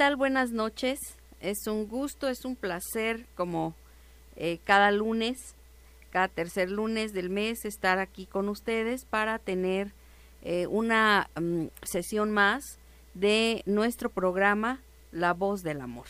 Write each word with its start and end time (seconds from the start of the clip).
tal? 0.00 0.16
Buenas 0.16 0.50
noches. 0.50 0.98
Es 1.40 1.66
un 1.66 1.86
gusto, 1.86 2.28
es 2.28 2.46
un 2.46 2.56
placer 2.56 3.26
como 3.34 3.74
eh, 4.34 4.58
cada 4.64 4.92
lunes, 4.92 5.56
cada 6.08 6.26
tercer 6.28 6.70
lunes 6.70 7.12
del 7.12 7.28
mes, 7.28 7.66
estar 7.66 7.98
aquí 7.98 8.24
con 8.24 8.48
ustedes 8.48 9.04
para 9.04 9.38
tener 9.38 9.92
eh, 10.40 10.66
una 10.68 11.28
mm, 11.38 11.66
sesión 11.82 12.30
más 12.30 12.78
de 13.12 13.62
nuestro 13.66 14.08
programa 14.08 14.80
La 15.12 15.34
Voz 15.34 15.62
del 15.62 15.82
Amor. 15.82 16.06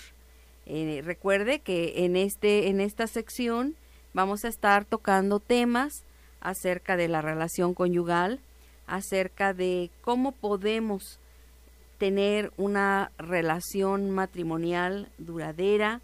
Eh, 0.67 1.03
recuerde 1.05 1.59
que 1.59 2.05
en, 2.05 2.15
este, 2.15 2.69
en 2.69 2.81
esta 2.81 3.09
sección 3.09 3.75
vamos 4.15 4.45
a 4.45 4.49
estar 4.51 4.85
tocando 4.85 5.41
temas 5.41 6.05
acerca 6.41 6.97
de 6.97 7.09
la 7.09 7.23
relación 7.23 7.75
conyugal, 7.75 8.39
acerca 8.87 9.53
de 9.53 9.91
cómo 10.01 10.31
podemos 10.31 11.20
tener 12.01 12.51
una 12.57 13.13
relación 13.19 14.11
matrimonial 14.11 15.11
duradera, 15.19 16.01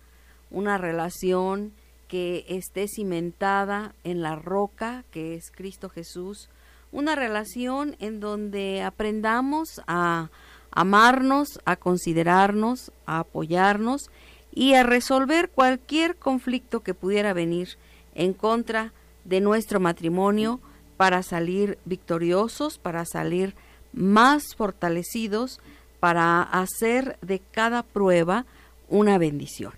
una 0.50 0.76
relación 0.76 1.72
que 2.06 2.44
esté 2.48 2.86
cimentada 2.86 3.94
en 4.04 4.20
la 4.20 4.36
roca 4.36 5.04
que 5.10 5.34
es 5.34 5.50
Cristo 5.50 5.88
Jesús, 5.88 6.50
una 6.92 7.14
relación 7.14 7.96
en 7.98 8.20
donde 8.20 8.82
aprendamos 8.82 9.80
a 9.86 10.28
amarnos, 10.70 11.60
a 11.64 11.76
considerarnos, 11.76 12.92
a 13.06 13.20
apoyarnos 13.20 14.10
y 14.52 14.74
a 14.74 14.82
resolver 14.82 15.48
cualquier 15.48 16.16
conflicto 16.16 16.80
que 16.80 16.92
pudiera 16.92 17.32
venir 17.32 17.78
en 18.14 18.34
contra 18.34 18.92
de 19.24 19.40
nuestro 19.40 19.80
matrimonio 19.80 20.60
para 20.98 21.22
salir 21.22 21.78
victoriosos, 21.86 22.76
para 22.76 23.06
salir 23.06 23.54
más 23.94 24.54
fortalecidos, 24.54 25.58
para 26.06 26.40
hacer 26.40 27.18
de 27.20 27.40
cada 27.40 27.82
prueba 27.82 28.46
una 28.88 29.18
bendición. 29.18 29.72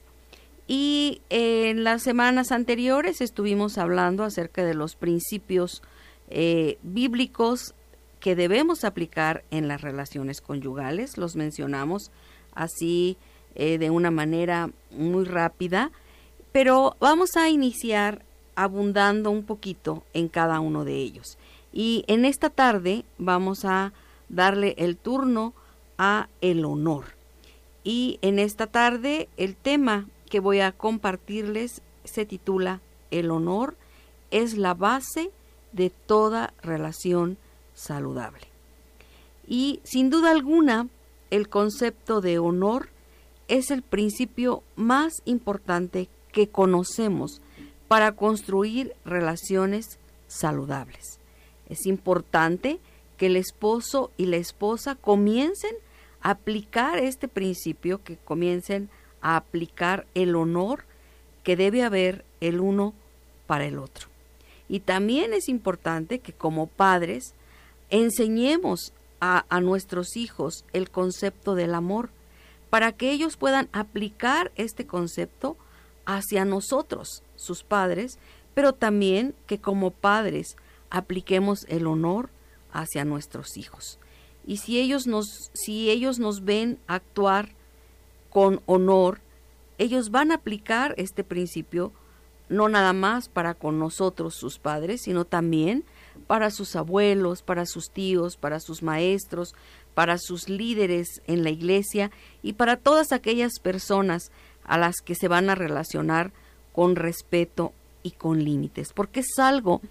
Y 0.67 1.23
en 1.31 1.85
las 1.85 2.03
semanas 2.03 2.53
anteriores 2.53 3.23
estuvimos 3.23 3.79
hablando 3.79 4.25
acerca 4.25 4.63
de 4.63 4.75
los 4.75 4.95
principios 4.95 5.83
eh, 6.29 6.77
bíblicos 6.83 7.75
que 8.21 8.37
debemos 8.37 8.85
aplicar 8.85 9.43
en 9.51 9.69
las 9.69 9.81
relaciones 9.81 10.43
conyugales. 10.43 11.17
Los 11.17 11.35
mencionamos 11.35 12.11
así 12.55 13.17
eh, 13.55 13.79
de 13.79 13.89
una 13.89 14.11
manera 14.11 14.69
muy 14.91 15.25
rápida, 15.25 15.93
pero 16.53 16.95
vamos 17.01 17.39
a 17.39 17.49
iniciar 17.49 18.23
abundando 18.55 19.31
un 19.31 19.45
poquito 19.45 20.05
en 20.13 20.29
cada 20.29 20.61
uno 20.61 20.85
de 20.85 20.97
ellos. 20.97 21.39
Y 21.73 22.05
en 22.07 22.27
esta 22.27 22.51
tarde 22.51 23.07
vamos 23.17 23.65
a 23.65 23.95
darle 24.29 24.75
el 24.77 24.99
turno 24.99 25.55
a 25.55 25.68
el 26.41 26.65
honor. 26.65 27.17
Y 27.85 28.19
en 28.23 28.39
esta 28.39 28.67
tarde 28.67 29.29
el 29.37 29.57
tema 29.57 30.09
que 30.31 30.41
voy 30.41 30.61
a 30.61 30.73
compartirles 30.73 31.83
se 32.05 32.25
titula 32.25 32.81
El 33.11 33.31
honor 33.31 33.77
es 34.31 34.57
la 34.57 34.75
base 34.75 35.31
de 35.73 35.91
toda 35.91 36.55
relación 36.63 37.37
saludable. 37.75 38.47
Y 39.47 39.81
sin 39.85 40.11
duda 40.11 40.31
alguna, 40.31 40.89
el 41.31 41.49
concepto 41.49 42.21
de 42.21 42.39
honor 42.39 42.91
es 43.49 43.71
el 43.71 43.83
principio 43.83 44.63
más 44.77 45.23
importante 45.25 46.09
que 46.33 46.49
conocemos 46.49 47.41
para 47.89 48.13
construir 48.13 48.95
relaciones 49.05 49.99
saludables. 50.27 51.19
Es 51.69 51.87
importante 51.87 52.79
que 53.17 53.27
el 53.27 53.37
esposo 53.37 54.11
y 54.17 54.27
la 54.27 54.37
esposa 54.37 54.95
comiencen 54.95 55.75
aplicar 56.21 56.99
este 56.99 57.29
principio, 57.29 58.03
que 58.03 58.17
comiencen 58.17 58.91
a 59.21 59.37
aplicar 59.37 60.07
el 60.15 60.37
honor 60.37 60.85
que 61.43 61.57
debe 61.57 61.83
haber 61.83 62.25
el 62.41 62.61
uno 62.61 62.95
para 63.47 63.67
el 63.67 63.79
otro. 63.79 64.09
Y 64.69 64.81
también 64.81 65.33
es 65.33 65.49
importante 65.49 66.19
que 66.19 66.33
como 66.33 66.67
padres 66.67 67.35
enseñemos 67.91 68.93
a, 69.21 69.61
nuestros 69.61 70.17
hijos 70.17 70.65
el 70.73 70.91
concepto 70.91 71.55
del 71.55 71.75
amor 71.75 72.11
para 72.71 72.93
que 72.93 73.11
ellos 73.11 73.37
puedan 73.37 73.69
aplicar 73.73 74.53
este 74.57 74.87
concepto 74.87 75.57
hacia 76.05 76.45
nosotros, 76.45 77.23
sus 77.35 77.65
padres, 77.65 78.19
pero 78.55 78.73
también 78.73 79.35
que 79.47 79.59
como 79.59 79.91
padres 79.91 80.57
apliquemos 80.91 81.65
el 81.69 81.87
honor 81.87 82.31
hacia 82.73 83.05
nuestros 83.05 83.57
hijos. 83.57 83.99
Y 84.49 84.57
si 84.57 84.81
ellos 84.81 85.07
nos, 85.07 85.51
si 85.53 85.91
ellos 85.91 86.19
nos 86.19 86.43
ven 86.43 86.79
actuar 86.87 87.51
con 88.31 88.63
honor, 88.65 89.21
ellos 89.77 90.11
van 90.11 90.33
a 90.33 90.37
aplicar 90.37 90.95
este 90.97 91.23
principio 91.23 91.93
no 92.49 92.71
nada 92.71 92.95
más 92.95 93.29
para 93.29 93.53
con 93.53 93.79
nosotros, 93.79 94.35
sus 94.35 94.59
padres, 94.59 95.03
sino 95.03 95.27
también 95.27 95.85
para 96.27 96.51
sus 96.51 96.77
abuelos, 96.77 97.43
para 97.43 97.67
sus 97.67 97.91
tíos, 97.91 98.39
para 98.39 98.59
sus 98.59 98.83
maestros, 98.83 99.55
para 99.93 100.17
sus 100.17 100.49
líderes 100.49 101.21
en 101.27 101.45
la 101.45 101.51
iglesia 101.51 102.11
y 102.43 102.55
para 102.55 102.79
todas 102.79 103.13
aquellas 103.13 103.61
personas 103.61 104.33
a 104.65 104.79
las 104.79 105.03
que 105.05 105.15
se 105.15 105.29
van 105.29 105.51
a 105.51 105.57
relacionar 105.57 106.33
con 106.73 106.97
respeto 106.97 107.75
y 108.03 108.13
con 108.13 108.43
límites, 108.43 108.95
porque 108.95 109.21
es 109.21 109.39
algo 109.39 109.83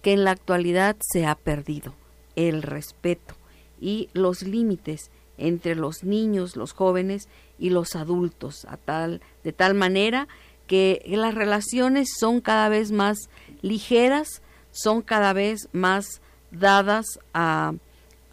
que 0.00 0.14
en 0.14 0.24
la 0.24 0.30
actualidad 0.30 0.96
se 1.00 1.26
ha 1.26 1.34
perdido, 1.34 1.92
el 2.34 2.62
respeto 2.62 3.34
y 3.80 4.08
los 4.12 4.42
límites 4.42 5.10
entre 5.38 5.74
los 5.74 6.02
niños, 6.02 6.56
los 6.56 6.72
jóvenes 6.72 7.28
y 7.58 7.70
los 7.70 7.96
adultos, 7.96 8.64
a 8.66 8.76
tal, 8.76 9.20
de 9.44 9.52
tal 9.52 9.74
manera 9.74 10.28
que 10.66 11.02
las 11.06 11.34
relaciones 11.34 12.08
son 12.18 12.40
cada 12.40 12.68
vez 12.68 12.90
más 12.90 13.28
ligeras, 13.62 14.42
son 14.70 15.02
cada 15.02 15.32
vez 15.32 15.68
más 15.72 16.20
dadas 16.50 17.06
a, 17.32 17.74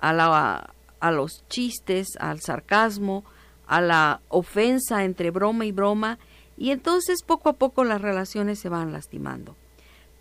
a, 0.01 0.73
a 0.99 1.11
los 1.11 1.43
chistes, 1.47 2.17
al 2.19 2.41
sarcasmo, 2.41 3.23
a 3.67 3.81
la 3.81 4.21
ofensa 4.29 5.03
entre 5.03 5.31
broma 5.31 5.65
y 5.65 5.71
broma, 5.71 6.19
y 6.57 6.71
entonces 6.71 7.23
poco 7.23 7.49
a 7.49 7.53
poco 7.53 7.83
las 7.83 8.01
relaciones 8.01 8.59
se 8.59 8.69
van 8.69 8.91
lastimando. 8.91 9.55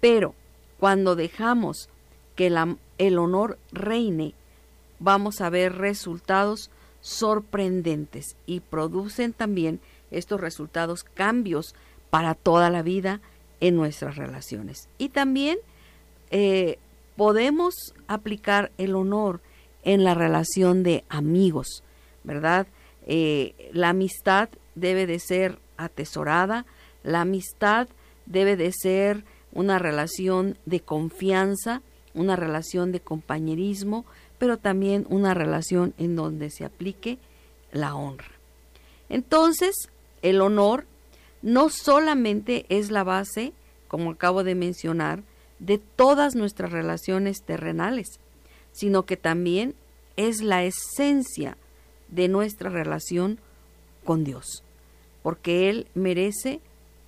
Pero 0.00 0.34
cuando 0.78 1.14
dejamos 1.14 1.88
que 2.34 2.50
la, 2.50 2.76
el 2.98 3.18
honor 3.18 3.58
reine 3.72 4.34
vamos 5.02 5.40
a 5.40 5.50
ver 5.50 5.76
resultados 5.76 6.70
sorprendentes 7.00 8.36
y 8.46 8.60
producen 8.60 9.32
también 9.32 9.80
estos 10.10 10.40
resultados 10.40 11.02
cambios 11.02 11.74
para 12.10 12.34
toda 12.34 12.70
la 12.70 12.82
vida 12.82 13.20
en 13.60 13.76
nuestras 13.76 14.16
relaciones. 14.16 14.88
Y 14.98 15.08
también 15.08 15.58
eh, 16.30 16.78
podemos 17.16 17.94
aplicar 18.06 18.70
el 18.78 18.94
honor 18.94 19.40
en 19.82 20.04
la 20.04 20.14
relación 20.14 20.82
de 20.82 21.04
amigos, 21.08 21.82
¿verdad? 22.22 22.66
Eh, 23.06 23.70
la 23.72 23.88
amistad 23.88 24.48
debe 24.74 25.06
de 25.06 25.18
ser 25.18 25.58
atesorada, 25.76 26.66
la 27.02 27.22
amistad 27.22 27.88
debe 28.26 28.56
de 28.56 28.72
ser 28.72 29.24
una 29.52 29.78
relación 29.78 30.56
de 30.66 30.80
confianza, 30.80 31.82
una 32.14 32.36
relación 32.36 32.92
de 32.92 33.00
compañerismo, 33.00 34.04
pero 34.42 34.56
también 34.56 35.06
una 35.08 35.34
relación 35.34 35.94
en 35.98 36.16
donde 36.16 36.50
se 36.50 36.64
aplique 36.64 37.20
la 37.70 37.94
honra. 37.94 38.32
Entonces, 39.08 39.88
el 40.20 40.40
honor 40.40 40.84
no 41.42 41.68
solamente 41.68 42.66
es 42.68 42.90
la 42.90 43.04
base, 43.04 43.52
como 43.86 44.10
acabo 44.10 44.42
de 44.42 44.56
mencionar, 44.56 45.22
de 45.60 45.78
todas 45.78 46.34
nuestras 46.34 46.72
relaciones 46.72 47.44
terrenales, 47.44 48.18
sino 48.72 49.04
que 49.04 49.16
también 49.16 49.76
es 50.16 50.42
la 50.42 50.64
esencia 50.64 51.56
de 52.08 52.26
nuestra 52.26 52.68
relación 52.68 53.38
con 54.02 54.24
Dios, 54.24 54.64
porque 55.22 55.70
Él 55.70 55.86
merece 55.94 56.60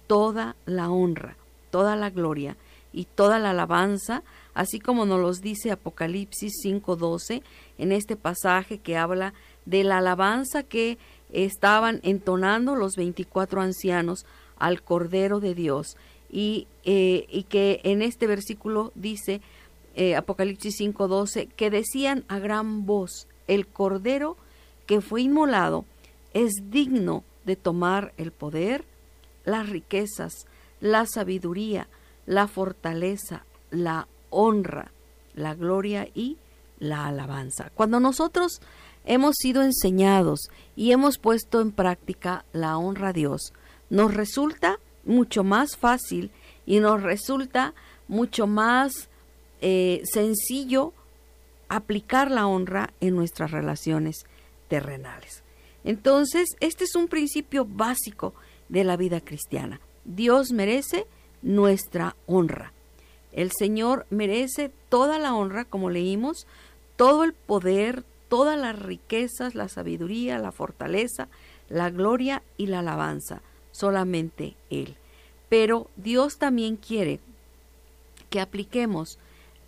toda 0.06 0.54
la 0.66 0.88
honra, 0.88 1.36
toda 1.72 1.96
la 1.96 2.10
gloria 2.10 2.56
y 2.92 3.06
toda 3.06 3.40
la 3.40 3.50
alabanza 3.50 4.22
así 4.54 4.80
como 4.80 5.04
nos 5.04 5.20
los 5.20 5.40
dice 5.40 5.70
Apocalipsis 5.70 6.54
5:12 6.62 7.42
en 7.78 7.92
este 7.92 8.16
pasaje 8.16 8.78
que 8.78 8.96
habla 8.96 9.34
de 9.66 9.84
la 9.84 9.98
alabanza 9.98 10.62
que 10.62 10.98
estaban 11.32 12.00
entonando 12.02 12.76
los 12.76 12.96
24 12.96 13.60
ancianos 13.60 14.24
al 14.56 14.82
Cordero 14.82 15.40
de 15.40 15.54
Dios. 15.54 15.96
Y, 16.30 16.66
eh, 16.84 17.26
y 17.28 17.44
que 17.44 17.80
en 17.84 18.02
este 18.02 18.26
versículo 18.26 18.92
dice 18.94 19.40
eh, 19.94 20.16
Apocalipsis 20.16 20.80
5:12 20.80 21.48
que 21.48 21.70
decían 21.70 22.24
a 22.28 22.38
gran 22.38 22.86
voz, 22.86 23.28
el 23.46 23.66
Cordero 23.66 24.36
que 24.86 25.00
fue 25.00 25.22
inmolado 25.22 25.84
es 26.32 26.70
digno 26.70 27.22
de 27.44 27.56
tomar 27.56 28.12
el 28.16 28.32
poder, 28.32 28.84
las 29.44 29.68
riquezas, 29.68 30.46
la 30.80 31.06
sabiduría, 31.06 31.88
la 32.26 32.48
fortaleza, 32.48 33.44
la 33.70 34.08
honra, 34.34 34.92
la 35.34 35.54
gloria 35.54 36.08
y 36.14 36.38
la 36.78 37.06
alabanza. 37.06 37.70
Cuando 37.74 38.00
nosotros 38.00 38.60
hemos 39.04 39.36
sido 39.36 39.62
enseñados 39.62 40.48
y 40.76 40.92
hemos 40.92 41.18
puesto 41.18 41.60
en 41.60 41.72
práctica 41.72 42.44
la 42.52 42.76
honra 42.76 43.08
a 43.08 43.12
Dios, 43.12 43.52
nos 43.90 44.14
resulta 44.14 44.78
mucho 45.04 45.44
más 45.44 45.76
fácil 45.76 46.30
y 46.66 46.80
nos 46.80 47.02
resulta 47.02 47.74
mucho 48.08 48.46
más 48.46 49.08
eh, 49.60 50.02
sencillo 50.04 50.92
aplicar 51.68 52.30
la 52.30 52.46
honra 52.46 52.92
en 53.00 53.16
nuestras 53.16 53.50
relaciones 53.50 54.26
terrenales. 54.68 55.42
Entonces, 55.84 56.48
este 56.60 56.84
es 56.84 56.94
un 56.94 57.08
principio 57.08 57.64
básico 57.64 58.34
de 58.68 58.84
la 58.84 58.96
vida 58.96 59.20
cristiana. 59.20 59.80
Dios 60.04 60.52
merece 60.52 61.06
nuestra 61.42 62.16
honra. 62.26 62.73
El 63.34 63.50
Señor 63.50 64.06
merece 64.10 64.70
toda 64.88 65.18
la 65.18 65.34
honra, 65.34 65.64
como 65.64 65.90
leímos, 65.90 66.46
todo 66.96 67.24
el 67.24 67.32
poder, 67.32 68.04
todas 68.28 68.58
las 68.58 68.78
riquezas, 68.78 69.56
la 69.56 69.68
sabiduría, 69.68 70.38
la 70.38 70.52
fortaleza, 70.52 71.28
la 71.68 71.90
gloria 71.90 72.42
y 72.56 72.66
la 72.66 72.78
alabanza. 72.78 73.42
Solamente 73.72 74.56
Él. 74.70 74.96
Pero 75.48 75.90
Dios 75.96 76.38
también 76.38 76.76
quiere 76.76 77.18
que 78.30 78.40
apliquemos 78.40 79.18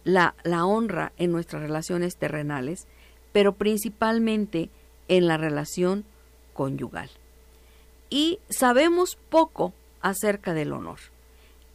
la, 0.05 0.37
la 0.45 0.65
honra 0.65 1.13
en 1.19 1.33
nuestras 1.33 1.63
relaciones 1.63 2.17
terrenales, 2.17 2.87
pero 3.33 3.55
principalmente 3.57 4.71
en 5.09 5.27
la 5.27 5.37
relación 5.37 6.05
conyugal. 6.55 7.11
Y 8.11 8.39
sabemos 8.49 9.19
poco 9.29 9.73
acerca 10.01 10.55
del 10.55 10.73
honor. 10.73 11.01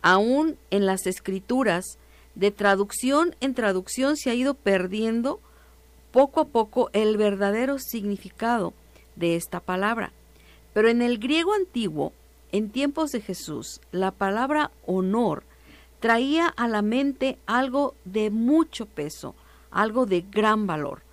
Aún 0.02 0.58
en 0.70 0.86
las 0.86 1.06
escrituras, 1.06 1.98
de 2.36 2.52
traducción 2.52 3.36
en 3.42 3.54
traducción 3.54 4.16
se 4.18 4.30
ha 4.30 4.34
ido 4.34 4.54
perdiendo 4.54 5.40
poco 6.12 6.42
a 6.42 6.46
poco 6.46 6.90
el 6.94 7.18
verdadero 7.18 7.78
significado 7.80 8.74
de 9.16 9.36
esta 9.36 9.60
palabra. 9.60 10.12
Pero 10.74 10.90
en 10.90 11.02
el 11.02 11.18
griego 11.18 11.54
antiguo, 11.54 12.14
en 12.52 12.70
tiempos 12.70 13.12
de 13.12 13.22
Jesús, 13.22 13.82
la 13.92 14.12
palabra 14.12 14.72
honor 14.86 15.44
traía 16.00 16.48
a 16.48 16.68
la 16.68 16.82
mente 16.82 17.38
algo 17.46 17.96
de 18.06 18.30
mucho 18.30 18.86
peso, 18.86 19.36
algo 19.70 20.06
de 20.06 20.22
gran 20.22 20.68
valor. 20.68 21.04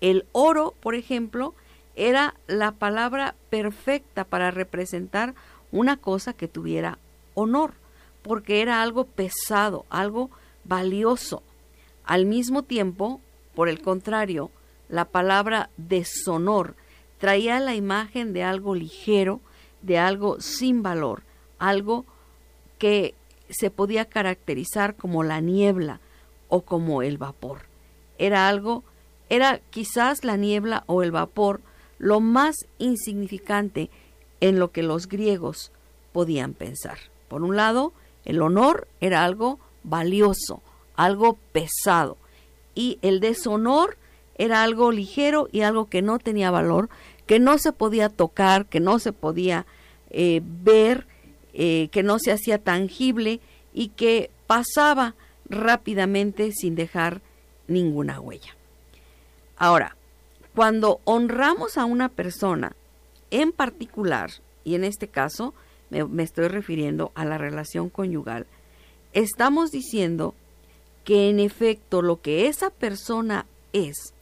El 0.00 0.26
oro, 0.32 0.74
por 0.80 0.94
ejemplo, 0.94 1.54
era 1.96 2.34
la 2.46 2.72
palabra 2.72 3.34
perfecta 3.50 4.24
para 4.24 4.50
representar 4.50 5.34
una 5.72 5.96
cosa 5.96 6.34
que 6.34 6.48
tuviera 6.48 6.98
honor, 7.34 7.74
porque 8.26 8.60
era 8.60 8.82
algo 8.82 9.04
pesado, 9.04 9.86
algo 9.88 10.30
valioso. 10.64 11.44
Al 12.04 12.26
mismo 12.26 12.64
tiempo, 12.64 13.20
por 13.54 13.68
el 13.68 13.80
contrario, 13.80 14.50
la 14.88 15.04
palabra 15.04 15.70
deshonor 15.76 16.74
traía 17.18 17.60
la 17.60 17.76
imagen 17.76 18.32
de 18.32 18.42
algo 18.42 18.74
ligero, 18.74 19.40
de 19.80 19.98
algo 19.98 20.40
sin 20.40 20.82
valor, 20.82 21.22
algo 21.60 22.04
que 22.78 23.14
se 23.48 23.70
podía 23.70 24.06
caracterizar 24.06 24.96
como 24.96 25.22
la 25.22 25.40
niebla 25.40 26.00
o 26.48 26.62
como 26.62 27.02
el 27.02 27.18
vapor. 27.18 27.60
Era 28.18 28.48
algo, 28.48 28.82
era 29.28 29.60
quizás 29.70 30.24
la 30.24 30.36
niebla 30.36 30.82
o 30.86 31.04
el 31.04 31.12
vapor 31.12 31.60
lo 31.98 32.18
más 32.18 32.56
insignificante 32.78 33.88
en 34.40 34.58
lo 34.58 34.72
que 34.72 34.82
los 34.82 35.06
griegos 35.06 35.70
podían 36.12 36.54
pensar. 36.54 36.98
Por 37.28 37.44
un 37.44 37.54
lado, 37.54 37.92
el 38.26 38.42
honor 38.42 38.88
era 39.00 39.24
algo 39.24 39.58
valioso, 39.82 40.62
algo 40.96 41.38
pesado, 41.52 42.18
y 42.74 42.98
el 43.00 43.20
deshonor 43.20 43.96
era 44.36 44.62
algo 44.62 44.92
ligero 44.92 45.48
y 45.50 45.62
algo 45.62 45.88
que 45.88 46.02
no 46.02 46.18
tenía 46.18 46.50
valor, 46.50 46.90
que 47.26 47.38
no 47.38 47.56
se 47.58 47.72
podía 47.72 48.10
tocar, 48.10 48.66
que 48.66 48.80
no 48.80 48.98
se 48.98 49.12
podía 49.12 49.64
eh, 50.10 50.42
ver, 50.44 51.06
eh, 51.54 51.88
que 51.90 52.02
no 52.02 52.18
se 52.18 52.32
hacía 52.32 52.58
tangible 52.58 53.40
y 53.72 53.88
que 53.88 54.30
pasaba 54.46 55.14
rápidamente 55.48 56.52
sin 56.52 56.74
dejar 56.74 57.22
ninguna 57.66 58.20
huella. 58.20 58.54
Ahora, 59.56 59.96
cuando 60.54 61.00
honramos 61.04 61.78
a 61.78 61.84
una 61.84 62.08
persona 62.08 62.74
en 63.30 63.52
particular, 63.52 64.30
y 64.64 64.74
en 64.74 64.84
este 64.84 65.08
caso 65.08 65.54
me, 65.90 66.22
estoy 66.22 66.48
refiriendo 66.48 67.12
a 67.14 67.24
la 67.24 67.38
relación 67.38 67.88
conyugal, 67.90 68.46
estamos 69.12 69.70
diciendo 69.70 70.34
que 71.04 71.30
en 71.30 71.38
efecto 71.40 72.02
lo 72.02 72.20
que 72.20 72.48
esa 72.48 72.70
persona 72.70 73.46
es 73.72 74.14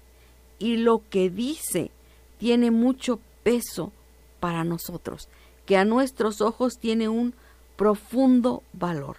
y 0.58 0.76
lo 0.76 1.02
que 1.08 1.30
dice 1.30 1.90
tiene 2.38 2.70
mucho 2.70 3.20
peso 3.42 3.92
para 4.40 4.64
nosotros, 4.64 5.28
que 5.66 5.76
a 5.76 5.84
nuestros 5.84 6.40
ojos 6.40 6.78
tiene 6.78 7.08
un 7.08 7.34
profundo 7.76 8.62
valor. 8.72 9.16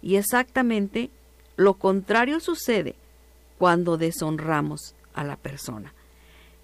Y 0.00 0.16
exactamente 0.16 1.10
lo 1.56 1.74
contrario 1.74 2.40
sucede 2.40 2.94
cuando 3.58 3.96
deshonramos 3.96 4.94
a 5.14 5.24
la 5.24 5.36
persona. 5.36 5.92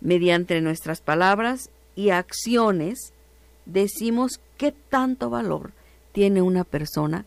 Mediante 0.01 0.61
nuestras 0.61 1.01
palabras 1.01 1.71
y 1.97 2.11
acciones 2.11 3.13
decimos 3.69 4.41
qué 4.57 4.73
tanto 4.73 5.31
valor 5.31 5.73
tiene 6.13 6.43
una 6.43 6.65
persona 6.65 7.25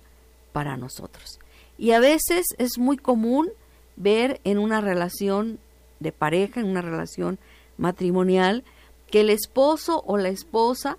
para 0.51 0.75
nosotros. 0.75 1.39
Y 1.77 1.91
a 1.91 1.99
veces 1.99 2.45
es 2.57 2.77
muy 2.77 2.97
común 2.97 3.49
ver 3.95 4.41
en 4.43 4.57
una 4.57 4.81
relación 4.81 5.59
de 5.99 6.11
pareja, 6.11 6.59
en 6.59 6.67
una 6.67 6.81
relación 6.81 7.39
matrimonial, 7.77 8.63
que 9.09 9.21
el 9.21 9.29
esposo 9.29 10.03
o 10.05 10.17
la 10.17 10.29
esposa 10.29 10.97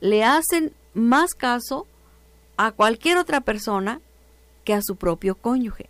le 0.00 0.24
hacen 0.24 0.72
más 0.92 1.34
caso 1.34 1.86
a 2.56 2.72
cualquier 2.72 3.16
otra 3.16 3.40
persona 3.40 4.00
que 4.64 4.74
a 4.74 4.82
su 4.82 4.96
propio 4.96 5.34
cónyuge. 5.34 5.88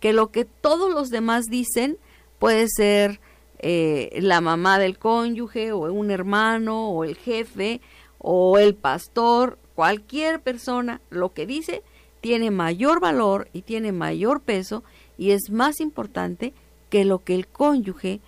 Que 0.00 0.12
lo 0.12 0.30
que 0.30 0.44
todos 0.44 0.92
los 0.92 1.10
demás 1.10 1.46
dicen 1.46 1.98
puede 2.38 2.66
ser 2.68 3.20
eh, 3.58 4.18
la 4.20 4.40
mamá 4.40 4.78
del 4.78 4.98
cónyuge 4.98 5.72
o 5.72 5.92
un 5.92 6.10
hermano 6.10 6.90
o 6.90 7.04
el 7.04 7.16
jefe 7.16 7.80
o 8.28 8.58
el 8.58 8.74
pastor, 8.74 9.56
cualquier 9.76 10.40
persona, 10.40 11.00
lo 11.10 11.32
que 11.32 11.46
dice 11.46 11.84
tiene 12.20 12.50
mayor 12.50 12.98
valor 12.98 13.48
y 13.52 13.62
tiene 13.62 13.92
mayor 13.92 14.40
peso 14.40 14.82
y 15.16 15.30
es 15.30 15.48
más 15.50 15.78
importante 15.78 16.52
que 16.90 17.04
lo 17.04 17.22
que 17.22 17.36
el 17.36 17.46
cónyuge 17.46 18.20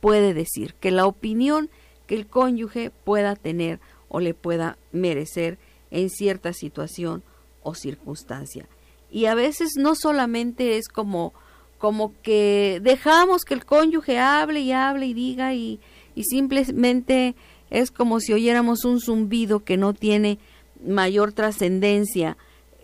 puede 0.00 0.32
decir, 0.32 0.72
que 0.80 0.90
la 0.90 1.04
opinión 1.04 1.68
que 2.06 2.14
el 2.14 2.26
cónyuge 2.26 2.88
pueda 3.04 3.36
tener 3.36 3.78
o 4.08 4.20
le 4.20 4.32
pueda 4.32 4.78
merecer 4.90 5.58
en 5.90 6.08
cierta 6.08 6.54
situación 6.54 7.22
o 7.62 7.74
circunstancia. 7.74 8.66
Y 9.10 9.26
a 9.26 9.34
veces 9.34 9.72
no 9.76 9.94
solamente 9.96 10.78
es 10.78 10.88
como 10.88 11.34
como 11.76 12.14
que 12.22 12.80
dejamos 12.82 13.44
que 13.44 13.52
el 13.52 13.66
cónyuge 13.66 14.18
hable 14.18 14.60
y 14.60 14.72
hable 14.72 15.04
y 15.04 15.12
diga 15.12 15.52
y, 15.52 15.78
y 16.14 16.24
simplemente 16.24 17.34
es 17.72 17.90
como 17.90 18.20
si 18.20 18.32
oyéramos 18.32 18.84
un 18.84 19.00
zumbido 19.00 19.64
que 19.64 19.76
no 19.76 19.94
tiene 19.94 20.38
mayor 20.86 21.32
trascendencia 21.32 22.36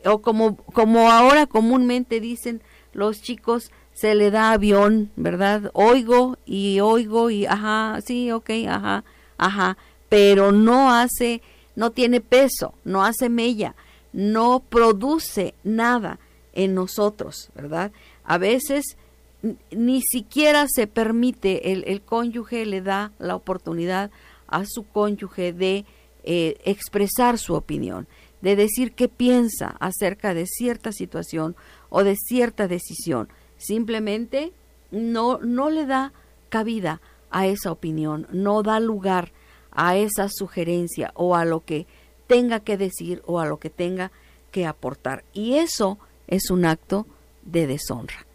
o 0.05 0.23
como 0.23 0.57
como 0.57 1.11
ahora 1.11 1.47
comúnmente 1.47 2.21
dicen 2.21 2.63
los 2.93 3.21
chicos 3.21 3.71
se 3.93 4.15
le 4.15 4.31
da 4.31 4.53
avión, 4.53 5.11
¿verdad? 5.17 5.71
Oigo 5.75 6.39
y 6.47 6.79
oigo 6.79 7.31
y 7.31 7.47
ajá, 7.47 7.99
sí, 8.05 8.31
ok, 8.31 8.51
ajá, 8.69 9.05
ajá, 9.37 9.77
pero 10.09 10.53
no 10.53 10.93
hace, 10.93 11.43
no 11.75 11.91
tiene 11.91 12.21
peso, 12.21 12.75
no 12.85 13.05
hace 13.05 13.29
mella, 13.29 13.75
no 14.13 14.61
produce 14.61 15.55
nada 15.65 16.21
en 16.53 16.77
nosotros, 16.77 17.51
¿verdad? 17.57 17.91
A 18.23 18.39
veces 18.39 18.97
ni 19.73 20.01
siquiera 20.03 20.67
se 20.69 20.87
permite, 20.87 21.73
el, 21.73 21.85
el, 21.89 22.01
cónyuge 22.01 22.67
le 22.67 22.83
da 22.83 23.11
la 23.19 23.35
oportunidad 23.35 24.13
a 24.49 24.65
su 24.67 24.85
cónyuge 24.85 25.53
de 25.53 25.85
eh, 26.25 26.57
expresar 26.65 27.39
su 27.39 27.55
opinión, 27.55 28.09
de 28.43 28.57
decir 28.57 28.93
qué 28.93 29.09
piensa 29.09 29.77
acerca 29.81 30.35
de 30.35 30.47
cierta 30.47 30.93
situación 30.93 31.57
o 31.89 32.05
de 32.05 32.17
cierta 32.17 32.69
decisión 32.69 33.29
simplemente 33.59 34.53
no, 34.91 35.39
no 35.39 35.69
le 35.69 35.85
da 35.85 36.13
cabida 36.49 37.01
a 37.31 37.47
esa 37.47 37.71
opinión, 37.71 38.27
no 38.33 38.63
da 38.63 38.81
lugar 38.81 39.33
a 39.71 39.97
esa 39.97 40.29
sugerencia 40.31 41.13
o 41.15 41.37
a 41.37 41.45
lo 41.45 41.65
que 41.65 41.87
tenga 42.27 42.61
que 42.61 42.77
decir 42.77 43.23
o 43.27 43.39
a 43.39 43.47
lo 43.47 43.59
que 43.59 43.69
tenga 43.69 44.11
que 44.51 44.67
aportar. 44.67 45.25
Y 45.35 45.55
eso 45.55 45.99
es 46.27 46.51
un 46.51 46.65
acto 46.65 47.07
de 47.43 47.67
deshonra. 47.67 48.27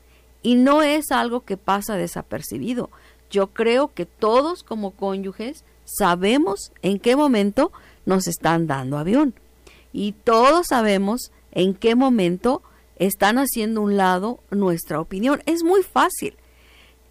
Y 0.44 0.56
no 0.56 0.84
es 0.84 1.12
algo 1.12 1.42
que 1.42 1.58
pasa 1.58 1.96
desapercibido. 1.96 2.90
Yo 3.32 3.48
creo 3.48 3.94
que 3.94 4.06
todos 4.06 4.64
como 4.64 4.92
cónyuges 4.92 5.64
sabemos 5.86 6.72
en 6.82 7.00
qué 7.00 7.16
momento 7.16 7.72
nos 8.06 8.28
están 8.28 8.68
dando 8.68 8.98
avión. 8.98 9.34
Y 9.92 10.14
todos 10.24 10.68
sabemos 10.68 11.32
en 11.52 11.74
qué 11.74 11.96
momento 11.96 12.62
están 12.98 13.38
haciendo 13.38 13.82
un 13.82 13.98
lado 13.98 14.40
nuestra 14.50 15.00
opinión. 15.00 15.42
Es 15.46 15.64
muy 15.64 15.84
fácil. 15.84 16.36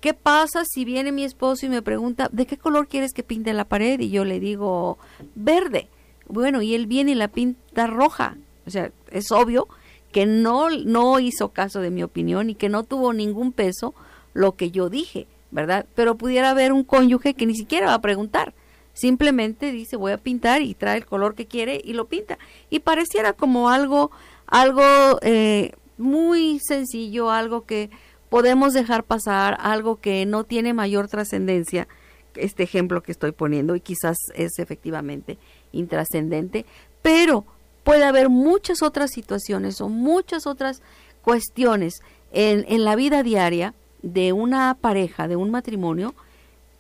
¿Qué 0.01 0.15
pasa 0.15 0.65
si 0.65 0.85
viene 0.85 1.13
mi 1.13 1.23
esposo 1.23 1.67
y 1.67 1.69
me 1.69 1.81
pregunta, 1.81 2.29
¿de 2.33 2.47
qué 2.47 2.57
color 2.57 2.89
quieres 2.89 3.13
que 3.13 3.23
pinte 3.23 3.53
la 3.53 3.67
pared? 3.67 4.01
Y 4.01 4.11
yo 4.11 4.25
le 4.25 4.41
digo, 4.41 4.99
verde. 5.37 5.89
Bueno, 6.27 6.61
y 6.61 6.75
él 6.75 6.87
viene 6.87 7.13
y 7.13 7.15
la 7.15 7.29
pinta 7.29 7.87
roja. 7.87 8.37
O 8.67 8.71
sea, 8.71 8.91
es 9.11 9.31
obvio 9.31 9.69
que 10.11 10.27
no, 10.27 10.71
no 10.71 11.21
hizo 11.21 11.51
caso 11.51 11.81
de 11.81 11.91
mi 11.91 12.03
opinión 12.03 12.51
y 12.51 12.55
que 12.55 12.69
no 12.69 12.83
tuvo 12.83 13.13
ningún 13.13 13.53
peso 13.53 13.95
lo 14.35 14.57
que 14.57 14.71
yo 14.71 14.89
dije, 14.89 15.27
¿verdad? 15.51 15.87
Pero 15.95 16.17
pudiera 16.17 16.51
haber 16.51 16.73
un 16.73 16.85
cónyuge 16.85 17.35
que 17.35 17.47
ni 17.47 17.55
siquiera 17.55 17.87
va 17.87 17.95
a 17.95 18.01
preguntar. 18.01 18.55
Simplemente 18.95 19.73
dice, 19.73 19.97
voy 19.97 20.13
a 20.13 20.19
pintar 20.19 20.63
y 20.63 20.75
trae 20.75 20.99
el 20.99 21.07
color 21.07 21.35
que 21.35 21.47
quiere 21.47 21.81
y 21.83 21.95
lo 21.95 22.07
pinta. 22.07 22.39
Y 22.71 22.81
pareciera 22.81 23.33
como 23.33 23.71
algo, 23.71 24.11
algo 24.47 24.83
eh, 25.23 25.73
muy 25.97 26.61
sencillo, 26.61 27.31
algo 27.31 27.65
que 27.65 27.91
podemos 28.29 28.73
dejar 28.73 29.05
pasar 29.05 29.59
algo 29.61 30.01
que 30.01 30.25
no 30.25 30.45
tiene 30.45 30.73
mayor 30.73 31.07
trascendencia, 31.07 31.87
este 32.35 32.63
ejemplo 32.63 33.03
que 33.03 33.13
estoy 33.13 33.33
poniendo, 33.33 33.77
y 33.77 33.81
quizás 33.81 34.17
es 34.35 34.59
efectivamente 34.59 35.37
intrascendente, 35.71 36.65
pero 37.03 37.45
puede 37.85 38.05
haber 38.05 38.31
muchas 38.31 38.83
otras 38.83 39.11
situaciones 39.11 39.83
o 39.83 39.91
muchas 39.91 40.47
otras 40.47 40.81
cuestiones 41.21 42.01
en, 42.33 42.65
en 42.69 42.85
la 42.85 42.97
vida 42.97 43.23
diaria 43.23 43.75
de 44.01 44.33
una 44.33 44.79
pareja, 44.81 45.29
de 45.29 45.37
un 45.37 45.51
matrimonio, 45.51 46.15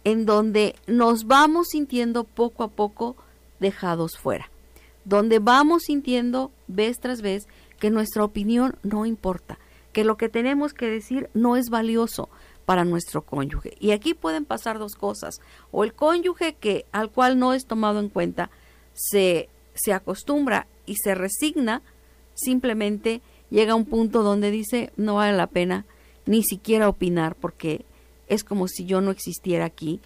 en 0.04 0.26
donde 0.26 0.75
nos 0.87 1.26
vamos 1.26 1.68
sintiendo 1.71 2.25
poco 2.25 2.64
a 2.64 2.68
poco 2.68 3.16
dejados 3.61 4.12
fuera, 4.18 4.50
donde 5.04 5.38
vamos 5.38 5.85
sintiendo 5.85 6.50
vez 6.68 6.99
tras 6.99 7.23
vez 7.23 7.47
que 7.78 7.90
nuestra 7.90 8.25
opinión 8.25 8.76
no 8.82 9.06
importa, 9.06 9.59
que 9.92 10.04
lo 10.04 10.16
que 10.16 10.28
tenemos 10.28 10.73
que 10.73 10.87
decir 10.87 11.30
no 11.35 11.56
es 11.56 11.68
valioso 11.68 12.28
para 12.64 12.85
nuestro 12.85 13.23
cónyuge. 13.23 13.76
Y 13.80 13.90
aquí 13.90 14.14
pueden 14.14 14.44
pasar 14.44 14.78
dos 14.78 14.94
cosas. 14.94 15.40
O 15.71 15.85
el 15.85 15.94
cónyuge 15.94 16.54
que 16.54 16.87
al 16.92 17.11
cual 17.11 17.38
no 17.38 17.52
es 17.52 17.66
tomado 17.66 18.00
en 18.00 18.09
cuenta 18.09 18.50
se, 18.94 19.49
se 19.75 19.92
acostumbra 19.92 20.66
y 20.87 20.97
se 20.97 21.14
resigna, 21.14 21.82
simplemente 22.35 23.21
llega 23.50 23.73
a 23.73 23.76
un 23.76 23.85
punto 23.85 24.23
donde 24.23 24.50
dice 24.50 24.92
no 24.97 25.16
vale 25.16 25.37
la 25.37 25.47
pena 25.47 25.85
ni 26.25 26.42
siquiera 26.42 26.88
opinar 26.88 27.35
porque 27.35 27.85
es 28.28 28.44
como 28.44 28.68
si 28.68 28.84
yo 28.84 29.00
no 29.00 29.10
existiera 29.10 29.64
aquí. 29.64 30.00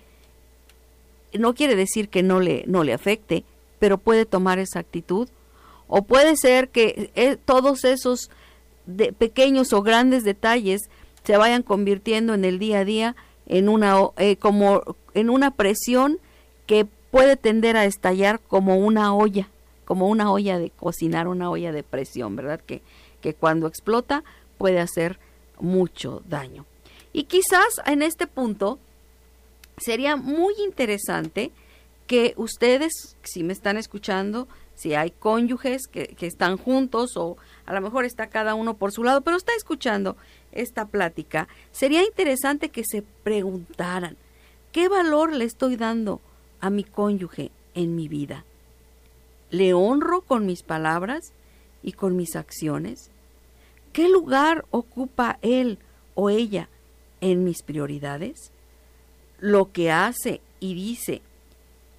No 1.32 1.54
quiere 1.54 1.76
decir 1.76 2.08
que 2.08 2.22
no 2.22 2.40
le, 2.40 2.64
no 2.66 2.84
le 2.84 2.92
afecte, 2.92 3.44
pero 3.78 3.98
puede 3.98 4.24
tomar 4.24 4.58
esa 4.58 4.80
actitud. 4.80 5.28
O 5.88 6.02
puede 6.02 6.36
ser 6.36 6.68
que 6.68 7.10
eh, 7.14 7.36
todos 7.36 7.84
esos 7.84 8.30
de 8.86 9.12
pequeños 9.12 9.72
o 9.72 9.82
grandes 9.82 10.24
detalles 10.24 10.82
se 11.24 11.36
vayan 11.36 11.62
convirtiendo 11.62 12.34
en 12.34 12.44
el 12.44 12.58
día 12.58 12.80
a 12.80 12.84
día 12.84 13.16
en 13.46 13.68
una 13.68 13.96
eh, 14.16 14.36
como 14.36 14.82
en 15.14 15.30
una 15.30 15.50
presión 15.52 16.18
que 16.66 16.86
puede 17.10 17.36
tender 17.36 17.76
a 17.76 17.84
estallar 17.84 18.40
como 18.40 18.76
una 18.76 19.14
olla, 19.14 19.48
como 19.84 20.08
una 20.08 20.30
olla 20.30 20.58
de 20.58 20.70
cocinar, 20.70 21.28
una 21.28 21.50
olla 21.50 21.72
de 21.72 21.82
presión, 21.82 22.36
¿verdad? 22.36 22.60
Que, 22.60 22.82
que 23.20 23.34
cuando 23.34 23.66
explota 23.66 24.24
puede 24.58 24.80
hacer 24.80 25.18
mucho 25.60 26.22
daño. 26.28 26.64
Y 27.16 27.24
quizás 27.24 27.80
en 27.86 28.02
este 28.02 28.26
punto 28.26 28.78
sería 29.78 30.16
muy 30.16 30.52
interesante 30.62 31.50
que 32.06 32.34
ustedes, 32.36 33.16
si 33.22 33.42
me 33.42 33.54
están 33.54 33.78
escuchando, 33.78 34.48
si 34.74 34.92
hay 34.92 35.12
cónyuges 35.12 35.86
que, 35.90 36.08
que 36.08 36.26
están 36.26 36.58
juntos 36.58 37.16
o 37.16 37.38
a 37.64 37.72
lo 37.72 37.80
mejor 37.80 38.04
está 38.04 38.26
cada 38.26 38.54
uno 38.54 38.76
por 38.76 38.92
su 38.92 39.02
lado, 39.02 39.22
pero 39.22 39.38
está 39.38 39.52
escuchando 39.56 40.18
esta 40.52 40.88
plática, 40.88 41.48
sería 41.72 42.04
interesante 42.04 42.68
que 42.68 42.84
se 42.84 43.00
preguntaran, 43.00 44.18
¿qué 44.70 44.90
valor 44.90 45.32
le 45.32 45.46
estoy 45.46 45.76
dando 45.76 46.20
a 46.60 46.68
mi 46.68 46.84
cónyuge 46.84 47.50
en 47.72 47.96
mi 47.96 48.08
vida? 48.08 48.44
¿Le 49.48 49.72
honro 49.72 50.20
con 50.20 50.44
mis 50.44 50.62
palabras 50.62 51.32
y 51.82 51.92
con 51.92 52.14
mis 52.14 52.36
acciones? 52.36 53.10
¿Qué 53.94 54.06
lugar 54.06 54.66
ocupa 54.70 55.38
él 55.40 55.78
o 56.14 56.28
ella 56.28 56.68
en 57.30 57.44
mis 57.44 57.62
prioridades? 57.62 58.52
¿Lo 59.38 59.72
que 59.72 59.90
hace 59.90 60.40
y 60.60 60.74
dice 60.74 61.22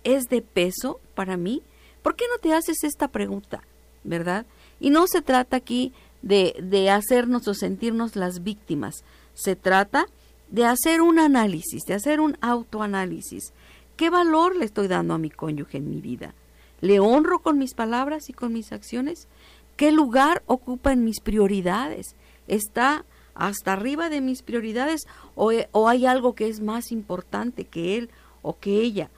es 0.03 0.25
de 0.25 0.41
peso 0.41 1.00
para 1.15 1.38
mí? 1.38 1.62
¿Por 2.01 2.15
qué 2.15 2.25
no 2.31 2.39
te 2.39 2.53
haces 2.53 2.84
esta 2.84 3.10
pregunta? 3.10 3.63
¿Verdad? 4.03 4.46
Y 4.79 4.89
no 4.89 5.07
se 5.07 5.22
trata 5.22 5.57
aquí 5.57 5.93
de, 6.22 6.55
de 6.62 6.89
hacernos 6.89 7.48
o 7.48 7.53
sentirnos 7.53 8.15
las 8.15 8.43
víctimas, 8.43 9.03
se 9.34 9.55
trata 9.55 10.07
de 10.50 10.65
hacer 10.65 11.01
un 11.01 11.19
análisis, 11.19 11.84
de 11.84 11.93
hacer 11.93 12.19
un 12.19 12.38
autoanálisis. 12.41 13.53
¿Qué 13.96 14.10
valor 14.10 14.55
le 14.55 14.65
estoy 14.65 14.88
dando 14.88 15.13
a 15.13 15.17
mi 15.17 15.29
cónyuge 15.29 15.77
en 15.77 15.89
mi 15.89 16.01
vida? 16.01 16.34
¿Le 16.81 17.00
honro 17.00 17.39
con 17.39 17.57
mis 17.57 17.74
palabras 17.74 18.29
y 18.29 18.34
con 18.34 18.53
mis 18.53 18.72
acciones? 18.72 19.27
¿Qué 19.75 19.91
lugar 19.91 20.43
ocupa 20.46 20.91
en 20.91 21.03
mis 21.03 21.19
prioridades? 21.19 22.15
¿Está 22.48 23.05
hasta 23.38 23.74
arriba 23.74 24.10
de 24.10 24.22
mis 24.22 24.41
prioridades 24.41 25.08
o, 25.36 25.51
o, 25.72 25.88
hay 25.88 26.06
algo 26.06 26.34
que 26.36 26.48
es 26.48 26.60
más 26.60 26.91
importante 26.91 27.65
que 27.65 27.98
él 27.98 28.10
o 28.41 28.58
que 28.58 28.82
ella? 28.82 29.10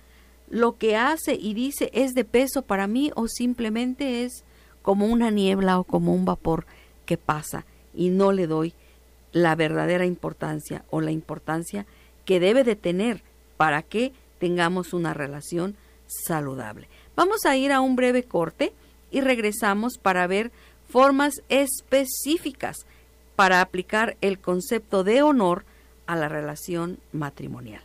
¿Lo 0.49 0.77
que 0.77 0.95
hace 0.95 1.35
y 1.35 1.53
dice 1.53 1.89
es 1.93 2.13
de 2.13 2.25
peso 2.25 2.63
para 2.63 2.88
mí 2.88 3.11
o 3.15 3.27
simplemente 3.27 4.23
es 4.23 4.43
como 4.81 5.05
una 5.05 5.29
niebla 5.29 5.79
o 5.79 5.83
como 5.83 6.13
un 6.13 6.25
vapor 6.25 6.65
que 7.05 7.17
pasa 7.17 7.65
y 7.93 8.09
no 8.09 8.31
le 8.31 8.47
doy 8.47 8.73
la 9.31 9.55
verdadera 9.55 10.05
importancia 10.05 10.83
o 10.89 11.01
la 11.01 11.11
importancia 11.11 11.85
que 12.25 12.39
debe 12.39 12.63
de 12.63 12.75
tener 12.75 13.23
para 13.57 13.83
que 13.83 14.13
tengamos 14.39 14.93
una 14.93 15.13
relación 15.13 15.75
saludable. 16.07 16.88
Vamos 17.15 17.45
a 17.45 17.55
ir 17.55 17.71
a 17.71 17.81
un 17.81 17.95
breve 17.95 18.23
corte 18.23 18.73
y 19.11 19.21
regresamos 19.21 19.97
para 19.97 20.27
ver 20.27 20.51
formas 20.88 21.41
específicas 21.49 22.77
para 23.39 23.62
aplicar 23.62 24.17
el 24.19 24.38
concepto 24.38 25.05
de 25.05 25.22
honor 25.22 25.63
a 26.08 26.17
la 26.17 26.27
relación 26.27 27.00
matrimonial. 27.13 27.81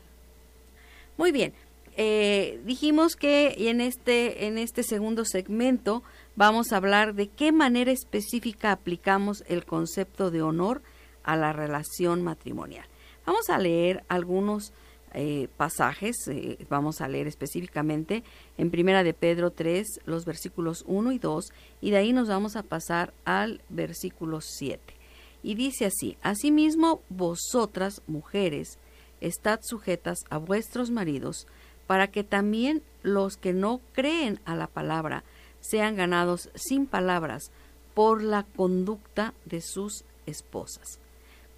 Muy 1.16 1.30
bien, 1.30 1.52
eh, 1.96 2.60
dijimos 2.64 3.14
que 3.14 3.54
en 3.70 3.80
este, 3.80 4.48
en 4.48 4.58
este 4.58 4.82
segundo 4.82 5.24
segmento 5.24 6.02
vamos 6.34 6.72
a 6.72 6.78
hablar 6.78 7.14
de 7.14 7.28
qué 7.28 7.52
manera 7.52 7.92
específica 7.92 8.72
aplicamos 8.72 9.44
el 9.46 9.64
concepto 9.64 10.32
de 10.32 10.42
honor 10.42 10.82
a 11.22 11.36
la 11.36 11.52
relación 11.52 12.24
matrimonial. 12.24 12.86
Vamos 13.24 13.48
a 13.48 13.56
leer 13.56 14.02
algunos 14.08 14.72
eh, 15.12 15.46
pasajes, 15.56 16.16
eh, 16.26 16.58
vamos 16.68 17.00
a 17.00 17.06
leer 17.06 17.28
específicamente 17.28 18.24
en 18.58 18.72
Primera 18.72 19.04
de 19.04 19.14
Pedro 19.14 19.52
3, 19.52 20.00
los 20.04 20.24
versículos 20.24 20.82
1 20.88 21.12
y 21.12 21.20
2, 21.20 21.52
y 21.80 21.92
de 21.92 21.98
ahí 21.98 22.12
nos 22.12 22.26
vamos 22.26 22.56
a 22.56 22.64
pasar 22.64 23.14
al 23.24 23.62
versículo 23.68 24.40
7. 24.40 25.03
Y 25.44 25.54
dice 25.54 25.84
así, 25.84 26.16
Asimismo, 26.22 27.02
vosotras, 27.10 28.00
mujeres, 28.06 28.78
estad 29.20 29.60
sujetas 29.62 30.24
a 30.30 30.38
vuestros 30.38 30.90
maridos, 30.90 31.46
para 31.86 32.08
que 32.08 32.24
también 32.24 32.82
los 33.02 33.36
que 33.36 33.52
no 33.52 33.82
creen 33.92 34.40
a 34.46 34.56
la 34.56 34.66
palabra 34.66 35.22
sean 35.60 35.96
ganados 35.96 36.48
sin 36.54 36.86
palabras 36.86 37.50
por 37.92 38.22
la 38.22 38.44
conducta 38.56 39.34
de 39.44 39.60
sus 39.60 40.04
esposas, 40.24 40.98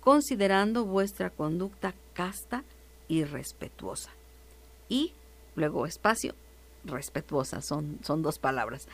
considerando 0.00 0.84
vuestra 0.84 1.30
conducta 1.30 1.94
casta 2.12 2.64
y 3.06 3.22
respetuosa. 3.22 4.10
Y 4.88 5.12
luego 5.54 5.86
espacio, 5.86 6.34
respetuosa, 6.84 7.62
son, 7.62 8.00
son 8.02 8.22
dos 8.22 8.40
palabras. 8.40 8.88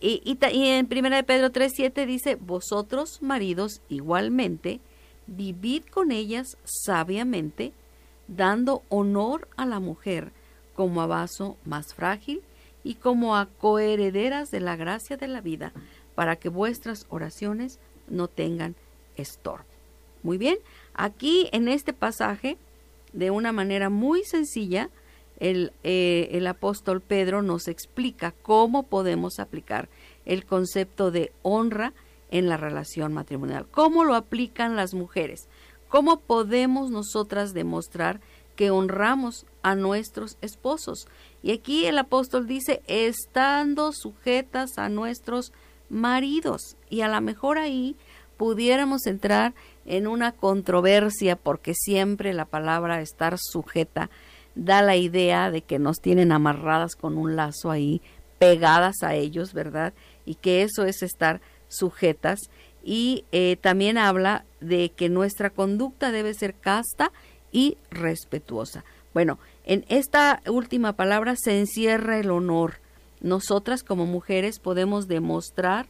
Y, 0.00 0.20
y, 0.24 0.38
y 0.52 0.68
en 0.68 0.88
1 0.90 1.26
Pedro 1.26 1.50
3.7 1.50 2.06
dice, 2.06 2.34
vosotros 2.36 3.22
maridos 3.22 3.80
igualmente, 3.88 4.80
vivid 5.26 5.84
con 5.84 6.12
ellas 6.12 6.58
sabiamente, 6.64 7.72
dando 8.28 8.82
honor 8.88 9.48
a 9.56 9.66
la 9.66 9.80
mujer 9.80 10.32
como 10.74 11.00
a 11.00 11.06
vaso 11.06 11.56
más 11.64 11.94
frágil 11.94 12.42
y 12.84 12.94
como 12.94 13.36
a 13.36 13.46
coherederas 13.46 14.50
de 14.50 14.60
la 14.60 14.76
gracia 14.76 15.16
de 15.16 15.28
la 15.28 15.40
vida, 15.40 15.72
para 16.14 16.36
que 16.36 16.48
vuestras 16.48 17.06
oraciones 17.08 17.78
no 18.08 18.28
tengan 18.28 18.76
estorbo. 19.16 19.64
Muy 20.22 20.38
bien, 20.38 20.58
aquí 20.94 21.48
en 21.52 21.68
este 21.68 21.92
pasaje, 21.92 22.58
de 23.12 23.30
una 23.30 23.52
manera 23.52 23.90
muy 23.90 24.24
sencilla, 24.24 24.90
el, 25.38 25.72
eh, 25.82 26.28
el 26.32 26.46
apóstol 26.46 27.00
Pedro 27.00 27.42
nos 27.42 27.68
explica 27.68 28.32
cómo 28.42 28.84
podemos 28.84 29.38
aplicar 29.38 29.88
el 30.24 30.44
concepto 30.44 31.10
de 31.10 31.32
honra 31.42 31.92
en 32.30 32.48
la 32.48 32.56
relación 32.56 33.12
matrimonial, 33.12 33.66
cómo 33.70 34.04
lo 34.04 34.14
aplican 34.14 34.76
las 34.76 34.94
mujeres, 34.94 35.48
cómo 35.88 36.20
podemos 36.20 36.90
nosotras 36.90 37.54
demostrar 37.54 38.20
que 38.56 38.70
honramos 38.70 39.46
a 39.62 39.74
nuestros 39.74 40.38
esposos. 40.40 41.06
Y 41.42 41.52
aquí 41.52 41.86
el 41.86 41.98
apóstol 41.98 42.46
dice, 42.46 42.82
estando 42.86 43.92
sujetas 43.92 44.78
a 44.78 44.88
nuestros 44.88 45.52
maridos. 45.88 46.76
Y 46.88 47.02
a 47.02 47.08
lo 47.08 47.20
mejor 47.20 47.58
ahí 47.58 47.96
pudiéramos 48.36 49.06
entrar 49.06 49.54
en 49.84 50.06
una 50.06 50.32
controversia 50.32 51.36
porque 51.36 51.74
siempre 51.74 52.32
la 52.32 52.46
palabra 52.46 53.00
estar 53.00 53.36
sujeta 53.38 54.10
da 54.56 54.82
la 54.82 54.96
idea 54.96 55.50
de 55.50 55.62
que 55.62 55.78
nos 55.78 56.00
tienen 56.00 56.32
amarradas 56.32 56.96
con 56.96 57.16
un 57.16 57.36
lazo 57.36 57.70
ahí, 57.70 58.02
pegadas 58.38 59.02
a 59.02 59.14
ellos, 59.14 59.52
¿verdad? 59.52 59.94
Y 60.24 60.34
que 60.34 60.62
eso 60.62 60.84
es 60.84 61.02
estar 61.02 61.40
sujetas. 61.68 62.40
Y 62.82 63.24
eh, 63.32 63.56
también 63.60 63.98
habla 63.98 64.44
de 64.60 64.90
que 64.90 65.08
nuestra 65.08 65.50
conducta 65.50 66.10
debe 66.10 66.34
ser 66.34 66.54
casta 66.54 67.12
y 67.52 67.76
respetuosa. 67.90 68.84
Bueno, 69.14 69.38
en 69.64 69.84
esta 69.88 70.42
última 70.46 70.94
palabra 70.94 71.34
se 71.36 71.58
encierra 71.58 72.18
el 72.18 72.30
honor. 72.30 72.80
Nosotras 73.20 73.82
como 73.82 74.06
mujeres 74.06 74.58
podemos 74.58 75.08
demostrar 75.08 75.86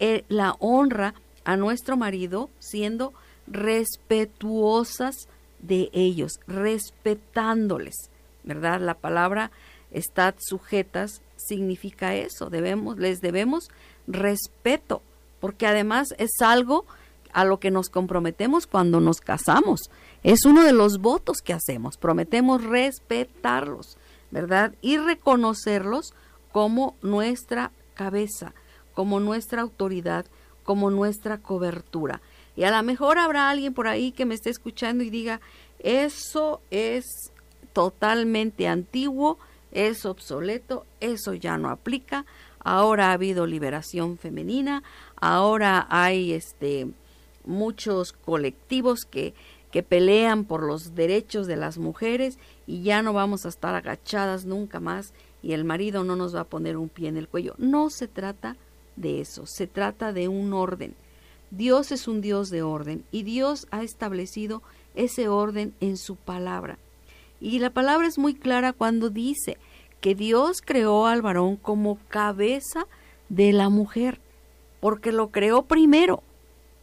eh, 0.00 0.24
la 0.28 0.56
honra 0.58 1.14
a 1.44 1.56
nuestro 1.56 1.96
marido 1.96 2.50
siendo 2.58 3.12
respetuosas 3.46 5.28
de 5.66 5.90
ellos, 5.92 6.40
respetándoles, 6.46 8.10
¿verdad? 8.42 8.80
La 8.80 8.94
palabra 8.94 9.50
estad 9.90 10.34
sujetas 10.38 11.22
significa 11.36 12.14
eso, 12.14 12.50
debemos, 12.50 12.98
les 12.98 13.20
debemos 13.20 13.70
respeto, 14.06 15.02
porque 15.40 15.66
además 15.66 16.08
es 16.18 16.40
algo 16.40 16.84
a 17.32 17.44
lo 17.44 17.58
que 17.58 17.70
nos 17.70 17.88
comprometemos 17.88 18.66
cuando 18.66 19.00
nos 19.00 19.20
casamos. 19.20 19.90
Es 20.22 20.44
uno 20.44 20.62
de 20.64 20.72
los 20.72 20.98
votos 20.98 21.38
que 21.44 21.52
hacemos, 21.52 21.96
prometemos 21.96 22.62
respetarlos, 22.62 23.98
¿verdad? 24.30 24.74
Y 24.80 24.98
reconocerlos 24.98 26.14
como 26.52 26.96
nuestra 27.02 27.72
cabeza, 27.94 28.54
como 28.94 29.20
nuestra 29.20 29.62
autoridad, 29.62 30.26
como 30.62 30.90
nuestra 30.90 31.38
cobertura. 31.38 32.20
Y 32.56 32.64
a 32.64 32.70
lo 32.70 32.82
mejor 32.82 33.18
habrá 33.18 33.50
alguien 33.50 33.74
por 33.74 33.88
ahí 33.88 34.12
que 34.12 34.26
me 34.26 34.34
esté 34.34 34.50
escuchando 34.50 35.02
y 35.02 35.10
diga, 35.10 35.40
eso 35.80 36.60
es 36.70 37.32
totalmente 37.72 38.68
antiguo, 38.68 39.38
es 39.72 40.06
obsoleto, 40.06 40.86
eso 41.00 41.34
ya 41.34 41.58
no 41.58 41.68
aplica, 41.68 42.24
ahora 42.60 43.08
ha 43.08 43.12
habido 43.12 43.46
liberación 43.46 44.16
femenina, 44.16 44.82
ahora 45.16 45.86
hay 45.90 46.32
este 46.32 46.88
muchos 47.44 48.12
colectivos 48.12 49.04
que, 49.04 49.34
que 49.70 49.82
pelean 49.82 50.44
por 50.44 50.62
los 50.62 50.94
derechos 50.94 51.46
de 51.46 51.56
las 51.56 51.78
mujeres 51.78 52.38
y 52.66 52.82
ya 52.82 53.02
no 53.02 53.12
vamos 53.12 53.44
a 53.44 53.48
estar 53.48 53.74
agachadas 53.74 54.46
nunca 54.46 54.80
más 54.80 55.12
y 55.42 55.52
el 55.52 55.64
marido 55.64 56.04
no 56.04 56.16
nos 56.16 56.34
va 56.34 56.40
a 56.40 56.44
poner 56.44 56.76
un 56.76 56.88
pie 56.88 57.08
en 57.08 57.18
el 57.18 57.28
cuello. 57.28 57.54
No 57.58 57.90
se 57.90 58.08
trata 58.08 58.56
de 58.96 59.20
eso, 59.20 59.44
se 59.46 59.66
trata 59.66 60.12
de 60.12 60.28
un 60.28 60.54
orden. 60.54 60.94
Dios 61.56 61.92
es 61.92 62.08
un 62.08 62.20
Dios 62.20 62.50
de 62.50 62.62
orden 62.62 63.04
y 63.10 63.22
Dios 63.22 63.66
ha 63.70 63.82
establecido 63.82 64.62
ese 64.94 65.28
orden 65.28 65.74
en 65.80 65.96
su 65.96 66.16
palabra. 66.16 66.78
Y 67.40 67.58
la 67.58 67.70
palabra 67.70 68.06
es 68.06 68.18
muy 68.18 68.34
clara 68.34 68.72
cuando 68.72 69.10
dice 69.10 69.58
que 70.00 70.14
Dios 70.14 70.60
creó 70.64 71.06
al 71.06 71.22
varón 71.22 71.56
como 71.56 71.98
cabeza 72.08 72.86
de 73.28 73.52
la 73.52 73.68
mujer, 73.68 74.20
porque 74.80 75.12
lo 75.12 75.30
creó 75.30 75.62
primero 75.62 76.22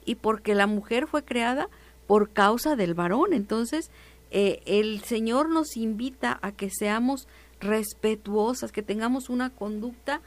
y 0.05 0.15
porque 0.15 0.55
la 0.55 0.67
mujer 0.67 1.07
fue 1.07 1.23
creada 1.23 1.69
por 2.07 2.31
causa 2.31 2.75
del 2.75 2.93
varón. 2.93 3.33
Entonces, 3.33 3.91
eh, 4.31 4.61
el 4.65 5.01
Señor 5.01 5.49
nos 5.49 5.77
invita 5.77 6.39
a 6.41 6.51
que 6.51 6.69
seamos 6.69 7.27
respetuosas, 7.59 8.71
que 8.71 8.81
tengamos 8.81 9.29
una 9.29 9.49
conducta 9.49 10.21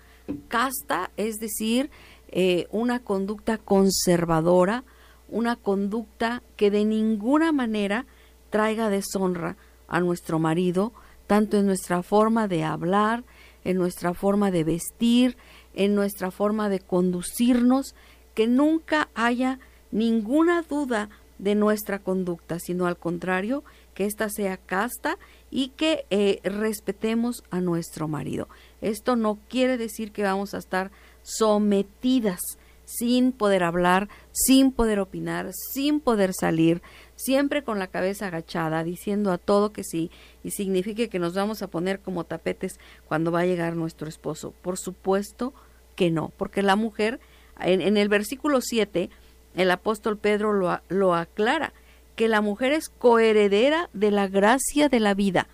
casta, 0.49 1.11
es 1.17 1.37
decir, 1.37 1.91
eh, 2.37 2.67
una 2.73 2.99
conducta 2.99 3.59
conservadora, 3.59 4.83
una 5.29 5.55
conducta 5.55 6.43
que 6.57 6.69
de 6.73 6.85
ninguna 6.85 7.53
manera 7.53 8.07
traiga 8.51 8.91
deshonra 8.91 9.57
a 9.87 10.01
nuestro 10.01 10.41
marido, 10.41 10.93
tanto 11.29 11.57
en 11.59 11.67
nuestra 11.67 12.03
forma 12.03 12.49
de 12.49 12.65
hablar, 12.65 13.23
en 13.63 13.77
nuestra 13.77 14.15
forma 14.15 14.51
de 14.51 14.65
vestir, 14.65 15.37
en 15.75 15.95
nuestra 15.95 16.33
forma 16.33 16.69
de 16.69 16.81
conducirnos, 16.81 17.95
que 18.35 18.49
nunca 18.49 19.11
haya 19.15 19.61
ninguna 19.93 20.63
duda 20.63 21.11
de 21.39 21.55
nuestra 21.55 22.01
conducta, 22.01 22.59
sino 22.59 22.87
al 22.87 22.97
contrario, 22.97 23.63
que 23.95 24.07
ésta 24.07 24.29
sea 24.29 24.57
casta 24.57 25.19
y 25.53 25.69
que 25.69 26.05
eh, 26.11 26.41
respetemos 26.43 27.45
a 27.53 27.61
nuestro 27.61 28.09
marido. 28.09 28.49
Esto 28.81 29.15
no 29.15 29.39
quiere 29.49 29.77
decir 29.77 30.11
que 30.11 30.25
vamos 30.25 30.53
a 30.53 30.59
estar 30.59 30.91
sometidas 31.25 32.39
sin 32.85 33.33
poder 33.33 33.65
hablar, 33.65 34.09
sin 34.31 34.71
poder 34.71 35.01
opinar, 35.01 35.51
sin 35.73 36.01
poder 36.01 36.33
salir, 36.33 36.83
siempre 37.17 37.65
con 37.65 37.79
la 37.79 37.87
cabeza 37.89 38.27
agachada, 38.27 38.85
diciendo 38.85 39.33
a 39.33 39.39
todo 39.39 39.73
que 39.73 39.85
sí, 39.85 40.11
y 40.43 40.51
signifique 40.51 41.09
que 41.09 41.19
nos 41.19 41.35
vamos 41.35 41.63
a 41.63 41.69
poner 41.69 42.01
como 42.01 42.25
tapetes 42.25 42.79
cuando 43.07 43.33
va 43.33 43.41
a 43.41 43.47
llegar 43.47 43.75
nuestro 43.75 44.09
esposo. 44.09 44.53
Por 44.63 44.79
supuesto 44.79 45.55
que 45.97 46.11
no, 46.11 46.33
porque 46.37 46.63
la 46.63 46.77
mujer, 46.77 47.21
en, 47.61 47.97
el 47.97 48.09
versículo 48.09 48.61
7, 48.61 49.11
el 49.57 49.71
apóstol 49.71 50.19
Pedro 50.19 50.53
lo, 50.53 50.81
lo 50.89 51.15
aclara, 51.15 51.73
que 52.17 52.29
la 52.29 52.41
mujer 52.41 52.73
es 52.73 52.91
coheredera 52.91 53.91
de 53.93 54.11
la 54.11 54.29
gracia 54.29 54.89
de 54.89 55.01
la 55.01 55.15
vida, 55.15 55.49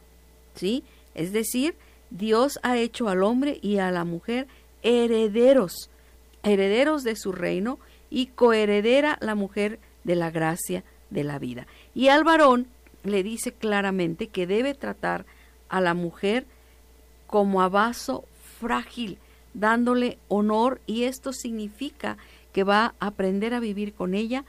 ¿sí? 0.54 0.84
Es 1.14 1.32
decir, 1.32 1.76
Dios 2.10 2.58
ha 2.62 2.76
hecho 2.76 3.08
al 3.08 3.22
hombre 3.22 3.58
y 3.62 3.78
a 3.78 3.90
la 3.90 4.04
mujer 4.04 4.46
herederos, 4.82 5.90
herederos 6.42 7.04
de 7.04 7.16
su 7.16 7.32
reino 7.32 7.78
y 8.10 8.26
coheredera 8.26 9.18
la 9.20 9.34
mujer 9.34 9.78
de 10.04 10.16
la 10.16 10.30
gracia 10.30 10.84
de 11.10 11.24
la 11.24 11.38
vida. 11.38 11.66
Y 11.94 12.08
al 12.08 12.24
varón 12.24 12.66
le 13.04 13.22
dice 13.22 13.52
claramente 13.52 14.26
que 14.26 14.46
debe 14.46 14.74
tratar 14.74 15.24
a 15.68 15.80
la 15.80 15.94
mujer 15.94 16.46
como 17.26 17.62
a 17.62 17.68
vaso 17.68 18.24
frágil, 18.58 19.18
dándole 19.54 20.18
honor 20.28 20.80
y 20.86 21.04
esto 21.04 21.32
significa 21.32 22.18
que 22.52 22.64
va 22.64 22.94
a 22.98 23.06
aprender 23.06 23.54
a 23.54 23.60
vivir 23.60 23.94
con 23.94 24.14
ella 24.14 24.44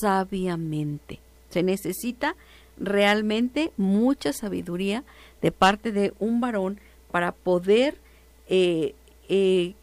sabiamente. 0.00 1.20
Se 1.50 1.62
necesita 1.62 2.36
realmente 2.78 3.72
mucha 3.76 4.32
sabiduría 4.32 5.04
de 5.40 5.52
parte 5.52 5.92
de 5.92 6.12
un 6.18 6.40
varón 6.40 6.80
para 7.10 7.32
poder 7.32 7.98
eh, 8.48 8.94
eh, 9.28 9.74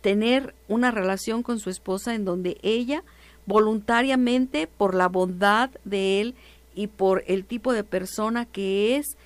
tener 0.00 0.54
una 0.68 0.90
relación 0.90 1.42
con 1.42 1.58
su 1.58 1.70
esposa 1.70 2.14
en 2.14 2.24
donde 2.24 2.58
ella 2.62 3.02
voluntariamente, 3.46 4.66
por 4.66 4.94
la 4.94 5.08
bondad 5.08 5.70
de 5.84 6.20
él 6.20 6.34
y 6.74 6.88
por 6.88 7.22
el 7.26 7.44
tipo 7.44 7.72
de 7.72 7.84
persona 7.84 8.44
que 8.44 8.96
es, 8.96 9.16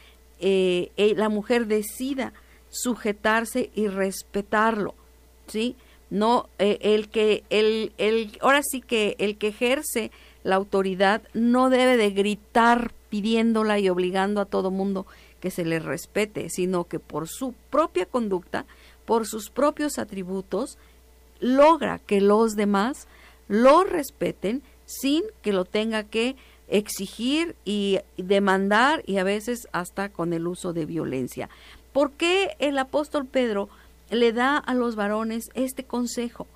eh, 0.40 0.90
la 1.16 1.28
mujer 1.28 1.66
decida 1.66 2.32
sujetarse 2.68 3.70
y 3.74 3.88
respetarlo, 3.88 4.94
¿sí? 5.46 5.74
No, 6.10 6.48
el 6.58 7.08
que, 7.08 7.44
el, 7.50 7.92
el, 7.98 8.36
ahora 8.40 8.62
sí 8.62 8.80
que 8.80 9.16
el 9.18 9.36
que 9.36 9.48
ejerce 9.48 10.10
la 10.42 10.56
autoridad 10.56 11.22
no 11.34 11.70
debe 11.70 11.96
de 11.96 12.10
gritar 12.10 12.92
pidiéndola 13.10 13.78
y 13.78 13.88
obligando 13.88 14.40
a 14.40 14.46
todo 14.46 14.70
mundo 14.70 15.06
que 15.40 15.50
se 15.50 15.64
le 15.64 15.78
respete, 15.78 16.48
sino 16.48 16.84
que 16.84 16.98
por 16.98 17.28
su 17.28 17.54
propia 17.70 18.06
conducta, 18.06 18.66
por 19.10 19.26
sus 19.26 19.50
propios 19.50 19.98
atributos, 19.98 20.78
logra 21.40 21.98
que 21.98 22.20
los 22.20 22.54
demás 22.54 23.08
lo 23.48 23.82
respeten 23.82 24.62
sin 24.84 25.24
que 25.42 25.52
lo 25.52 25.64
tenga 25.64 26.04
que 26.04 26.36
exigir 26.68 27.56
y 27.64 27.98
demandar 28.16 29.02
y 29.08 29.16
a 29.16 29.24
veces 29.24 29.66
hasta 29.72 30.10
con 30.10 30.32
el 30.32 30.46
uso 30.46 30.72
de 30.72 30.86
violencia. 30.86 31.48
¿Por 31.92 32.12
qué 32.12 32.54
el 32.60 32.78
apóstol 32.78 33.26
Pedro 33.26 33.68
le 34.10 34.32
da 34.32 34.56
a 34.56 34.74
los 34.74 34.94
varones 34.94 35.50
este 35.54 35.82
consejo? 35.82 36.46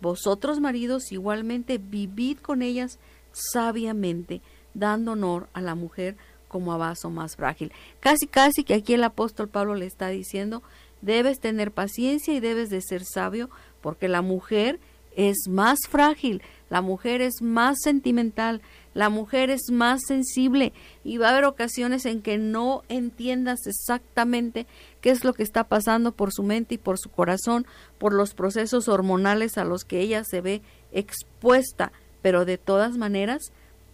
Vosotros 0.00 0.60
maridos 0.60 1.10
igualmente 1.10 1.78
vivid 1.78 2.38
con 2.38 2.62
ellas 2.62 3.00
sabiamente, 3.32 4.40
dando 4.72 5.14
honor 5.14 5.48
a 5.52 5.60
la 5.60 5.74
mujer 5.74 6.16
como 6.46 6.72
a 6.72 6.76
vaso 6.76 7.10
más 7.10 7.34
frágil. 7.34 7.72
Casi, 7.98 8.28
casi 8.28 8.62
que 8.62 8.74
aquí 8.74 8.94
el 8.94 9.02
apóstol 9.02 9.48
Pablo 9.48 9.74
le 9.74 9.86
está 9.86 10.06
diciendo, 10.10 10.62
debes 11.02 11.40
tener 11.40 11.72
paciencia 11.72 12.34
y 12.34 12.40
debes 12.40 12.70
de 12.70 12.80
ser 12.80 13.04
sabio, 13.04 13.50
porque 13.80 14.08
la 14.08 14.22
mujer 14.22 14.80
es 15.16 15.48
más 15.48 15.80
frágil, 15.88 16.42
la 16.70 16.80
mujer 16.80 17.22
es 17.22 17.42
más 17.42 17.78
sentimental, 17.82 18.62
la 18.94 19.08
mujer 19.08 19.50
es 19.50 19.70
más 19.70 20.00
sensible 20.06 20.72
y 21.02 21.18
va 21.18 21.28
a 21.28 21.32
haber 21.32 21.44
ocasiones 21.44 22.06
en 22.06 22.22
que 22.22 22.38
no 22.38 22.82
entiendas 22.88 23.66
exactamente 23.66 24.66
qué 25.00 25.10
es 25.10 25.24
lo 25.24 25.34
que 25.34 25.42
está 25.42 25.64
pasando 25.64 26.12
por 26.12 26.32
su 26.32 26.42
mente 26.42 26.76
y 26.76 26.78
por 26.78 26.98
su 26.98 27.10
corazón, 27.10 27.66
por 27.98 28.12
los 28.12 28.34
procesos 28.34 28.88
hormonales 28.88 29.58
a 29.58 29.64
los 29.64 29.84
que 29.84 30.00
ella 30.00 30.22
se 30.24 30.40
ve 30.40 30.62
expuesta, 30.92 31.92
pero 32.22 32.44
de 32.44 32.58
todas 32.58 32.96
maneras, 32.96 33.52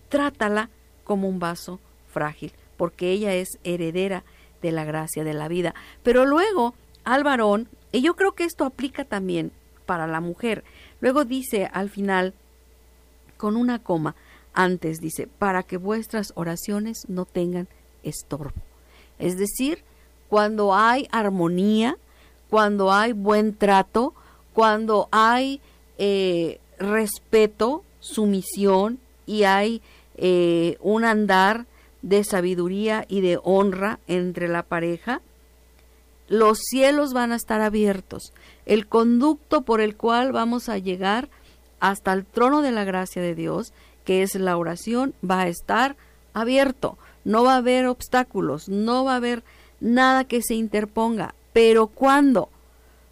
trátala 0.09 0.71
como 1.05 1.29
un 1.29 1.39
vaso 1.39 1.81
frágil, 2.07 2.53
porque 2.77 3.11
ella 3.11 3.35
es 3.35 3.59
heredera 3.65 4.25
de 4.63 4.73
la 4.73 4.85
gracia 4.85 5.25
de 5.25 5.35
la 5.35 5.49
vida. 5.49 5.75
Pero 6.03 6.25
luego 6.25 6.75
al 7.05 7.25
varón, 7.25 7.69
y 7.93 8.03
yo 8.03 8.17
creo 8.17 8.33
que 8.33 8.45
esto 8.45 8.65
aplica 8.65 9.05
también 9.05 9.53
para 9.87 10.07
la 10.07 10.21
mujer, 10.21 10.65
luego 11.01 11.25
dice 11.25 11.69
al 11.73 11.91
final 11.91 12.35
con 13.37 13.57
una 13.57 13.79
coma. 13.79 14.15
Antes 14.53 15.01
dice, 15.01 15.27
para 15.27 15.65
que 15.65 15.77
vuestras 15.77 16.33
oraciones 16.37 17.09
no 17.09 17.25
tengan 17.25 17.69
estorbo. 18.05 18.53
Es 19.19 19.37
decir, 19.37 19.83
cuando 20.29 20.75
hay 20.75 21.09
armonía, 21.11 21.97
cuando 22.51 22.93
hay 22.93 23.13
buen 23.13 23.57
trato, 23.57 24.15
cuando 24.53 25.09
hay 25.11 25.61
eh, 25.99 26.61
respeto, 26.79 27.85
sumisión 28.01 28.99
y 29.27 29.43
hay 29.45 29.83
eh, 30.17 30.77
un 30.81 31.05
andar 31.05 31.67
de 32.03 32.23
sabiduría 32.23 33.05
y 33.09 33.21
de 33.23 33.39
honra 33.43 33.99
entre 34.07 34.47
la 34.47 34.63
pareja, 34.63 35.21
los 36.35 36.59
cielos 36.59 37.13
van 37.13 37.31
a 37.31 37.37
estar 37.37 37.61
abiertos. 37.61 38.33
El 38.67 38.89
conducto 38.89 39.63
por 39.63 39.81
el 39.81 39.97
cual 39.97 40.33
vamos 40.33 40.69
a 40.69 40.79
llegar 40.79 41.29
hasta 41.79 42.13
el 42.13 42.25
trono 42.25 42.61
de 42.61 42.73
la 42.73 42.83
gracia 42.83 43.23
de 43.23 43.37
Dios, 43.37 43.73
que 44.05 44.23
es 44.23 44.35
la 44.35 44.57
oración, 44.57 45.15
va 45.29 45.43
a 45.43 45.49
estar 45.49 45.97
abierto. 46.33 46.99
No 47.25 47.45
va 47.45 47.55
a 47.55 47.59
haber 47.59 47.87
obstáculos, 47.87 48.69
no 48.69 49.05
va 49.05 49.13
a 49.13 49.17
haber 49.17 49.45
nada 49.81 50.25
que 50.25 50.43
se 50.43 50.55
interponga. 50.55 51.37
Pero 51.53 51.87
cuando 51.87 52.49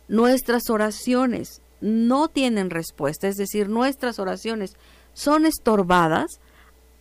nuestras 0.09 0.69
oraciones 0.69 1.63
no 1.81 2.27
tienen 2.27 2.71
respuesta, 2.71 3.29
es 3.29 3.37
decir, 3.37 3.69
nuestras 3.69 4.19
oraciones 4.19 4.75
son 5.15 5.47
estorbadas, 5.47 6.41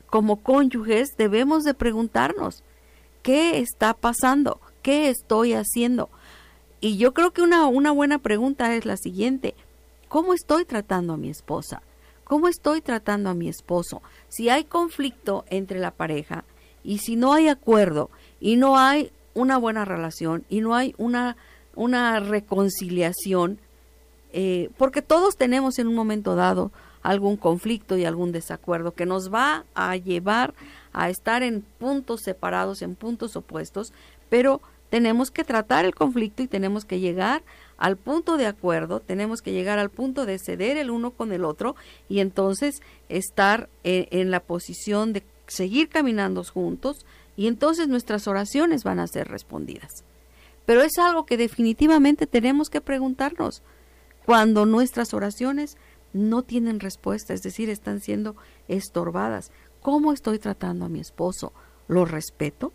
como 0.05 0.43
cónyuges 0.43 1.09
debemos 1.17 1.63
de 1.63 1.73
preguntarnos, 1.73 2.63
¿qué 3.23 3.57
está 3.59 3.95
pasando? 3.95 4.59
¿Qué 4.81 5.09
estoy 5.09 5.53
haciendo? 5.53 6.09
Y 6.79 6.97
yo 6.97 7.13
creo 7.13 7.31
que 7.31 7.41
una, 7.41 7.67
una 7.67 7.91
buena 7.91 8.17
pregunta 8.17 8.75
es 8.75 8.85
la 8.85 8.97
siguiente, 8.97 9.53
¿cómo 10.07 10.33
estoy 10.33 10.65
tratando 10.65 11.13
a 11.13 11.17
mi 11.17 11.29
esposa? 11.29 11.81
¿Cómo 12.23 12.47
estoy 12.47 12.81
tratando 12.81 13.29
a 13.29 13.33
mi 13.33 13.49
esposo? 13.49 14.01
Si 14.29 14.49
hay 14.49 14.63
conflicto 14.63 15.45
entre 15.49 15.79
la 15.79 15.91
pareja 15.91 16.45
y 16.83 16.99
si 16.99 17.15
no 17.15 17.33
hay 17.33 17.49
acuerdo 17.49 18.09
y 18.39 18.55
no 18.55 18.77
hay 18.77 19.11
una 19.33 19.57
buena 19.57 19.85
relación 19.85 20.45
y 20.49 20.61
no 20.61 20.73
hay 20.73 20.95
una, 20.97 21.37
una 21.75 22.19
reconciliación, 22.19 23.59
eh, 24.33 24.69
porque 24.77 25.01
todos 25.01 25.35
tenemos 25.35 25.77
en 25.77 25.87
un 25.87 25.95
momento 25.95 26.35
dado 26.35 26.71
algún 27.03 27.37
conflicto 27.37 27.97
y 27.97 28.05
algún 28.05 28.31
desacuerdo 28.31 28.93
que 28.93 29.05
nos 29.05 29.33
va 29.33 29.65
a 29.75 29.95
llevar 29.97 30.53
a 30.93 31.09
estar 31.09 31.43
en 31.43 31.61
puntos 31.61 32.21
separados, 32.23 32.81
en 32.81 32.95
puntos 32.95 33.35
opuestos, 33.35 33.91
pero 34.29 34.61
tenemos 34.91 35.31
que 35.31 35.45
tratar 35.45 35.85
el 35.85 35.95
conflicto 35.95 36.43
y 36.43 36.47
tenemos 36.47 36.83
que 36.83 36.99
llegar 36.99 37.43
al 37.77 37.95
punto 37.95 38.35
de 38.35 38.45
acuerdo, 38.45 38.99
tenemos 38.99 39.41
que 39.41 39.53
llegar 39.53 39.79
al 39.79 39.89
punto 39.89 40.25
de 40.25 40.37
ceder 40.37 40.75
el 40.75 40.91
uno 40.91 41.11
con 41.11 41.31
el 41.31 41.45
otro 41.45 41.77
y 42.09 42.19
entonces 42.19 42.81
estar 43.07 43.69
en, 43.85 44.07
en 44.11 44.31
la 44.31 44.41
posición 44.41 45.13
de 45.13 45.23
seguir 45.47 45.87
caminando 45.87 46.43
juntos 46.43 47.05
y 47.37 47.47
entonces 47.47 47.87
nuestras 47.87 48.27
oraciones 48.27 48.83
van 48.83 48.99
a 48.99 49.07
ser 49.07 49.29
respondidas. 49.29 50.03
Pero 50.65 50.81
es 50.81 50.97
algo 50.99 51.25
que 51.25 51.37
definitivamente 51.37 52.27
tenemos 52.27 52.69
que 52.69 52.81
preguntarnos 52.81 53.63
cuando 54.25 54.65
nuestras 54.65 55.13
oraciones 55.13 55.77
no 56.11 56.43
tienen 56.43 56.81
respuesta, 56.81 57.33
es 57.33 57.41
decir, 57.41 57.69
están 57.69 58.01
siendo 58.01 58.35
estorbadas. 58.67 59.51
¿Cómo 59.79 60.11
estoy 60.11 60.37
tratando 60.37 60.83
a 60.83 60.89
mi 60.89 60.99
esposo? 60.99 61.53
¿Lo 61.87 62.03
respeto? 62.03 62.73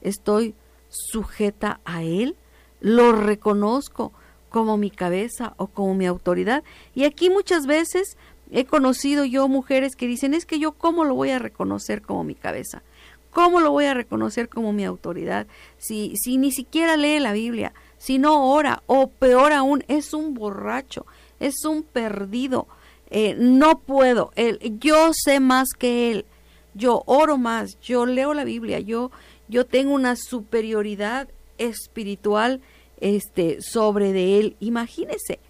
¿Estoy 0.00 0.54
sujeta 0.88 1.80
a 1.84 2.02
él? 2.02 2.36
¿Lo 2.80 3.12
reconozco 3.12 4.12
como 4.48 4.76
mi 4.76 4.90
cabeza 4.90 5.54
o 5.56 5.66
como 5.66 5.94
mi 5.94 6.06
autoridad? 6.06 6.62
Y 6.94 7.04
aquí 7.04 7.30
muchas 7.30 7.66
veces 7.66 8.16
he 8.50 8.64
conocido 8.64 9.24
yo 9.24 9.48
mujeres 9.48 9.96
que 9.96 10.06
dicen, 10.06 10.34
es 10.34 10.46
que 10.46 10.58
yo 10.58 10.72
cómo 10.72 11.04
lo 11.04 11.14
voy 11.14 11.30
a 11.30 11.38
reconocer 11.38 12.02
como 12.02 12.24
mi 12.24 12.34
cabeza? 12.34 12.82
¿Cómo 13.30 13.60
lo 13.60 13.70
voy 13.70 13.84
a 13.84 13.94
reconocer 13.94 14.48
como 14.48 14.72
mi 14.72 14.84
autoridad 14.84 15.46
si, 15.76 16.16
si 16.16 16.38
ni 16.38 16.50
siquiera 16.50 16.96
lee 16.96 17.20
la 17.20 17.32
Biblia, 17.32 17.74
si 17.98 18.18
no 18.18 18.50
ora 18.50 18.82
o 18.86 19.10
peor 19.10 19.52
aún 19.52 19.84
es 19.86 20.14
un 20.14 20.34
borracho? 20.34 21.04
es 21.40 21.64
un 21.64 21.82
perdido. 21.82 22.66
Eh, 23.10 23.34
no 23.38 23.80
puedo, 23.80 24.32
él, 24.36 24.58
yo 24.80 25.12
sé 25.14 25.40
más 25.40 25.68
que 25.78 26.10
él, 26.10 26.26
yo 26.74 27.04
oro 27.06 27.38
más, 27.38 27.80
yo 27.80 28.04
leo 28.04 28.34
la 28.34 28.44
Biblia, 28.44 28.80
yo, 28.80 29.10
yo 29.48 29.66
tengo 29.66 29.92
una 29.92 30.16
superioridad 30.16 31.28
espiritual 31.58 32.60
este, 33.00 33.60
sobre 33.62 34.12
de 34.12 34.38
él. 34.38 34.56
Imagínese, 34.60 35.40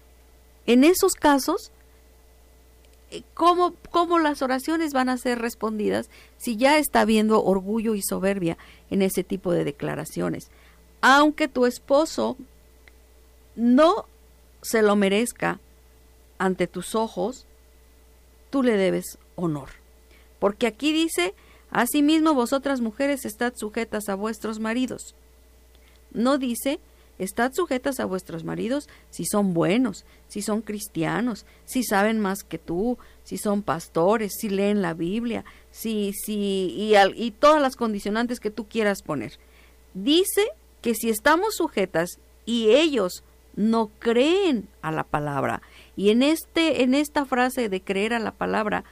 en 0.65 0.83
esos 0.83 1.13
casos, 1.13 1.71
eh, 3.11 3.23
¿cómo, 3.33 3.73
¿cómo 3.91 4.19
las 4.19 4.41
oraciones 4.41 4.93
van 4.93 5.09
a 5.09 5.17
ser 5.17 5.39
respondidas 5.39 6.09
si 6.37 6.57
ya 6.57 6.77
está 6.77 7.01
habiendo 7.01 7.43
orgullo 7.43 7.95
y 7.95 8.01
soberbia 8.01 8.57
en 8.89 9.01
ese 9.01 9.23
tipo 9.23 9.51
de 9.51 9.63
declaraciones? 9.63 10.49
Aunque 11.01 11.47
tu 11.47 11.65
esposo 11.65 12.37
no 13.55 14.05
se 14.61 14.81
lo 14.81 14.95
merezca, 14.95 15.59
ante 16.37 16.67
tus 16.67 16.95
ojos, 16.95 17.45
tú 18.49 18.63
le 18.63 18.77
debes 18.77 19.19
honor. 19.35 19.69
Porque 20.39 20.67
aquí 20.67 20.91
dice, 20.93 21.35
asimismo 21.71 22.33
vosotras 22.33 22.81
mujeres 22.81 23.25
estad 23.25 23.53
sujetas 23.55 24.09
a 24.09 24.15
vuestros 24.15 24.59
maridos. 24.59 25.15
No 26.11 26.37
dice, 26.37 26.79
estad 27.19 27.51
sujetas 27.53 27.99
a 27.99 28.05
vuestros 28.05 28.43
maridos 28.43 28.89
si 29.09 29.25
son 29.25 29.53
buenos, 29.53 30.05
si 30.27 30.41
son 30.41 30.61
cristianos, 30.61 31.45
si 31.65 31.83
saben 31.83 32.19
más 32.19 32.43
que 32.43 32.57
tú, 32.57 32.97
si 33.23 33.37
son 33.37 33.61
pastores, 33.61 34.33
si 34.39 34.49
leen 34.49 34.81
la 34.81 34.93
Biblia, 34.93 35.45
si, 35.69 36.13
si, 36.13 36.73
y, 36.75 36.93
y 37.15 37.31
todas 37.31 37.61
las 37.61 37.75
condicionantes 37.75 38.39
que 38.39 38.51
tú 38.51 38.67
quieras 38.67 39.01
poner. 39.01 39.33
Dice 39.93 40.47
que 40.81 40.95
si 40.95 41.09
estamos 41.09 41.55
sujetas 41.55 42.19
y 42.45 42.69
ellos 42.69 43.23
no 43.55 43.91
creen 43.99 44.69
a 44.81 44.91
la 44.91 45.03
palabra, 45.03 45.61
y 45.97 46.11
en 46.11 46.23
este 46.23 46.83
en 46.83 46.93
esta 46.93 47.25
frase 47.25 47.67
de 47.67 47.81
creer 47.81 48.13
a 48.13 48.19
la 48.19 48.31
palabra 48.31 48.85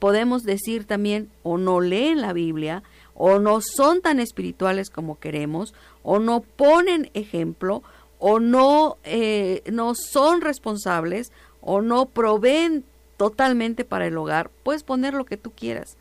podemos 0.00 0.42
decir 0.42 0.86
también 0.86 1.30
o 1.44 1.58
no 1.58 1.80
leen 1.80 2.20
la 2.20 2.32
Biblia 2.32 2.82
o 3.14 3.38
no 3.38 3.60
son 3.60 4.00
tan 4.00 4.18
espirituales 4.18 4.90
como 4.90 5.20
queremos 5.20 5.74
o 6.02 6.18
no 6.18 6.40
ponen 6.40 7.10
ejemplo 7.14 7.82
o 8.18 8.40
no 8.40 8.96
eh, 9.04 9.62
no 9.70 9.94
son 9.94 10.40
responsables 10.40 11.30
o 11.60 11.82
no 11.82 12.06
proveen 12.06 12.84
totalmente 13.18 13.84
para 13.84 14.06
el 14.06 14.16
hogar 14.16 14.50
puedes 14.62 14.82
poner 14.82 15.12
lo 15.14 15.26
que 15.26 15.36
tú 15.36 15.52
quieras. 15.52 15.98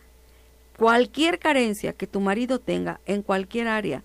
Cualquier 0.78 1.38
carencia 1.38 1.92
que 1.92 2.08
tu 2.08 2.22
marido 2.22 2.60
tenga 2.60 3.02
en 3.06 3.22
cualquier 3.22 3.68
área 3.68 4.04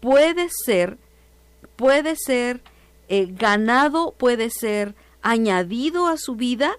puede 0.00 0.48
ser 0.64 0.96
puede 1.76 2.16
ser 2.16 2.62
eh, 3.08 3.26
ganado 3.30 4.12
puede 4.16 4.48
ser 4.48 4.94
añadido 5.20 6.06
a 6.06 6.16
su 6.16 6.34
vida 6.34 6.78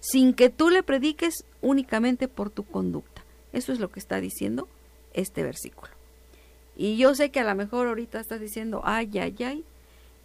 sin 0.00 0.34
que 0.34 0.50
tú 0.50 0.68
le 0.68 0.82
prediques 0.82 1.46
únicamente 1.64 2.28
por 2.28 2.50
tu 2.50 2.62
conducta. 2.64 3.24
Eso 3.52 3.72
es 3.72 3.80
lo 3.80 3.90
que 3.90 3.98
está 3.98 4.20
diciendo 4.20 4.68
este 5.14 5.42
versículo. 5.42 5.92
Y 6.76 6.96
yo 6.96 7.14
sé 7.14 7.30
que 7.30 7.40
a 7.40 7.44
lo 7.44 7.54
mejor 7.54 7.88
ahorita 7.88 8.20
estás 8.20 8.40
diciendo, 8.40 8.82
ay, 8.84 9.10
ay, 9.18 9.36
ay, 9.44 9.64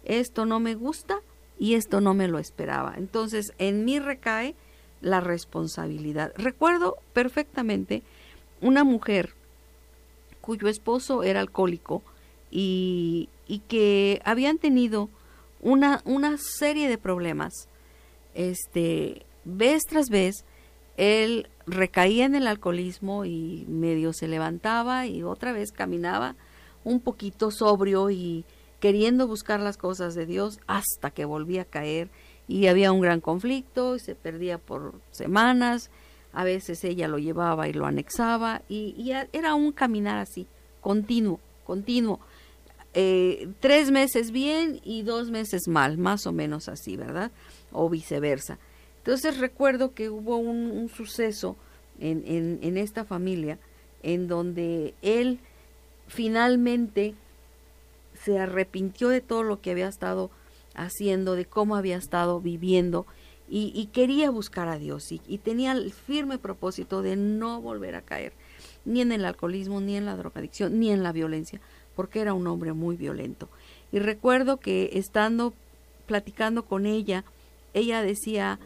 esto 0.04 0.46
no 0.46 0.60
me 0.60 0.74
gusta 0.74 1.20
y 1.58 1.74
esto 1.74 2.00
no 2.00 2.14
me 2.14 2.28
lo 2.28 2.38
esperaba. 2.38 2.94
Entonces, 2.96 3.52
en 3.58 3.84
mí 3.84 3.98
recae 3.98 4.54
la 5.00 5.20
responsabilidad. 5.20 6.32
Recuerdo 6.36 6.96
perfectamente 7.12 8.02
una 8.60 8.84
mujer 8.84 9.34
cuyo 10.40 10.68
esposo 10.68 11.22
era 11.22 11.40
alcohólico 11.40 12.02
y, 12.50 13.28
y 13.46 13.60
que 13.60 14.20
habían 14.24 14.58
tenido 14.58 15.08
una, 15.60 16.02
una 16.04 16.36
serie 16.38 16.88
de 16.88 16.98
problemas. 16.98 17.68
Este, 18.34 19.24
vez 19.44 19.82
tras 19.84 20.08
vez, 20.08 20.44
él 21.00 21.48
recaía 21.66 22.26
en 22.26 22.34
el 22.34 22.46
alcoholismo 22.46 23.24
y 23.24 23.64
medio 23.68 24.12
se 24.12 24.28
levantaba 24.28 25.06
y 25.06 25.22
otra 25.22 25.52
vez 25.52 25.72
caminaba 25.72 26.36
un 26.84 27.00
poquito 27.00 27.50
sobrio 27.50 28.10
y 28.10 28.44
queriendo 28.80 29.26
buscar 29.26 29.60
las 29.60 29.78
cosas 29.78 30.14
de 30.14 30.26
Dios 30.26 30.60
hasta 30.66 31.10
que 31.10 31.24
volvía 31.24 31.62
a 31.62 31.64
caer 31.64 32.10
y 32.48 32.66
había 32.66 32.92
un 32.92 33.00
gran 33.00 33.22
conflicto 33.22 33.96
y 33.96 34.00
se 34.00 34.14
perdía 34.14 34.58
por 34.58 34.92
semanas, 35.10 35.90
a 36.34 36.44
veces 36.44 36.84
ella 36.84 37.08
lo 37.08 37.18
llevaba 37.18 37.66
y 37.66 37.72
lo 37.72 37.86
anexaba 37.86 38.60
y, 38.68 38.94
y 38.98 39.12
era 39.32 39.54
un 39.54 39.72
caminar 39.72 40.18
así, 40.18 40.46
continuo, 40.82 41.40
continuo. 41.64 42.20
Eh, 42.92 43.48
tres 43.60 43.90
meses 43.90 44.32
bien 44.32 44.80
y 44.84 45.00
dos 45.00 45.30
meses 45.30 45.66
mal, 45.66 45.96
más 45.96 46.26
o 46.26 46.32
menos 46.32 46.68
así, 46.68 46.98
¿verdad? 46.98 47.30
O 47.72 47.88
viceversa. 47.88 48.58
Entonces 49.00 49.38
recuerdo 49.38 49.94
que 49.94 50.10
hubo 50.10 50.36
un, 50.36 50.88
suceso 50.88 51.56
en, 51.98 52.22
en, 52.62 52.76
esta 52.76 53.04
familia 53.04 53.58
en 54.02 54.28
donde 54.28 54.94
él 55.02 55.40
finalmente 56.06 57.14
se 58.24 58.38
arrepintió 58.38 59.08
de 59.08 59.20
todo 59.20 59.42
lo 59.42 59.60
que 59.60 59.70
había 59.70 59.88
estado 59.88 60.30
haciendo, 60.74 61.34
de 61.34 61.46
cómo 61.46 61.76
había 61.76 61.96
estado 61.96 62.40
viviendo 62.40 63.06
y, 63.52 63.88
quería 63.92 64.30
buscar 64.30 64.68
a 64.68 64.78
Dios 64.78 65.10
y, 65.10 65.38
tenía 65.38 65.72
el 65.72 65.92
firme 65.92 66.38
propósito 66.38 67.02
de 67.02 67.16
no 67.16 67.60
volver 67.60 67.96
a 67.96 68.02
caer 68.02 68.32
ni 68.84 69.00
en 69.00 69.10
el 69.12 69.24
alcoholismo, 69.24 69.80
ni 69.80 69.96
en 69.96 70.06
la 70.06 70.16
drogadicción, 70.16 70.78
ni 70.78 70.90
en 70.90 71.02
la 71.02 71.12
violencia, 71.12 71.60
porque 71.96 72.20
era 72.20 72.32
un 72.32 72.46
hombre 72.46 72.72
muy 72.72 72.96
violento. 72.96 73.48
Y 73.90 73.98
recuerdo 73.98 74.58
que 74.58 74.90
estando 74.94 75.52
platicando 76.06 76.64
con 76.64 76.86
ella, 76.86 77.24
ella 77.74 78.02
decía, 78.02 78.60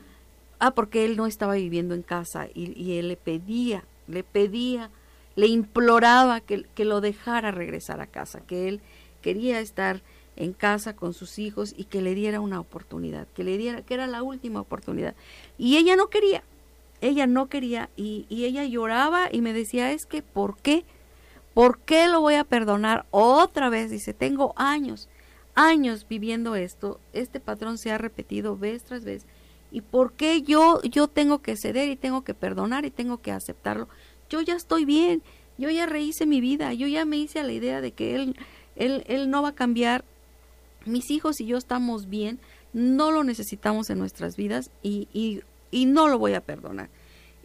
ah, 0.68 0.74
porque 0.74 1.04
él 1.04 1.16
no 1.16 1.26
estaba 1.26 1.54
viviendo 1.54 1.94
en 1.94 2.02
casa 2.02 2.48
y, 2.54 2.98
él 2.98 3.08
le 3.08 3.16
pedía, 3.16 3.84
le 4.06 4.22
pedía, 4.22 4.90
le 5.36 5.46
imploraba 5.46 6.40
que, 6.40 6.64
que 6.74 6.84
lo 6.84 7.00
dejara 7.00 7.50
regresar 7.50 8.00
a 8.00 8.06
casa, 8.06 8.40
que 8.40 8.68
él 8.68 8.80
quería 9.20 9.60
estar 9.60 10.02
en 10.36 10.52
casa 10.52 10.96
con 10.96 11.14
sus 11.14 11.38
hijos 11.38 11.74
y 11.76 11.84
que 11.84 12.02
le 12.02 12.14
diera 12.14 12.40
una 12.40 12.60
oportunidad, 12.60 13.26
que 13.34 13.44
le 13.44 13.56
diera, 13.58 13.82
que 13.82 13.94
era 13.94 14.06
la 14.06 14.22
última 14.22 14.60
oportunidad. 14.60 15.14
Y 15.58 15.76
ella 15.76 15.96
no 15.96 16.08
quería, 16.08 16.42
ella 17.00 17.26
no 17.26 17.48
quería 17.48 17.90
y, 17.96 18.26
y 18.28 18.44
ella 18.44 18.64
lloraba 18.64 19.28
y 19.30 19.40
me 19.40 19.52
decía, 19.52 19.92
es 19.92 20.06
que, 20.06 20.22
¿por 20.22 20.56
qué? 20.56 20.84
¿Por 21.52 21.78
qué 21.78 22.08
lo 22.08 22.20
voy 22.20 22.34
a 22.34 22.44
perdonar 22.44 23.06
otra 23.10 23.68
vez? 23.68 23.90
Dice, 23.90 24.12
tengo 24.12 24.54
años, 24.56 25.08
años 25.54 26.06
viviendo 26.08 26.56
esto, 26.56 27.00
este 27.12 27.38
patrón 27.38 27.78
se 27.78 27.92
ha 27.92 27.98
repetido 27.98 28.56
vez 28.56 28.82
tras 28.82 29.04
vez. 29.04 29.26
¿Y 29.74 29.80
por 29.80 30.12
qué 30.12 30.42
yo, 30.42 30.80
yo 30.82 31.08
tengo 31.08 31.42
que 31.42 31.56
ceder 31.56 31.88
y 31.88 31.96
tengo 31.96 32.22
que 32.22 32.32
perdonar 32.32 32.84
y 32.84 32.92
tengo 32.92 33.20
que 33.20 33.32
aceptarlo? 33.32 33.88
Yo 34.30 34.40
ya 34.40 34.54
estoy 34.54 34.84
bien, 34.84 35.20
yo 35.58 35.68
ya 35.68 35.84
rehice 35.84 36.26
mi 36.26 36.40
vida, 36.40 36.72
yo 36.74 36.86
ya 36.86 37.04
me 37.04 37.16
hice 37.16 37.40
a 37.40 37.42
la 37.42 37.54
idea 37.54 37.80
de 37.80 37.90
que 37.90 38.14
él, 38.14 38.36
él, 38.76 39.02
él 39.08 39.30
no 39.30 39.42
va 39.42 39.48
a 39.48 39.54
cambiar 39.56 40.04
mis 40.86 41.10
hijos 41.10 41.40
y 41.40 41.46
yo 41.46 41.58
estamos 41.58 42.08
bien, 42.08 42.38
no 42.72 43.10
lo 43.10 43.24
necesitamos 43.24 43.90
en 43.90 43.98
nuestras 43.98 44.36
vidas 44.36 44.70
y, 44.80 45.08
y, 45.12 45.40
y 45.72 45.86
no 45.86 46.06
lo 46.06 46.20
voy 46.20 46.34
a 46.34 46.40
perdonar. 46.40 46.88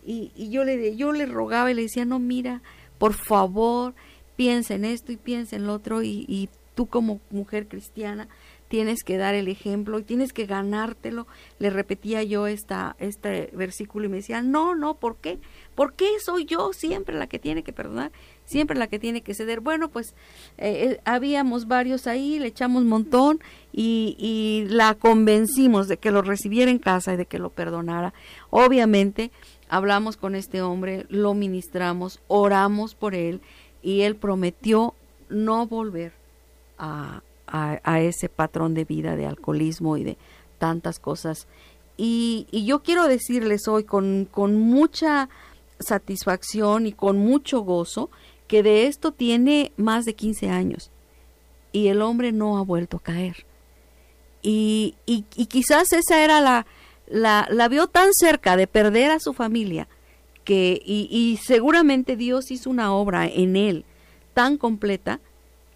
Y, 0.05 0.31
y, 0.35 0.51
yo, 0.51 0.63
le, 0.63 0.95
yo 0.95 1.11
le 1.13 1.25
rogaba 1.25 1.71
y 1.71 1.73
le 1.73 1.81
decía, 1.81 2.05
no, 2.05 2.19
mira, 2.19 2.61
por 2.99 3.15
favor, 3.15 3.95
piensa 4.35 4.75
en 4.75 4.85
esto 4.85 5.11
y 5.11 5.17
piensa 5.17 5.55
en 5.55 5.65
lo 5.65 5.73
otro 5.73 6.03
y, 6.03 6.25
y 6.27 6.49
tú 6.75 6.85
como 6.85 7.21
mujer 7.31 7.67
cristiana 7.67 8.27
tienes 8.69 9.03
que 9.03 9.17
dar 9.17 9.33
el 9.33 9.47
ejemplo 9.47 9.99
y 9.99 10.03
tienes 10.03 10.31
que 10.31 10.45
ganártelo. 10.45 11.27
Le 11.57 11.71
repetía 11.71 12.23
yo 12.23 12.47
esta, 12.47 12.95
este 12.99 13.49
versículo 13.53 14.05
y 14.05 14.09
me 14.09 14.17
decía, 14.17 14.41
no, 14.41 14.75
no, 14.75 14.93
¿por 14.93 15.17
qué? 15.17 15.39
¿Por 15.75 15.93
qué 15.93 16.07
soy 16.23 16.45
yo 16.45 16.71
siempre 16.71 17.17
la 17.17 17.27
que 17.27 17.39
tiene 17.39 17.63
que 17.63 17.73
perdonar? 17.73 18.11
Siempre 18.45 18.77
la 18.77 18.87
que 18.87 18.99
tiene 18.99 19.21
que 19.21 19.33
ceder. 19.33 19.59
Bueno, 19.59 19.89
pues 19.89 20.13
eh, 20.57 20.91
eh, 20.91 21.01
habíamos 21.03 21.67
varios 21.67 22.05
ahí, 22.05 22.37
le 22.37 22.47
echamos 22.47 22.85
montón 22.85 23.39
y, 23.73 24.15
y 24.19 24.71
la 24.71 24.93
convencimos 24.93 25.87
de 25.87 25.97
que 25.97 26.11
lo 26.11 26.21
recibiera 26.21 26.69
en 26.69 26.79
casa 26.79 27.13
y 27.13 27.17
de 27.17 27.25
que 27.25 27.39
lo 27.39 27.49
perdonara. 27.49 28.13
Obviamente 28.51 29.31
hablamos 29.67 30.15
con 30.15 30.35
este 30.35 30.61
hombre, 30.61 31.07
lo 31.09 31.33
ministramos, 31.33 32.21
oramos 32.27 32.93
por 32.93 33.15
él 33.15 33.41
y 33.81 34.01
él 34.01 34.15
prometió 34.15 34.93
no 35.29 35.65
volver 35.65 36.13
a, 36.77 37.21
a, 37.51 37.99
ese 38.01 38.29
patrón 38.29 38.73
de 38.73 38.85
vida 38.85 39.15
de 39.15 39.25
alcoholismo 39.25 39.97
y 39.97 40.03
de 40.03 40.17
tantas 40.57 40.99
cosas. 40.99 41.47
Y, 41.97 42.47
y 42.51 42.65
yo 42.65 42.81
quiero 42.81 43.07
decirles 43.07 43.67
hoy 43.67 43.83
con, 43.83 44.27
con, 44.29 44.55
mucha 44.55 45.29
satisfacción 45.79 46.85
y 46.85 46.93
con 46.93 47.17
mucho 47.17 47.61
gozo 47.61 48.09
que 48.47 48.63
de 48.63 48.87
esto 48.87 49.11
tiene 49.11 49.71
más 49.77 50.05
de 50.05 50.15
15 50.15 50.49
años 50.49 50.91
y 51.71 51.87
el 51.87 52.01
hombre 52.01 52.31
no 52.31 52.57
ha 52.57 52.63
vuelto 52.63 52.97
a 52.97 53.03
caer. 53.03 53.45
Y, 54.41 54.95
y, 55.05 55.25
y 55.35 55.47
quizás 55.47 55.91
esa 55.91 56.23
era 56.23 56.41
la, 56.41 56.65
la, 57.07 57.47
la, 57.49 57.67
vio 57.67 57.87
tan 57.87 58.13
cerca 58.13 58.55
de 58.55 58.67
perder 58.67 59.11
a 59.11 59.19
su 59.19 59.33
familia 59.33 59.87
que, 60.45 60.81
y, 60.85 61.09
y 61.11 61.37
seguramente 61.37 62.15
Dios 62.15 62.49
hizo 62.51 62.69
una 62.69 62.93
obra 62.93 63.27
en 63.27 63.55
él 63.55 63.85
tan 64.33 64.57
completa 64.57 65.19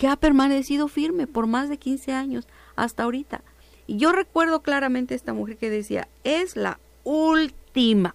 que 0.04 0.10
ha 0.10 0.18
permanecido 0.18 0.90
firme 0.90 1.28
por 1.28 1.48
más 1.48 1.70
de 1.70 1.78
15 1.78 2.12
años 2.12 2.46
hasta 2.76 3.04
ahorita. 3.04 3.42
Y 3.88 3.96
yo 3.96 4.12
recuerdo 4.12 4.62
claramente 4.62 5.16
esta 5.16 5.32
mujer 5.32 5.56
que 5.56 5.70
decía, 5.70 6.10
es 6.26 6.58
la 6.58 6.78
última, 7.06 8.14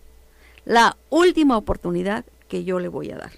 la 0.66 0.98
última 1.08 1.56
oportunidad 1.56 2.26
que 2.46 2.64
yo 2.64 2.78
le 2.78 2.88
voy 2.88 3.10
a 3.10 3.16
dar. 3.16 3.32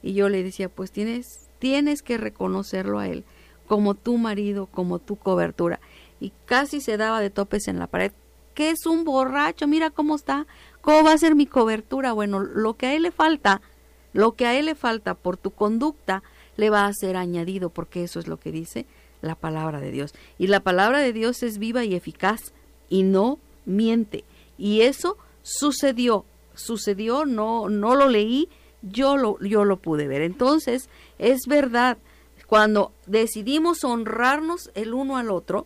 Y 0.00 0.12
yo 0.12 0.28
le 0.28 0.44
decía, 0.44 0.68
pues 0.68 0.92
tienes, 0.92 1.48
tienes 1.58 2.02
que 2.02 2.18
reconocerlo 2.18 3.00
a 3.00 3.08
él 3.08 3.24
como 3.66 3.94
tu 3.94 4.16
marido, 4.16 4.66
como 4.66 5.00
tu 5.00 5.16
cobertura. 5.16 5.80
Y 6.20 6.32
casi 6.44 6.80
se 6.80 6.98
daba 6.98 7.20
de 7.20 7.30
topes 7.30 7.66
en 7.66 7.80
la 7.80 7.88
pared. 7.88 8.12
que 8.54 8.70
es 8.70 8.86
un 8.86 9.02
borracho? 9.02 9.66
Mira 9.66 9.90
cómo 9.90 10.14
está. 10.14 10.46
¿Cómo 10.82 11.02
va 11.02 11.14
a 11.14 11.18
ser 11.18 11.34
mi 11.34 11.46
cobertura? 11.46 12.12
Bueno, 12.12 12.38
lo 12.38 12.74
que 12.74 12.86
a 12.86 12.94
él 12.94 13.02
le 13.02 13.10
falta, 13.10 13.60
lo 14.12 14.36
que 14.36 14.46
a 14.46 14.56
él 14.56 14.66
le 14.66 14.76
falta 14.76 15.14
por 15.14 15.36
tu 15.36 15.50
conducta, 15.50 16.22
le 16.58 16.70
va 16.70 16.86
a 16.86 16.92
ser 16.92 17.16
añadido, 17.16 17.70
porque 17.70 18.02
eso 18.02 18.18
es 18.18 18.26
lo 18.26 18.38
que 18.38 18.50
dice 18.50 18.84
la 19.22 19.36
palabra 19.36 19.80
de 19.80 19.92
Dios. 19.92 20.12
Y 20.38 20.48
la 20.48 20.60
palabra 20.60 20.98
de 20.98 21.12
Dios 21.12 21.42
es 21.42 21.58
viva 21.58 21.84
y 21.84 21.94
eficaz 21.94 22.52
y 22.90 23.04
no 23.04 23.38
miente. 23.64 24.24
Y 24.58 24.80
eso 24.80 25.16
sucedió, 25.42 26.24
sucedió, 26.54 27.24
no, 27.24 27.68
no 27.68 27.94
lo 27.94 28.08
leí, 28.08 28.48
yo 28.82 29.16
lo, 29.16 29.38
yo 29.38 29.64
lo 29.64 29.76
pude 29.76 30.08
ver. 30.08 30.20
Entonces, 30.20 30.88
es 31.20 31.46
verdad, 31.46 31.96
cuando 32.48 32.90
decidimos 33.06 33.84
honrarnos 33.84 34.72
el 34.74 34.94
uno 34.94 35.16
al 35.16 35.30
otro 35.30 35.64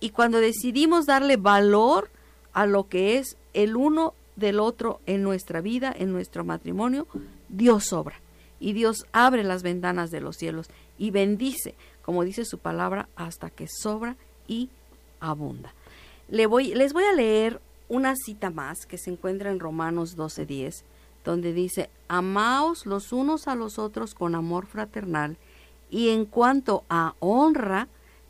y 0.00 0.10
cuando 0.10 0.38
decidimos 0.38 1.06
darle 1.06 1.38
valor 1.38 2.10
a 2.52 2.66
lo 2.66 2.88
que 2.88 3.16
es 3.16 3.38
el 3.54 3.74
uno 3.74 4.12
del 4.36 4.60
otro 4.60 5.00
en 5.06 5.22
nuestra 5.22 5.62
vida, 5.62 5.94
en 5.98 6.12
nuestro 6.12 6.44
matrimonio, 6.44 7.06
Dios 7.48 7.94
obra 7.94 8.20
y 8.60 8.72
Dios 8.72 9.06
abre 9.12 9.44
las 9.44 9.62
ventanas 9.62 10.10
de 10.10 10.20
los 10.20 10.36
cielos 10.36 10.68
y 10.98 11.10
bendice, 11.10 11.74
como 12.02 12.24
dice 12.24 12.44
su 12.44 12.58
palabra, 12.58 13.08
hasta 13.16 13.50
que 13.50 13.66
sobra 13.68 14.16
y 14.46 14.70
abunda. 15.20 15.72
Le 16.28 16.46
voy, 16.46 16.74
les 16.74 16.92
voy 16.92 17.04
a 17.04 17.12
leer 17.12 17.60
una 17.88 18.14
cita 18.16 18.50
más 18.50 18.86
que 18.86 18.98
se 18.98 19.10
encuentra 19.10 19.50
en 19.50 19.60
Romanos 19.60 20.16
12:10, 20.16 20.84
donde 21.24 21.52
dice, 21.52 21.90
amaos 22.08 22.86
los 22.86 23.12
unos 23.12 23.48
a 23.48 23.54
los 23.54 23.78
otros 23.78 24.14
con 24.14 24.34
amor 24.34 24.66
fraternal 24.66 25.36
y 25.90 26.10
en 26.10 26.26
cuanto 26.26 26.84
a 26.88 27.14
honra, 27.18 27.88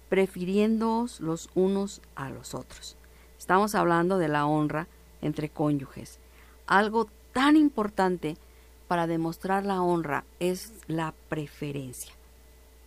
prefiriéndoos 0.09 1.21
los 1.21 1.51
unos 1.55 2.01
a 2.14 2.31
los 2.31 2.55
otros. 2.55 2.97
Estamos 3.38 3.75
hablando 3.75 4.19
de 4.19 4.29
la 4.29 4.47
honra 4.47 4.88
entre 5.21 5.49
cónyuges, 5.49 6.19
algo 6.67 7.09
tan 7.33 7.57
importante 7.57 8.37
para 8.88 9.07
demostrar 9.07 9.66
la 9.66 9.83
honra 9.83 10.24
es 10.40 10.72
la 10.87 11.14
preferencia. 11.29 12.12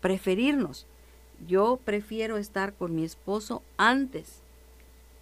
Preferirnos. 0.02 0.88
Yo 1.48 1.80
prefiero 1.84 2.38
estar 2.38 2.74
con 2.74 2.96
mi 2.96 3.04
esposo 3.04 3.62
antes 3.78 4.42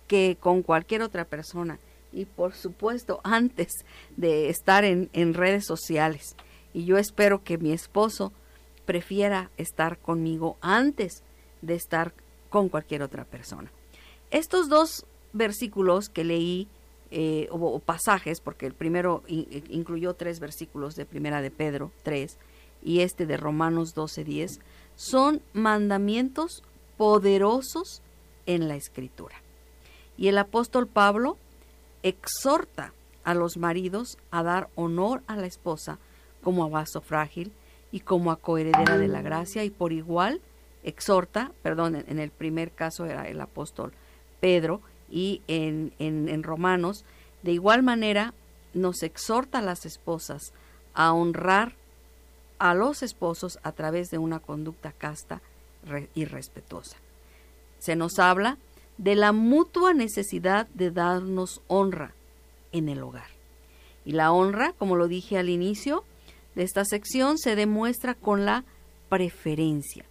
que 0.07 0.37
con 0.39 0.63
cualquier 0.63 1.01
otra 1.01 1.25
persona. 1.25 1.79
Y 2.11 2.25
por 2.25 2.53
supuesto 2.55 3.19
antes 3.23 3.85
de 4.17 4.49
estar 4.49 4.85
en, 4.85 5.09
en 5.13 5.33
redes 5.33 5.65
sociales. 5.65 6.35
Y 6.73 6.85
yo 6.85 6.97
espero 6.97 7.43
que 7.43 7.57
mi 7.57 7.73
esposo 7.73 8.31
prefiera 8.85 9.51
estar 9.57 9.97
conmigo 9.99 10.57
antes 10.61 11.23
de 11.61 11.75
estar 11.75 12.13
con 12.49 12.69
cualquier 12.69 13.03
otra 13.03 13.25
persona. 13.25 13.71
Estos 14.31 14.69
dos 14.69 15.05
versículos 15.33 16.09
que 16.09 16.23
leí 16.23 16.67
eh, 17.11 17.47
o, 17.51 17.79
pasajes, 17.79 18.39
porque 18.39 18.67
el 18.67 18.73
primero 18.73 19.23
incluyó 19.27 20.13
tres 20.13 20.39
versículos 20.39 20.95
de 20.95 21.05
Primera 21.05 21.41
de 21.41 21.49
Pedro 21.49 21.91
3 22.03 22.37
y 22.83 23.01
este 23.01 23.25
de 23.25 23.35
Romanos 23.35 23.95
12:10, 23.95 24.59
son 24.95 25.41
mandamientos 25.53 26.63
poderosos 26.97 28.01
en 28.45 28.67
la 28.67 28.75
Escritura. 28.75 29.41
Y 30.17 30.27
el 30.27 30.37
apóstol 30.37 30.87
Pablo 30.87 31.37
exhorta 32.03 32.93
a 33.23 33.33
los 33.33 33.57
maridos 33.57 34.17
a 34.31 34.43
dar 34.43 34.69
honor 34.75 35.23
a 35.27 35.35
la 35.35 35.47
esposa 35.47 35.97
como 36.43 36.63
a 36.63 36.69
vaso 36.69 37.01
frágil 37.01 37.51
y 37.91 38.01
como 38.01 38.31
a 38.31 38.37
coheredera 38.37 38.97
de 38.97 39.07
la 39.07 39.21
gracia 39.21 39.63
y 39.63 39.69
por 39.69 39.93
igual 39.93 40.41
exhorta, 40.83 41.51
perdón, 41.61 41.95
en 41.95 42.19
el 42.19 42.31
primer 42.31 42.71
caso 42.71 43.05
era 43.05 43.27
el 43.27 43.41
apóstol 43.41 43.93
Pedro, 44.39 44.81
y 45.11 45.41
en, 45.47 45.93
en, 45.99 46.43
Romanos, 46.43 47.05
de 47.43 47.51
igual 47.51 47.83
manera 47.83 48.33
nos 48.73 49.03
exhorta 49.03 49.59
a 49.59 49.63
las 49.63 49.85
esposas 49.85 50.53
a 50.93 51.13
honrar 51.13 51.75
a 52.59 52.73
los 52.73 53.03
esposos 53.03 53.57
a 53.63 53.71
través 53.71 54.09
de 54.09 54.17
una 54.17 54.39
conducta 54.39 54.91
casta 54.91 55.41
y 56.13 56.25
respetuosa. 56.25 56.97
Se 57.79 57.95
nos 57.95 58.19
habla 58.19 58.57
de 58.97 59.15
la 59.15 59.31
mutua 59.31 59.93
necesidad 59.93 60.67
de 60.73 60.91
darnos 60.91 61.61
honra 61.67 62.13
en 62.73 62.89
el 62.89 63.01
hogar. 63.01 63.29
Y 64.03 64.11
la 64.11 64.31
honra, 64.31 64.73
como 64.77 64.97
lo 64.97 65.07
dije 65.07 65.37
al 65.37 65.49
inicio 65.49 66.03
de 66.55 66.63
esta 66.63 66.83
sección, 66.83 67.37
se 67.37 67.55
demuestra 67.55 68.13
con 68.15 68.45
la 68.45 68.65
preferencia. 69.07 70.05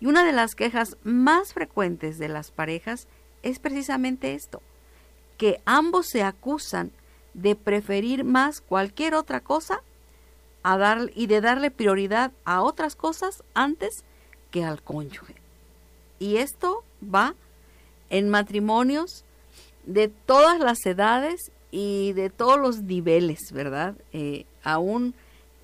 Y 0.00 0.06
una 0.06 0.24
de 0.24 0.32
las 0.32 0.56
quejas 0.56 0.96
más 1.04 1.54
frecuentes 1.54 2.18
de 2.18 2.28
las 2.28 2.50
parejas 2.50 3.02
es 3.02 3.06
precisamente 3.58 4.34
esto, 4.34 4.62
que 5.36 5.60
ambos 5.64 6.06
se 6.08 6.22
acusan 6.22 6.92
de 7.34 7.56
preferir 7.56 8.24
más 8.24 8.60
cualquier 8.60 9.14
otra 9.14 9.40
cosa 9.40 9.82
a 10.62 10.76
dar, 10.78 11.10
y 11.14 11.26
de 11.26 11.40
darle 11.40 11.70
prioridad 11.70 12.32
a 12.44 12.62
otras 12.62 12.94
cosas 12.94 13.42
antes 13.54 14.04
que 14.50 14.64
al 14.64 14.82
cónyuge. 14.82 15.34
Y 16.18 16.36
esto 16.36 16.84
va 17.02 17.34
en 18.10 18.28
matrimonios 18.28 19.24
de 19.86 20.08
todas 20.08 20.60
las 20.60 20.84
edades 20.86 21.50
y 21.70 22.12
de 22.12 22.30
todos 22.30 22.60
los 22.60 22.82
niveles, 22.82 23.50
¿verdad? 23.50 23.96
Eh, 24.12 24.44
aún 24.62 25.14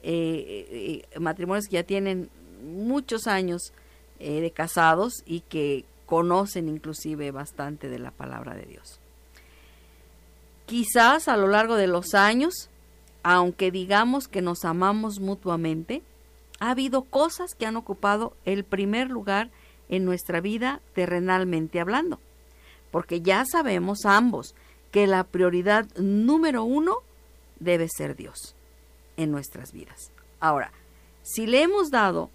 eh, 0.02 1.04
eh, 1.12 1.20
matrimonios 1.20 1.66
que 1.66 1.74
ya 1.74 1.82
tienen 1.84 2.30
muchos 2.64 3.26
años 3.26 3.72
de 4.18 4.50
casados 4.50 5.22
y 5.26 5.42
que 5.42 5.84
conocen 6.08 6.68
inclusive 6.68 7.30
bastante 7.30 7.90
de 7.90 7.98
la 7.98 8.10
palabra 8.10 8.54
de 8.54 8.64
Dios. 8.64 8.98
Quizás 10.64 11.28
a 11.28 11.36
lo 11.36 11.48
largo 11.48 11.76
de 11.76 11.86
los 11.86 12.14
años, 12.14 12.70
aunque 13.22 13.70
digamos 13.70 14.26
que 14.26 14.40
nos 14.40 14.64
amamos 14.64 15.20
mutuamente, 15.20 16.02
ha 16.60 16.70
habido 16.70 17.02
cosas 17.02 17.54
que 17.54 17.66
han 17.66 17.76
ocupado 17.76 18.34
el 18.46 18.64
primer 18.64 19.10
lugar 19.10 19.50
en 19.90 20.06
nuestra 20.06 20.40
vida 20.40 20.80
terrenalmente 20.94 21.78
hablando, 21.78 22.18
porque 22.90 23.20
ya 23.20 23.44
sabemos 23.44 24.06
ambos 24.06 24.54
que 24.90 25.06
la 25.06 25.24
prioridad 25.24 25.86
número 25.96 26.64
uno 26.64 26.96
debe 27.60 27.86
ser 27.88 28.16
Dios 28.16 28.54
en 29.18 29.30
nuestras 29.30 29.72
vidas. 29.72 30.10
Ahora, 30.40 30.72
si 31.22 31.46
le 31.46 31.62
hemos 31.62 31.90
dado 31.90 32.30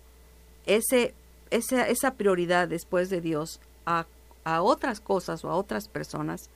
ese, 0.68 1.16
esa, 1.50 1.88
esa 1.88 2.16
prioridad 2.16 2.68
después 2.68 3.10
de 3.10 3.22
Dios 3.22 3.60
a, 3.86 4.06
a 4.44 4.62
otras 4.62 5.00
cosas 5.00 5.44
o 5.44 5.50
a 5.50 5.56
otras 5.56 5.88
personas, 5.88 6.50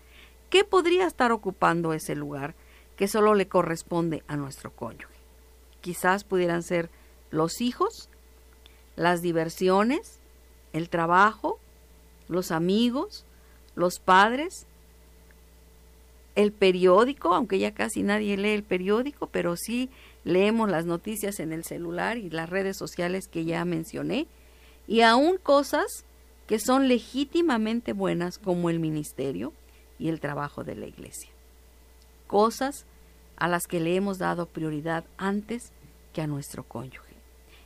¿qué 0.50 0.63
podría 0.63 1.08
estar 1.08 1.32
ocupando 1.32 1.93
ese 1.93 2.15
lugar 2.15 2.56
que 2.95 3.08
solo 3.08 3.36
le 3.36 3.47
corresponde 3.47 4.23
a 4.28 4.36
nuestro 4.36 4.71
cónyuge? 4.71 5.13
Quizás 5.82 6.23
pudieran 6.23 6.63
ser 6.63 6.89
los 7.30 7.62
hijos, 7.62 8.10
las 8.95 9.21
diversiones, 9.21 10.19
el 10.73 10.89
trabajo, 10.89 11.60
los 12.28 12.52
amigos, 12.52 13.26
los 13.76 14.00
padres, 14.00 14.65
el 16.36 16.52
periódico, 16.52 17.34
aunque 17.34 17.60
ya 17.60 17.73
casi 17.73 18.04
nadie 18.04 18.38
lee 18.38 18.52
el 18.52 18.63
periódico, 18.63 19.28
pero 19.28 19.56
sí 19.56 19.89
leemos 20.23 20.69
las 20.69 20.86
noticias 20.86 21.39
en 21.39 21.52
el 21.52 21.63
celular 21.63 22.17
y 22.17 22.30
las 22.30 22.50
redes 22.50 22.78
sociales 22.78 23.28
que 23.28 23.45
ya 23.45 23.65
mencioné, 23.65 24.28
y 24.88 25.02
aún 25.02 25.38
cosas 25.38 26.06
que 26.47 26.60
son 26.60 26.88
legítimamente 26.88 27.93
buenas 27.93 28.38
como 28.38 28.69
el 28.69 28.80
ministerio 28.80 29.54
y 30.00 30.10
el 30.10 30.19
trabajo 30.19 30.63
de 30.63 30.76
la 30.76 30.88
iglesia. 30.88 31.30
Cosas 32.26 32.86
a 33.36 33.47
las 33.47 33.67
que 33.67 33.80
le 33.80 33.95
hemos 33.95 34.17
dado 34.17 34.45
prioridad 34.45 35.04
antes 35.17 35.71
que 36.13 36.21
a 36.21 36.28
nuestro 36.28 36.63
cónyuge. 36.63 37.15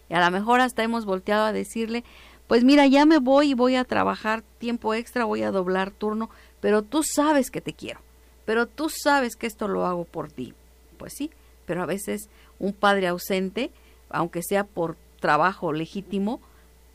Y 0.10 0.14
a 0.14 0.26
lo 0.26 0.32
mejor 0.32 0.60
hasta 0.60 0.84
hemos 0.84 1.06
volteado 1.06 1.46
a 1.46 1.54
decirle, 1.54 2.04
pues 2.48 2.64
mira, 2.64 2.86
ya 2.88 3.06
me 3.06 3.20
voy 3.20 3.52
y 3.52 3.54
voy 3.54 3.76
a 3.76 3.86
trabajar 3.86 4.44
tiempo 4.58 4.94
extra, 4.94 5.24
voy 5.24 5.44
a 5.44 5.52
doblar 5.52 5.92
turno, 5.92 6.30
pero 6.60 6.82
tú 6.82 7.02
sabes 7.04 7.50
que 7.50 7.62
te 7.62 7.74
quiero, 7.74 8.02
pero 8.44 8.66
tú 8.66 8.90
sabes 8.90 9.36
que 9.38 9.48
esto 9.48 9.68
lo 9.68 9.86
hago 9.86 10.04
por 10.04 10.32
ti. 10.32 10.54
Pues 10.98 11.14
sí, 11.16 11.32
pero 11.66 11.82
a 11.82 11.86
veces 11.86 12.30
un 12.60 12.74
padre 12.74 13.08
ausente, 13.08 13.72
aunque 14.10 14.44
sea 14.44 14.66
por 14.66 14.98
trabajo 15.22 15.72
legítimo, 15.72 16.42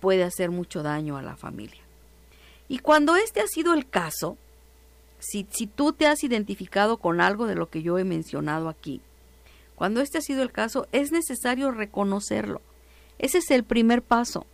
puede 0.07 0.23
hacer 0.23 0.53
mucho 0.53 0.85
daño 0.85 1.17
a 1.17 1.23
la 1.23 1.37
familia. 1.37 1.83
Y 2.69 2.79
cuando 2.79 3.17
este 3.17 3.41
ha 3.41 3.47
sido 3.49 3.75
el 3.75 3.89
caso, 3.89 4.39
si, 5.19 5.49
si 5.51 5.67
tú 5.67 5.93
te 5.93 6.07
has 6.07 6.23
identificado 6.23 6.99
con 6.99 7.21
algo 7.21 7.47
de 7.47 7.57
lo 7.57 7.71
que 7.71 7.83
yo 7.83 7.99
he 7.99 8.05
mencionado 8.05 8.69
aquí, 8.69 9.01
cuando 9.75 10.01
este 10.01 10.19
ha 10.19 10.21
sido 10.21 10.45
el 10.45 10.53
caso, 10.53 10.87
es 10.93 11.11
necesario 11.11 11.73
reconocerlo 11.73 12.61
ese 13.19 13.39
es 13.39 13.51
el 13.51 13.65
primer 13.65 14.03
paso 14.03 14.47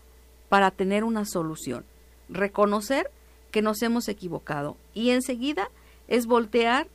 para 0.49 0.71
tener 0.71 1.05
una 1.05 1.25
solución. 1.25 1.85
Reconocer 2.29 3.11
que 3.51 3.63
nos 3.63 3.83
hemos 3.83 4.09
equivocado 4.09 4.77
y 4.95 5.11
enseguida 5.11 5.69
es 6.07 6.27
voltear 6.27 6.87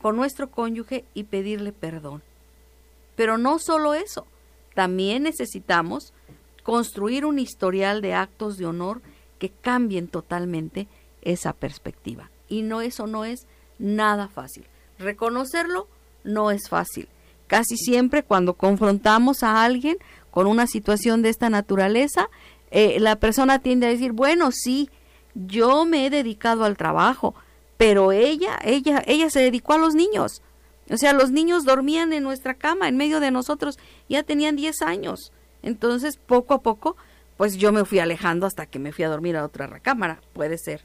con 0.00 0.16
nuestro 0.16 0.50
cónyuge 0.50 1.04
y 1.14 1.24
pedirle 1.24 1.72
perdón. 1.72 2.22
Pero 3.16 3.36
no 3.38 3.58
solo 3.58 3.94
eso, 3.94 4.26
también 4.74 5.24
necesitamos 5.24 6.13
construir 6.64 7.24
un 7.24 7.38
historial 7.38 8.00
de 8.00 8.14
actos 8.14 8.56
de 8.56 8.66
honor 8.66 9.00
que 9.38 9.50
cambien 9.50 10.08
totalmente 10.08 10.88
esa 11.22 11.52
perspectiva. 11.52 12.30
Y 12.48 12.62
no 12.62 12.80
eso 12.80 13.06
no 13.06 13.24
es 13.24 13.46
nada 13.78 14.26
fácil. 14.26 14.66
Reconocerlo 14.98 15.86
no 16.24 16.50
es 16.50 16.68
fácil. 16.68 17.08
Casi 17.46 17.76
siempre 17.76 18.22
cuando 18.22 18.54
confrontamos 18.54 19.42
a 19.42 19.62
alguien 19.62 19.98
con 20.30 20.46
una 20.46 20.66
situación 20.66 21.22
de 21.22 21.28
esta 21.28 21.50
naturaleza, 21.50 22.28
eh, 22.70 22.98
la 22.98 23.16
persona 23.16 23.60
tiende 23.60 23.86
a 23.86 23.90
decir, 23.90 24.12
bueno, 24.12 24.50
sí, 24.50 24.90
yo 25.34 25.84
me 25.84 26.06
he 26.06 26.10
dedicado 26.10 26.64
al 26.64 26.76
trabajo, 26.76 27.34
pero 27.76 28.12
ella, 28.12 28.58
ella, 28.64 29.02
ella 29.06 29.30
se 29.30 29.40
dedicó 29.40 29.74
a 29.74 29.78
los 29.78 29.94
niños. 29.94 30.42
O 30.90 30.96
sea, 30.96 31.12
los 31.12 31.30
niños 31.30 31.64
dormían 31.64 32.12
en 32.12 32.22
nuestra 32.22 32.54
cama, 32.54 32.88
en 32.88 32.96
medio 32.96 33.20
de 33.20 33.30
nosotros, 33.30 33.78
ya 34.08 34.22
tenían 34.22 34.56
10 34.56 34.82
años. 34.82 35.32
Entonces, 35.64 36.18
poco 36.18 36.54
a 36.54 36.62
poco, 36.62 36.96
pues 37.36 37.56
yo 37.56 37.72
me 37.72 37.84
fui 37.84 37.98
alejando 37.98 38.46
hasta 38.46 38.66
que 38.66 38.78
me 38.78 38.92
fui 38.92 39.04
a 39.04 39.08
dormir 39.08 39.36
a 39.36 39.44
otra 39.44 39.66
recámara. 39.66 40.20
Puede 40.32 40.58
ser. 40.58 40.84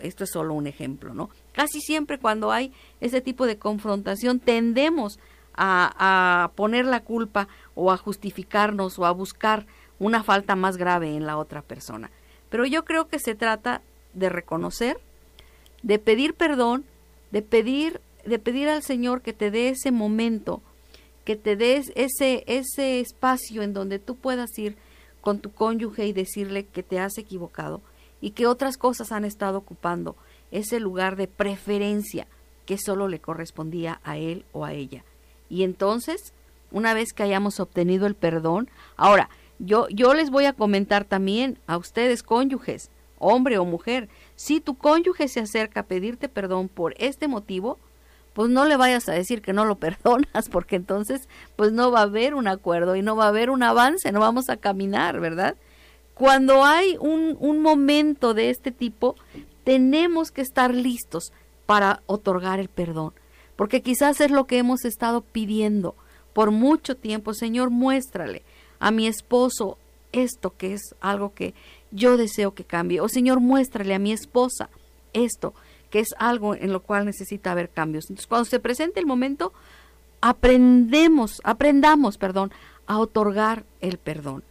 Esto 0.00 0.24
es 0.24 0.30
solo 0.30 0.54
un 0.54 0.68
ejemplo, 0.68 1.12
¿no? 1.12 1.28
Casi 1.52 1.80
siempre 1.80 2.18
cuando 2.18 2.52
hay 2.52 2.72
ese 3.00 3.20
tipo 3.20 3.46
de 3.46 3.58
confrontación 3.58 4.38
tendemos 4.38 5.18
a, 5.54 6.52
poner 6.54 6.84
la 6.86 7.00
culpa 7.00 7.48
o 7.74 7.90
a 7.90 7.96
justificarnos 7.96 8.98
o 8.98 9.06
a 9.06 9.10
buscar 9.10 9.66
una 9.98 10.22
falta 10.22 10.54
más 10.54 10.76
grave 10.76 11.14
en 11.14 11.26
la 11.26 11.36
otra 11.36 11.62
persona. 11.62 12.10
Pero 12.48 12.64
yo 12.64 12.84
creo 12.84 13.08
que 13.08 13.18
se 13.18 13.34
trata 13.34 13.82
de 14.14 14.28
reconocer, 14.28 14.98
de 15.82 15.98
pedir 15.98 16.34
perdón, 16.34 16.84
de 17.32 17.42
pedir, 17.42 18.00
de 18.24 18.38
pedir 18.38 18.68
al 18.68 18.82
Señor 18.82 19.20
que 19.20 19.32
te 19.32 19.50
dé 19.50 19.70
ese 19.70 19.90
momento, 19.90 20.62
que 21.24 21.36
te 21.36 21.56
dé 21.56 21.82
ese, 21.94 22.44
ese 22.46 23.00
espacio 23.00 23.62
en 23.62 23.72
donde 23.72 23.98
tú 23.98 24.16
puedas 24.16 24.58
ir 24.58 24.76
con 25.20 25.38
tu 25.38 25.52
cónyuge 25.52 26.06
y 26.06 26.12
decirle 26.12 26.66
que 26.66 26.82
te 26.82 26.98
has 26.98 27.16
equivocado 27.18 27.80
y 28.20 28.30
que 28.30 28.46
otras 28.46 28.76
cosas 28.76 29.12
han 29.12 29.24
estado 29.24 29.58
ocupando 29.58 30.16
ese 30.50 30.80
lugar 30.80 31.16
de 31.16 31.28
preferencia 31.28 32.26
que 32.66 32.78
solo 32.78 33.08
le 33.08 33.20
correspondía 33.20 34.00
a 34.04 34.16
él 34.16 34.44
o 34.52 34.64
a 34.64 34.72
ella. 34.72 35.04
Y 35.48 35.64
entonces, 35.64 36.32
una 36.70 36.94
vez 36.94 37.12
que 37.12 37.22
hayamos 37.22 37.60
obtenido 37.60 38.06
el 38.06 38.14
perdón, 38.14 38.68
ahora, 38.96 39.28
yo, 39.58 39.88
yo 39.88 40.14
les 40.14 40.30
voy 40.30 40.46
a 40.46 40.52
comentar 40.52 41.04
también 41.04 41.58
a 41.66 41.76
ustedes 41.76 42.22
cónyuges, 42.22 42.90
hombre 43.18 43.58
o 43.58 43.64
mujer, 43.64 44.08
si 44.34 44.60
tu 44.60 44.76
cónyuge 44.76 45.28
se 45.28 45.40
acerca 45.40 45.80
a 45.80 45.86
pedirte 45.86 46.28
perdón 46.28 46.68
por 46.68 46.94
este 46.98 47.28
motivo, 47.28 47.78
pues 48.32 48.50
no 48.50 48.64
le 48.64 48.76
vayas 48.76 49.08
a 49.08 49.12
decir 49.12 49.42
que 49.42 49.52
no 49.52 49.64
lo 49.64 49.74
perdonas, 49.78 50.48
porque 50.50 50.76
entonces 50.76 51.28
pues 51.56 51.72
no 51.72 51.90
va 51.90 52.00
a 52.00 52.04
haber 52.04 52.34
un 52.34 52.48
acuerdo 52.48 52.96
y 52.96 53.02
no 53.02 53.16
va 53.16 53.26
a 53.26 53.28
haber 53.28 53.50
un 53.50 53.62
avance, 53.62 54.12
no 54.12 54.20
vamos 54.20 54.48
a 54.48 54.56
caminar, 54.56 55.20
¿verdad? 55.20 55.56
Cuando 56.14 56.64
hay 56.64 56.96
un, 57.00 57.36
un 57.40 57.62
momento 57.62 58.34
de 58.34 58.50
este 58.50 58.70
tipo, 58.70 59.16
tenemos 59.64 60.30
que 60.30 60.42
estar 60.42 60.74
listos 60.74 61.32
para 61.66 62.02
otorgar 62.06 62.60
el 62.60 62.68
perdón 62.68 63.12
porque 63.56 63.82
quizás 63.82 64.20
es 64.20 64.30
lo 64.30 64.46
que 64.46 64.58
hemos 64.58 64.84
estado 64.84 65.20
pidiendo 65.20 65.94
por 66.32 66.50
mucho 66.50 66.96
tiempo. 66.96 67.34
Señor, 67.34 67.70
muéstrale 67.70 68.42
a 68.80 68.90
mi 68.90 69.06
esposo 69.06 69.78
esto 70.12 70.54
que 70.56 70.74
es 70.74 70.96
algo 71.00 71.32
que 71.34 71.54
yo 71.90 72.16
deseo 72.16 72.54
que 72.54 72.64
cambie. 72.64 73.00
O 73.00 73.08
Señor, 73.08 73.40
muéstrale 73.40 73.94
a 73.94 73.98
mi 73.98 74.12
esposa 74.12 74.68
esto 75.12 75.54
que 75.92 76.00
es 76.00 76.14
algo 76.18 76.54
en 76.54 76.72
lo 76.72 76.80
cual 76.80 77.04
necesita 77.04 77.52
haber 77.52 77.68
cambios. 77.68 78.06
Entonces, 78.06 78.26
cuando 78.26 78.46
se 78.46 78.58
presente 78.58 78.98
el 78.98 79.06
momento, 79.06 79.52
aprendemos, 80.22 81.42
aprendamos, 81.44 82.16
perdón, 82.16 82.50
a 82.86 82.98
otorgar 82.98 83.64
el 83.82 83.98
perdón. 83.98 84.42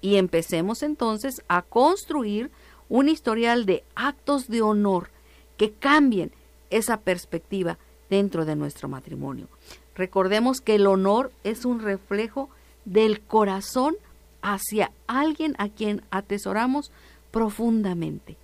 Y 0.00 0.16
empecemos 0.16 0.82
entonces 0.82 1.42
a 1.48 1.60
construir 1.60 2.50
un 2.88 3.10
historial 3.10 3.66
de 3.66 3.84
actos 3.94 4.48
de 4.48 4.62
honor 4.62 5.10
que 5.58 5.70
cambien 5.72 6.32
esa 6.70 6.96
perspectiva 6.96 7.76
dentro 8.08 8.46
de 8.46 8.56
nuestro 8.56 8.88
matrimonio. 8.88 9.48
Recordemos 9.94 10.62
que 10.62 10.76
el 10.76 10.86
honor 10.86 11.30
es 11.44 11.66
un 11.66 11.80
reflejo 11.80 12.48
del 12.86 13.20
corazón 13.20 13.96
hacia 14.40 14.92
alguien 15.06 15.56
a 15.58 15.68
quien 15.68 16.02
atesoramos 16.10 16.90
profundamente. 17.32 18.38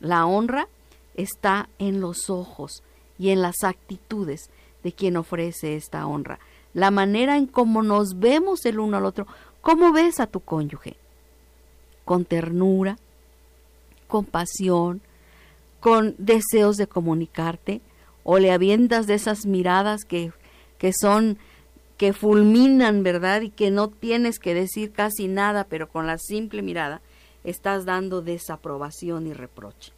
La 0.00 0.24
honra 0.24 0.68
está 1.18 1.68
en 1.78 2.00
los 2.00 2.30
ojos 2.30 2.82
y 3.18 3.30
en 3.30 3.42
las 3.42 3.64
actitudes 3.64 4.50
de 4.82 4.92
quien 4.92 5.16
ofrece 5.16 5.76
esta 5.76 6.06
honra. 6.06 6.38
La 6.72 6.90
manera 6.90 7.36
en 7.36 7.46
cómo 7.46 7.82
nos 7.82 8.18
vemos 8.18 8.64
el 8.64 8.78
uno 8.78 8.96
al 8.96 9.04
otro. 9.04 9.26
¿Cómo 9.60 9.92
ves 9.92 10.20
a 10.20 10.28
tu 10.28 10.40
cónyuge? 10.40 10.96
Con 12.04 12.24
ternura, 12.24 12.96
con 14.06 14.24
pasión, 14.24 15.02
con 15.80 16.14
deseos 16.18 16.76
de 16.76 16.86
comunicarte, 16.86 17.82
o 18.22 18.38
le 18.38 18.52
avientas 18.52 19.06
de 19.06 19.14
esas 19.14 19.44
miradas 19.44 20.04
que, 20.04 20.32
que 20.78 20.92
son 20.92 21.38
que 21.96 22.12
fulminan, 22.12 23.02
¿verdad? 23.02 23.40
Y 23.40 23.50
que 23.50 23.72
no 23.72 23.88
tienes 23.88 24.38
que 24.38 24.54
decir 24.54 24.92
casi 24.92 25.26
nada, 25.26 25.64
pero 25.64 25.88
con 25.88 26.06
la 26.06 26.16
simple 26.16 26.62
mirada 26.62 27.00
estás 27.42 27.84
dando 27.84 28.22
desaprobación 28.22 29.26
y 29.26 29.32
reproche. 29.32 29.97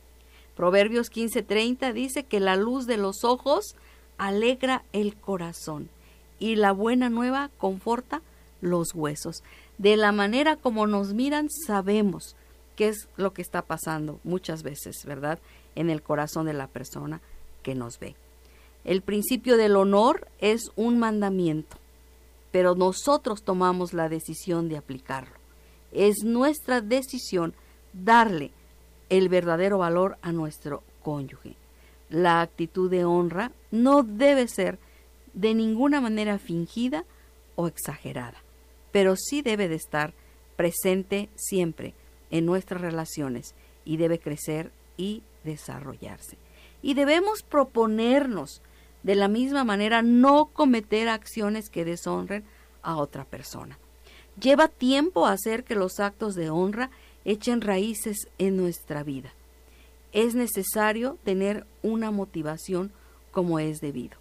Proverbios 0.60 1.10
15:30 1.10 1.94
dice 1.94 2.24
que 2.24 2.38
la 2.38 2.54
luz 2.54 2.86
de 2.86 2.98
los 2.98 3.24
ojos 3.24 3.76
alegra 4.18 4.84
el 4.92 5.16
corazón 5.16 5.88
y 6.38 6.56
la 6.56 6.72
buena 6.72 7.08
nueva 7.08 7.50
conforta 7.56 8.20
los 8.60 8.94
huesos. 8.94 9.42
De 9.78 9.96
la 9.96 10.12
manera 10.12 10.56
como 10.56 10.86
nos 10.86 11.14
miran 11.14 11.48
sabemos 11.66 12.36
qué 12.76 12.88
es 12.88 13.08
lo 13.16 13.32
que 13.32 13.40
está 13.40 13.62
pasando 13.62 14.20
muchas 14.22 14.62
veces, 14.62 15.02
¿verdad? 15.06 15.38
En 15.76 15.88
el 15.88 16.02
corazón 16.02 16.44
de 16.44 16.52
la 16.52 16.66
persona 16.66 17.22
que 17.62 17.74
nos 17.74 17.98
ve. 17.98 18.14
El 18.84 19.00
principio 19.00 19.56
del 19.56 19.76
honor 19.76 20.28
es 20.40 20.72
un 20.76 20.98
mandamiento, 20.98 21.78
pero 22.50 22.74
nosotros 22.74 23.44
tomamos 23.44 23.94
la 23.94 24.10
decisión 24.10 24.68
de 24.68 24.76
aplicarlo. 24.76 25.36
Es 25.90 26.16
nuestra 26.22 26.82
decisión 26.82 27.54
darle 27.94 28.52
el 29.10 29.28
verdadero 29.28 29.78
valor 29.78 30.16
a 30.22 30.32
nuestro 30.32 30.82
cónyuge. 31.02 31.56
La 32.08 32.40
actitud 32.40 32.90
de 32.90 33.04
honra 33.04 33.52
no 33.70 34.02
debe 34.02 34.48
ser 34.48 34.78
de 35.34 35.54
ninguna 35.54 36.00
manera 36.00 36.38
fingida 36.38 37.04
o 37.56 37.68
exagerada, 37.68 38.42
pero 38.90 39.14
sí 39.16 39.42
debe 39.42 39.68
de 39.68 39.76
estar 39.76 40.14
presente 40.56 41.28
siempre 41.34 41.94
en 42.30 42.46
nuestras 42.46 42.80
relaciones 42.80 43.54
y 43.84 43.96
debe 43.96 44.18
crecer 44.18 44.72
y 44.96 45.22
desarrollarse. 45.44 46.38
Y 46.82 46.94
debemos 46.94 47.42
proponernos 47.42 48.62
de 49.02 49.14
la 49.14 49.28
misma 49.28 49.64
manera 49.64 50.02
no 50.02 50.46
cometer 50.46 51.08
acciones 51.08 51.70
que 51.70 51.84
deshonren 51.84 52.44
a 52.82 52.96
otra 52.96 53.24
persona. 53.24 53.78
Lleva 54.40 54.68
tiempo 54.68 55.26
hacer 55.26 55.64
que 55.64 55.74
los 55.74 56.00
actos 56.00 56.34
de 56.34 56.50
honra 56.50 56.90
echen 57.24 57.60
raíces 57.60 58.28
en 58.38 58.56
nuestra 58.56 59.02
vida. 59.02 59.32
Es 60.12 60.34
necesario 60.34 61.18
tener 61.24 61.66
una 61.82 62.10
motivación 62.10 62.92
como 63.30 63.58
es 63.58 63.80
debido. 63.80 64.18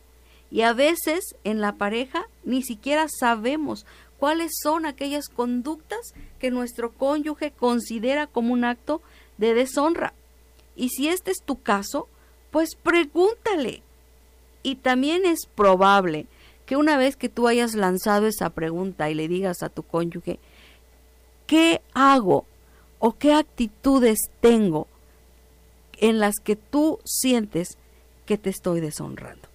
Y 0.52 0.62
a 0.62 0.74
veces 0.74 1.36
en 1.44 1.62
la 1.62 1.74
pareja 1.74 2.28
ni 2.44 2.64
siquiera 2.64 3.08
sabemos 3.08 3.86
cuáles 4.18 4.52
son 4.62 4.86
aquellas 4.86 5.30
conductas 5.30 6.14
que 6.40 6.52
nuestro 6.52 6.92
cónyuge 6.92 7.52
considera 7.52 8.28
como 8.28 8.54
un 8.54 8.66
acto 8.66 9.02
de 9.38 9.54
deshonra. 9.54 10.14
Y 10.76 10.90
si 10.90 11.08
este 11.08 11.32
es 11.32 11.44
tu 11.44 11.62
caso, 11.62 12.08
pues 12.52 12.76
pregúntale. 12.76 13.82
Y 14.64 14.76
también 14.76 15.26
es 15.26 15.46
probable 15.46 16.28
que 16.66 16.76
una 16.76 16.98
vez 16.98 17.16
que 17.16 17.30
tú 17.30 17.48
hayas 17.48 17.74
lanzado 17.76 18.28
esa 18.28 18.50
pregunta 18.52 19.10
y 19.10 19.16
le 19.16 19.28
digas 19.28 19.64
a 19.64 19.70
tu 19.70 19.84
cónyuge, 19.84 20.40
¿qué 21.48 21.82
hago 21.94 22.46
o 23.00 23.18
qué 23.18 23.34
actitudes 23.34 24.20
tengo 24.42 24.88
en 25.98 26.20
las 26.20 26.36
que 26.44 26.56
tú 26.56 27.00
sientes 27.04 27.78
que 28.26 28.38
te 28.38 28.50
estoy 28.50 28.80
deshonrando? 28.82 29.48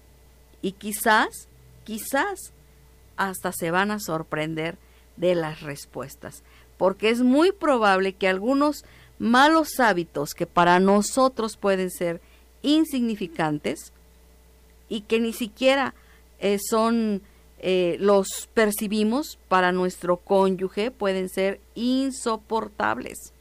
Y 0.61 0.73
quizás, 0.73 1.47
quizás 1.83 2.51
hasta 3.17 3.51
se 3.51 3.71
van 3.71 3.91
a 3.91 3.99
sorprender 3.99 4.77
de 5.15 5.35
las 5.35 5.61
respuestas, 5.61 6.43
porque 6.77 7.09
es 7.09 7.21
muy 7.21 7.51
probable 7.51 8.13
que 8.13 8.27
algunos 8.27 8.83
malos 9.17 9.79
hábitos 9.79 10.33
que 10.33 10.45
para 10.45 10.79
nosotros 10.79 11.55
pueden 11.57 11.89
ser 11.89 12.21
insignificantes 12.61 13.93
y 14.89 15.01
que 15.01 15.19
ni 15.19 15.33
siquiera 15.33 15.93
eh, 16.39 16.57
son 16.59 17.21
eh, 17.59 17.95
los 17.99 18.49
percibimos 18.53 19.39
para 19.47 19.71
nuestro 19.71 20.17
cónyuge 20.17 20.91
pueden 20.91 21.29
ser 21.29 21.61
insoportables. 21.73 23.33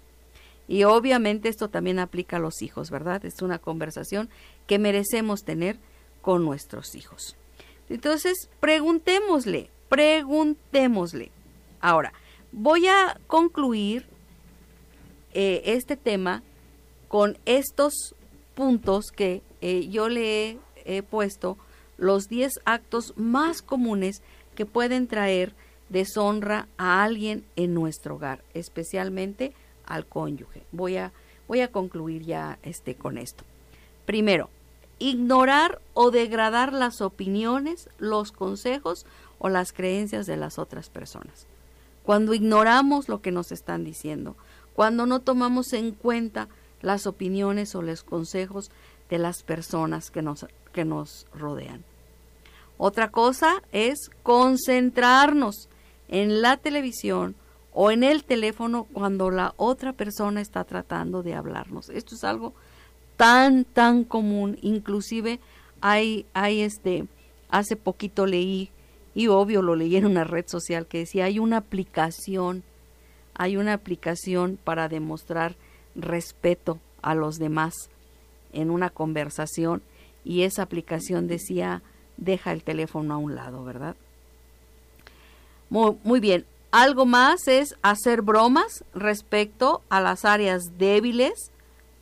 Y 0.67 0.85
obviamente 0.85 1.49
esto 1.49 1.69
también 1.69 1.99
aplica 1.99 2.37
a 2.37 2.41
los 2.41 2.63
hijos, 2.63 2.91
¿verdad? 2.91 3.25
Es 3.25 3.43
una 3.43 3.59
conversación 3.59 4.31
que 4.67 4.79
merecemos 4.79 5.45
tener 5.45 5.79
con 6.23 6.45
nuestros 6.45 6.95
hijos. 6.95 7.37
Entonces, 7.89 8.49
preguntémosle, 8.61 9.71
preguntémosle. 9.89 11.31
Ahora, 11.81 12.13
voy 12.51 12.87
a 12.87 13.19
concluir 13.27 14.07
eh, 15.35 15.63
este 15.67 15.97
tema 15.97 16.43
con 17.09 17.37
estos 17.45 18.15
puntos 18.55 19.07
que 19.15 19.43
eh, 19.61 19.89
yo 19.89 20.09
le 20.09 20.59
he, 20.85 21.03
puesto, 21.03 21.59
los 21.99 22.29
10 22.29 22.53
actos 22.65 23.13
más 23.17 23.63
comunes 23.63 24.23
que 24.55 24.67
pueden 24.67 25.07
traer 25.09 25.55
deshonra 25.89 26.69
a 26.79 27.03
alguien 27.03 27.45
en 27.57 27.75
nuestro 27.75 28.17
hogar, 28.17 28.43
especialmente 28.55 29.53
al 29.87 30.07
cónyuge. 30.07 30.63
Voy 30.73 30.97
a, 30.97 31.13
voy 31.49 31.61
a 31.61 31.71
concluir 31.71 32.23
ya 32.25 32.59
este, 32.63 32.95
con 32.95 33.19
esto. 33.19 33.45
Primero, 34.07 34.51
ignorar 34.99 35.81
o 35.93 36.11
degradar 36.11 36.73
las 36.73 37.01
opiniones, 37.01 37.89
los 37.99 38.33
consejos 38.33 39.07
o 39.39 39.49
las 39.49 39.73
creencias 39.73 40.27
de 40.27 40.37
las 40.37 40.59
otras 40.59 40.89
personas. 40.89 41.47
Cuando 42.03 42.35
ignoramos 42.35 43.09
lo 43.09 43.21
que 43.21 43.33
nos 43.33 43.53
están 43.53 43.85
diciendo, 43.85 44.37
cuando 44.75 45.07
no 45.07 45.21
tomamos 45.21 45.73
en 45.73 45.93
cuenta 45.93 46.49
las 46.83 47.07
opiniones 47.07 47.75
o 47.75 47.83
los 47.83 48.03
consejos 48.03 48.71
de 49.09 49.19
las 49.19 49.43
personas 49.43 50.11
que 50.11 50.23
nos, 50.23 50.47
que 50.73 50.85
nos 50.85 51.27
rodean. 51.35 51.83
Otra 52.77 53.11
cosa 53.11 53.63
es 53.73 54.11
concentrarnos 54.23 55.69
en 56.09 56.43
la 56.43 56.57
televisión 56.57 57.37
o 57.75 57.91
en 57.91 58.05
el 58.05 58.25
teléfono 58.25 58.85
cuando 58.85 59.31
la 59.31 59.53
otra 59.57 59.93
persona 59.93 60.41
está 60.41 60.65
tratando 60.65 61.23
de 61.23 61.35
hablarnos. 61.35 61.91
Esto 61.91 62.15
es 62.15 62.23
algo 62.23 62.55
tan, 63.17 63.65
tan 63.65 64.05
común. 64.05 64.59
Inclusive 64.63 65.41
hay, 65.81 66.25
hay 66.33 66.63
este, 66.63 67.07
hace 67.51 67.77
poquito 67.77 68.27
leí, 68.27 68.71
y 69.15 69.27
obvio 69.27 69.61
lo 69.61 69.77
leí 69.77 69.97
en 69.97 70.07
una 70.07 70.25
red 70.25 70.45
social 70.47 70.87
que 70.87 70.99
decía, 70.99 71.27
hay 71.27 71.39
una 71.39 71.59
aplicación, 71.59 72.63
hay 73.35 73.57
una 73.57 73.75
aplicación 73.75 74.59
para 74.63 74.89
demostrar 74.89 75.57
respeto 75.95 76.79
a 77.03 77.15
los 77.15 77.39
demás 77.39 77.91
en 78.53 78.71
una 78.71 78.91
conversación 78.91 79.83
y 80.25 80.43
esa 80.43 80.63
aplicación 80.63 81.27
decía, 81.27 81.83
deja 82.17 82.53
el 82.53 82.63
teléfono 82.63 83.15
a 83.15 83.19
un 83.19 83.35
lado, 83.35 83.65
¿verdad? 83.65 83.97
Muy, 85.71 85.97
muy 86.03 86.21
bien. 86.21 86.45
Algo 86.77 87.07
más 87.07 87.47
es 87.47 87.77
hacer 87.83 88.23
bromas 88.23 88.83
respecto 88.95 89.83
a 89.91 90.01
las 90.01 90.25
áreas 90.25 90.77
débiles 90.77 91.53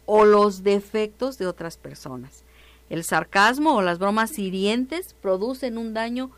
o 0.07 0.25
los 0.25 0.63
defectos 0.63 1.37
de 1.37 1.47
otras 1.47 1.77
personas. 1.77 2.43
El 2.89 3.05
sarcasmo 3.05 3.77
o 3.77 3.83
las 3.83 3.99
bromas 3.99 4.39
hirientes 4.39 5.15
producen 5.21 5.77
un 5.77 5.93
daño 5.93 6.31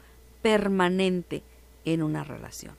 permanente 0.42 1.44
en 1.84 2.02
una 2.02 2.24
relación. 2.24 2.74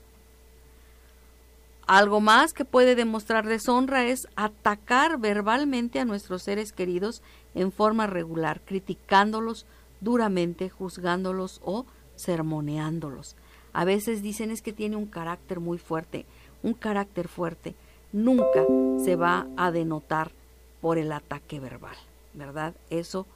Algo 1.88 2.20
más 2.20 2.52
que 2.52 2.66
puede 2.66 2.96
demostrar 2.96 3.48
deshonra 3.48 4.04
es 4.08 4.28
atacar 4.36 5.20
verbalmente 5.20 6.02
a 6.02 6.06
nuestros 6.06 6.44
seres 6.44 6.74
queridos 6.74 7.22
en 7.54 7.72
forma 7.72 8.08
regular, 8.08 8.60
criticándolos 8.66 9.66
duramente, 10.02 10.70
juzgándolos 10.70 11.62
o 11.64 11.86
sermoneándolos. 12.18 13.38
A 13.76 13.84
veces 13.84 14.24
dicen 14.24 14.52
es 14.52 14.62
que 14.62 14.72
tiene 14.72 14.96
un 14.96 15.06
carácter 15.06 15.60
muy 15.60 15.78
fuerte, 15.78 16.26
un 16.64 16.74
carácter 16.76 17.28
fuerte. 17.28 17.76
Nunca 18.14 18.66
se 19.04 19.18
va 19.18 19.48
a 19.58 19.70
denotar 19.70 20.32
por 20.80 20.98
el 20.98 21.12
ataque 21.12 21.60
verbal, 21.60 21.98
¿verdad? 22.34 22.74
Eso 22.90 23.28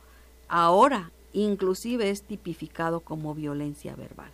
ahora 0.47 1.11
inclusive 1.33 2.09
es 2.09 2.23
tipificado 2.23 3.01
como 3.01 3.35
violencia 3.35 3.97
verbal. 3.97 4.31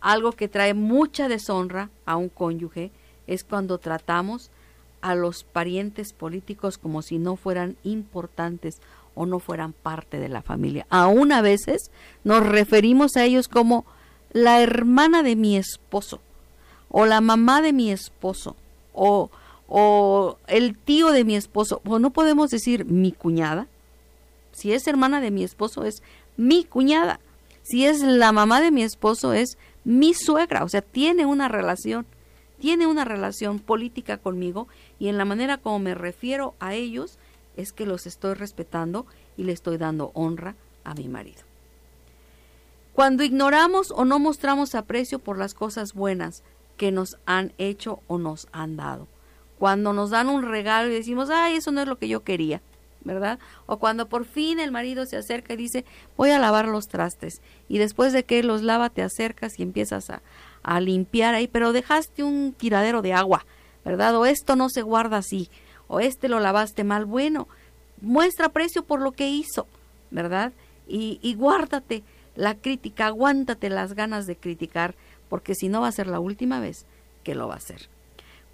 Algo 0.00 0.30
que 0.30 0.46
trae 0.46 0.72
mucha 0.72 1.26
deshonra 1.26 1.90
a 2.04 2.16
un 2.16 2.28
cónyuge 2.28 2.92
es 3.26 3.42
cuando 3.42 3.78
tratamos 3.78 4.52
a 5.00 5.16
los 5.16 5.42
parientes 5.42 6.12
políticos 6.12 6.78
como 6.78 7.02
si 7.02 7.18
no 7.18 7.34
fueran 7.34 7.76
importantes 7.82 8.80
o 9.16 9.26
no 9.26 9.40
fueran 9.40 9.72
parte 9.72 10.20
de 10.20 10.28
la 10.28 10.42
familia. 10.42 10.86
Aún 10.90 11.32
a 11.32 11.42
veces 11.42 11.90
nos 12.22 12.46
referimos 12.46 13.16
a 13.16 13.24
ellos 13.24 13.48
como 13.48 13.84
la 14.32 14.60
hermana 14.60 15.22
de 15.22 15.36
mi 15.36 15.56
esposo 15.56 16.20
o 16.88 17.06
la 17.06 17.20
mamá 17.20 17.62
de 17.62 17.72
mi 17.72 17.90
esposo 17.90 18.56
o 18.92 19.30
o 19.68 20.38
el 20.46 20.76
tío 20.76 21.10
de 21.10 21.24
mi 21.24 21.36
esposo, 21.36 21.80
o 21.84 21.98
no 21.98 22.10
podemos 22.12 22.50
decir 22.50 22.84
mi 22.84 23.12
cuñada. 23.12 23.66
Si 24.52 24.72
es 24.72 24.86
hermana 24.86 25.20
de 25.20 25.30
mi 25.30 25.44
esposo 25.44 25.84
es 25.84 26.02
mi 26.36 26.64
cuñada. 26.64 27.20
Si 27.62 27.84
es 27.84 28.00
la 28.00 28.32
mamá 28.32 28.60
de 28.60 28.70
mi 28.70 28.82
esposo 28.82 29.32
es 29.32 29.58
mi 29.84 30.14
suegra, 30.14 30.64
o 30.64 30.68
sea, 30.68 30.82
tiene 30.82 31.26
una 31.26 31.48
relación, 31.48 32.06
tiene 32.60 32.86
una 32.86 33.04
relación 33.04 33.58
política 33.58 34.18
conmigo 34.18 34.68
y 34.98 35.08
en 35.08 35.18
la 35.18 35.24
manera 35.24 35.58
como 35.58 35.78
me 35.80 35.94
refiero 35.94 36.54
a 36.60 36.74
ellos 36.74 37.18
es 37.56 37.72
que 37.72 37.86
los 37.86 38.06
estoy 38.06 38.34
respetando 38.34 39.06
y 39.36 39.44
le 39.44 39.52
estoy 39.52 39.78
dando 39.78 40.10
honra 40.14 40.54
a 40.84 40.94
mi 40.94 41.08
marido. 41.08 41.45
Cuando 42.96 43.24
ignoramos 43.24 43.90
o 43.94 44.06
no 44.06 44.18
mostramos 44.18 44.74
aprecio 44.74 45.18
por 45.18 45.36
las 45.36 45.52
cosas 45.52 45.92
buenas 45.92 46.42
que 46.78 46.92
nos 46.92 47.18
han 47.26 47.52
hecho 47.58 48.00
o 48.06 48.16
nos 48.16 48.48
han 48.52 48.78
dado. 48.78 49.06
Cuando 49.58 49.92
nos 49.92 50.08
dan 50.08 50.30
un 50.30 50.42
regalo 50.42 50.88
y 50.88 50.94
decimos, 50.94 51.28
ay, 51.28 51.56
eso 51.56 51.72
no 51.72 51.82
es 51.82 51.88
lo 51.88 51.98
que 51.98 52.08
yo 52.08 52.24
quería, 52.24 52.62
¿verdad? 53.04 53.38
O 53.66 53.76
cuando 53.76 54.08
por 54.08 54.24
fin 54.24 54.60
el 54.60 54.72
marido 54.72 55.04
se 55.04 55.18
acerca 55.18 55.52
y 55.52 55.58
dice, 55.58 55.84
voy 56.16 56.30
a 56.30 56.38
lavar 56.38 56.68
los 56.68 56.88
trastes. 56.88 57.42
Y 57.68 57.76
después 57.76 58.14
de 58.14 58.24
que 58.24 58.42
los 58.42 58.62
lava 58.62 58.88
te 58.88 59.02
acercas 59.02 59.58
y 59.58 59.62
empiezas 59.62 60.08
a, 60.08 60.22
a 60.62 60.80
limpiar 60.80 61.34
ahí, 61.34 61.48
pero 61.48 61.74
dejaste 61.74 62.24
un 62.24 62.54
tiradero 62.54 63.02
de 63.02 63.12
agua, 63.12 63.44
¿verdad? 63.84 64.16
O 64.16 64.24
esto 64.24 64.56
no 64.56 64.70
se 64.70 64.80
guarda 64.80 65.18
así, 65.18 65.50
o 65.86 66.00
este 66.00 66.30
lo 66.30 66.40
lavaste 66.40 66.82
mal. 66.82 67.04
Bueno, 67.04 67.46
muestra 68.00 68.46
aprecio 68.46 68.86
por 68.86 69.02
lo 69.02 69.12
que 69.12 69.28
hizo, 69.28 69.66
¿verdad? 70.10 70.54
Y, 70.88 71.18
y 71.20 71.34
guárdate 71.34 72.02
la 72.36 72.54
crítica, 72.54 73.06
aguántate 73.06 73.70
las 73.70 73.94
ganas 73.94 74.26
de 74.26 74.36
criticar, 74.36 74.94
porque 75.28 75.54
si 75.54 75.68
no 75.68 75.80
va 75.80 75.88
a 75.88 75.92
ser 75.92 76.06
la 76.06 76.20
última 76.20 76.60
vez 76.60 76.86
que 77.24 77.34
lo 77.34 77.48
va 77.48 77.54
a 77.54 77.58
hacer. 77.58 77.88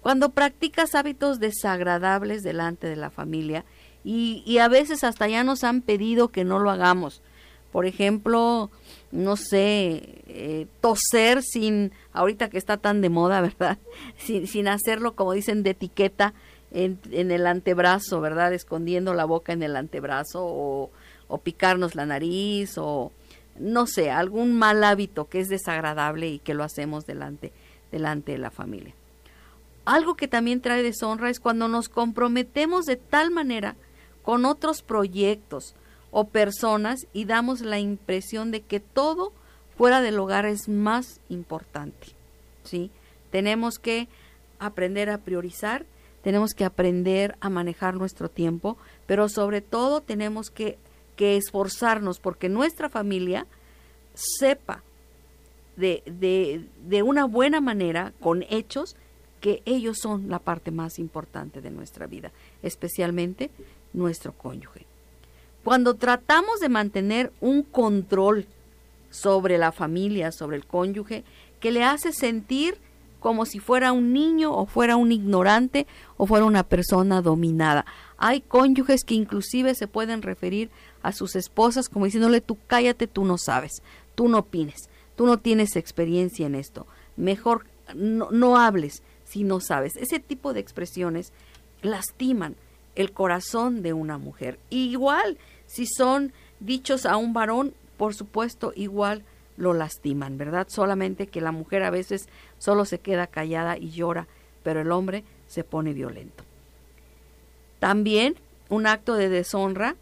Cuando 0.01 0.29
practicas 0.29 0.95
hábitos 0.95 1.39
desagradables 1.39 2.43
delante 2.43 2.87
de 2.87 2.95
la 2.95 3.09
familia, 3.09 3.63
y, 4.03 4.43
y 4.45 4.57
a 4.57 4.67
veces 4.67 5.03
hasta 5.03 5.27
ya 5.27 5.43
nos 5.43 5.63
han 5.63 5.81
pedido 5.81 6.29
que 6.29 6.43
no 6.43 6.59
lo 6.59 6.71
hagamos, 6.71 7.21
por 7.71 7.87
ejemplo, 7.87 8.69
no 9.11 9.35
sé, 9.35 10.21
eh, 10.27 10.67
toser 10.79 11.41
sin, 11.41 11.91
ahorita 12.11 12.49
que 12.49 12.59
está 12.59 12.77
tan 12.77 13.01
de 13.01 13.09
moda, 13.09 13.41
¿verdad? 13.41 13.79
Sin, 14.17 14.47
sin 14.47 14.67
hacerlo, 14.67 15.15
como 15.15 15.33
dicen, 15.33 15.63
de 15.63 15.71
etiqueta 15.71 16.33
en, 16.71 16.99
en, 17.11 17.31
el 17.31 17.47
antebrazo, 17.47 18.21
¿verdad? 18.21 18.53
Escondiendo 18.53 19.13
la 19.13 19.25
boca 19.25 19.53
en 19.53 19.63
el 19.63 19.75
antebrazo 19.75 20.45
o, 20.45 20.91
o 21.27 21.37
picarnos 21.39 21.95
la 21.95 22.05
nariz 22.05 22.77
o, 22.77 23.11
no 23.59 23.87
sé, 23.87 24.11
algún 24.11 24.53
mal 24.57 24.83
hábito 24.83 25.29
que 25.29 25.39
es 25.39 25.49
desagradable 25.49 26.27
y 26.29 26.39
que 26.39 26.53
lo 26.53 26.63
hacemos 26.63 27.05
delante, 27.05 27.51
delante 27.91 28.33
de 28.33 28.37
la 28.37 28.51
familia. 28.51 28.93
Algo 29.85 30.15
que 30.15 30.27
también 30.27 30.61
trae 30.61 30.81
deshonra 30.81 31.29
es 31.29 31.39
cuando 31.39 31.67
nos 31.67 31.89
comprometemos 31.89 32.85
de 32.85 32.95
tal 32.95 33.31
manera 33.31 33.75
con 34.23 34.45
otros 34.45 34.81
proyectos 34.81 35.75
o 36.11 36.25
personas 36.25 37.07
y 37.11 37.25
damos 37.25 37.61
la 37.61 37.79
impresión 37.79 38.51
de 38.51 38.61
que 38.61 38.79
todo 38.79 39.33
fuera 39.77 40.01
del 40.01 40.19
hogar 40.19 40.45
es 40.45 40.69
más 40.69 41.19
importante. 41.29 42.07
¿sí? 42.63 42.91
Tenemos 43.31 43.79
que 43.79 44.07
aprender 44.59 45.09
a 45.09 45.17
priorizar, 45.17 45.85
tenemos 46.23 46.53
que 46.53 46.63
aprender 46.63 47.35
a 47.41 47.49
manejar 47.49 47.95
nuestro 47.95 48.29
tiempo, 48.29 48.77
pero 49.05 49.27
sobre 49.27 49.61
todo 49.61 50.01
tenemos 50.01 50.49
que 50.49 50.77
que 51.15 51.37
esforzarnos 51.37 52.19
porque 52.19 52.49
nuestra 52.49 52.89
familia 52.89 53.47
sepa 54.13 54.83
de, 55.75 56.03
de, 56.05 56.67
de, 56.87 57.03
una 57.03 57.25
buena 57.25 57.61
manera, 57.61 58.13
con 58.19 58.43
hechos, 58.49 58.95
que 59.41 59.61
ellos 59.65 59.97
son 59.99 60.29
la 60.29 60.39
parte 60.39 60.71
más 60.71 60.99
importante 60.99 61.61
de 61.61 61.71
nuestra 61.71 62.07
vida, 62.07 62.31
especialmente 62.61 63.49
nuestro 63.91 64.33
cónyuge. 64.33 64.85
Cuando 65.63 65.95
tratamos 65.95 66.59
de 66.59 66.69
mantener 66.69 67.31
un 67.41 67.63
control 67.63 68.45
sobre 69.09 69.57
la 69.57 69.71
familia, 69.71 70.31
sobre 70.31 70.57
el 70.57 70.65
cónyuge, 70.65 71.23
que 71.59 71.71
le 71.71 71.83
hace 71.83 72.11
sentir 72.11 72.77
como 73.19 73.45
si 73.45 73.59
fuera 73.59 73.93
un 73.93 74.11
niño 74.11 74.53
o 74.53 74.65
fuera 74.65 74.97
un 74.97 75.13
ignorante 75.13 75.87
o 76.17 76.25
fuera 76.25 76.45
una 76.45 76.63
persona 76.63 77.21
dominada. 77.21 77.85
Hay 78.17 78.41
cónyuges 78.41 79.05
que 79.05 79.15
inclusive 79.15 79.73
se 79.75 79.87
pueden 79.87 80.21
referir 80.21 80.69
a 81.03 81.11
sus 81.11 81.35
esposas 81.35 81.89
como 81.89 82.05
diciéndole 82.05 82.41
tú 82.41 82.57
cállate, 82.67 83.07
tú 83.07 83.25
no 83.25 83.37
sabes, 83.37 83.83
tú 84.15 84.27
no 84.27 84.39
opines, 84.39 84.89
tú 85.15 85.25
no 85.25 85.37
tienes 85.37 85.75
experiencia 85.75 86.47
en 86.47 86.55
esto, 86.55 86.87
mejor 87.15 87.65
no, 87.93 88.31
no 88.31 88.57
hables 88.57 89.03
si 89.25 89.43
no 89.43 89.59
sabes. 89.59 89.95
Ese 89.97 90.19
tipo 90.19 90.53
de 90.53 90.59
expresiones 90.59 91.31
lastiman 91.81 92.55
el 92.95 93.11
corazón 93.11 93.81
de 93.81 93.93
una 93.93 94.17
mujer. 94.17 94.59
igual, 94.69 95.37
si 95.65 95.85
son 95.87 96.33
dichos 96.59 97.05
a 97.05 97.17
un 97.17 97.33
varón, 97.33 97.73
por 97.97 98.13
supuesto, 98.13 98.73
igual 98.75 99.23
lo 99.57 99.73
lastiman, 99.73 100.37
¿verdad? 100.37 100.67
Solamente 100.69 101.27
que 101.27 101.41
la 101.41 101.51
mujer 101.51 101.83
a 101.83 101.89
veces 101.89 102.27
solo 102.57 102.85
se 102.85 102.99
queda 102.99 103.27
callada 103.27 103.77
y 103.77 103.91
llora, 103.91 104.27
pero 104.63 104.81
el 104.81 104.91
hombre 104.91 105.23
se 105.47 105.63
pone 105.63 105.93
violento. 105.93 106.43
También 107.79 108.35
un 108.69 108.87
acto 108.87 109.15
de 109.15 109.29
deshonra 109.29 109.95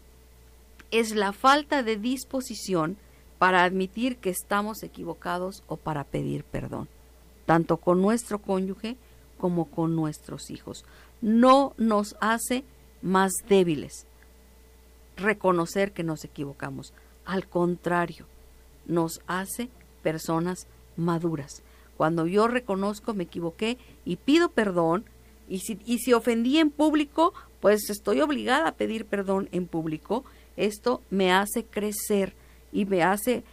es 0.92 1.14
la 1.16 1.32
falta 1.32 1.82
de 1.82 1.96
disposición 1.96 2.96
para 3.38 3.64
admitir 3.64 4.18
que 4.18 4.30
estamos 4.30 4.84
equivocados 4.84 5.64
o 5.66 5.76
para 5.76 6.04
pedir 6.04 6.44
perdón, 6.44 6.88
tanto 7.44 7.78
con 7.78 8.00
nuestro 8.00 8.38
cónyuge 8.38 8.96
como 9.38 9.64
con 9.64 9.96
nuestros 9.96 10.50
hijos. 10.50 10.84
No 11.20 11.74
nos 11.76 12.14
hace 12.20 12.62
más 13.00 13.32
débiles 13.48 14.06
reconocer 15.16 15.92
que 15.92 16.04
nos 16.04 16.24
equivocamos. 16.24 16.92
Al 17.24 17.48
contrario, 17.48 18.26
nos 18.86 19.20
hace 19.26 19.68
personas 20.02 20.66
maduras. 20.96 21.62
Cuando 21.96 22.26
yo 22.26 22.48
reconozco 22.48 23.14
me 23.14 23.24
equivoqué 23.24 23.78
y 24.04 24.16
pido 24.16 24.50
perdón, 24.50 25.04
y 25.48 25.60
si, 25.60 25.80
y 25.84 25.98
si 25.98 26.12
ofendí 26.12 26.58
en 26.58 26.70
público, 26.70 27.34
pues 27.60 27.90
estoy 27.90 28.20
obligada 28.20 28.68
a 28.68 28.74
pedir 28.74 29.06
perdón 29.06 29.48
en 29.52 29.66
público 29.66 30.24
esto 30.56 31.02
me 31.10 31.32
hace 31.32 31.64
crecer 31.64 32.34
y 32.72 32.84
me 32.84 33.02
hace 33.02 33.44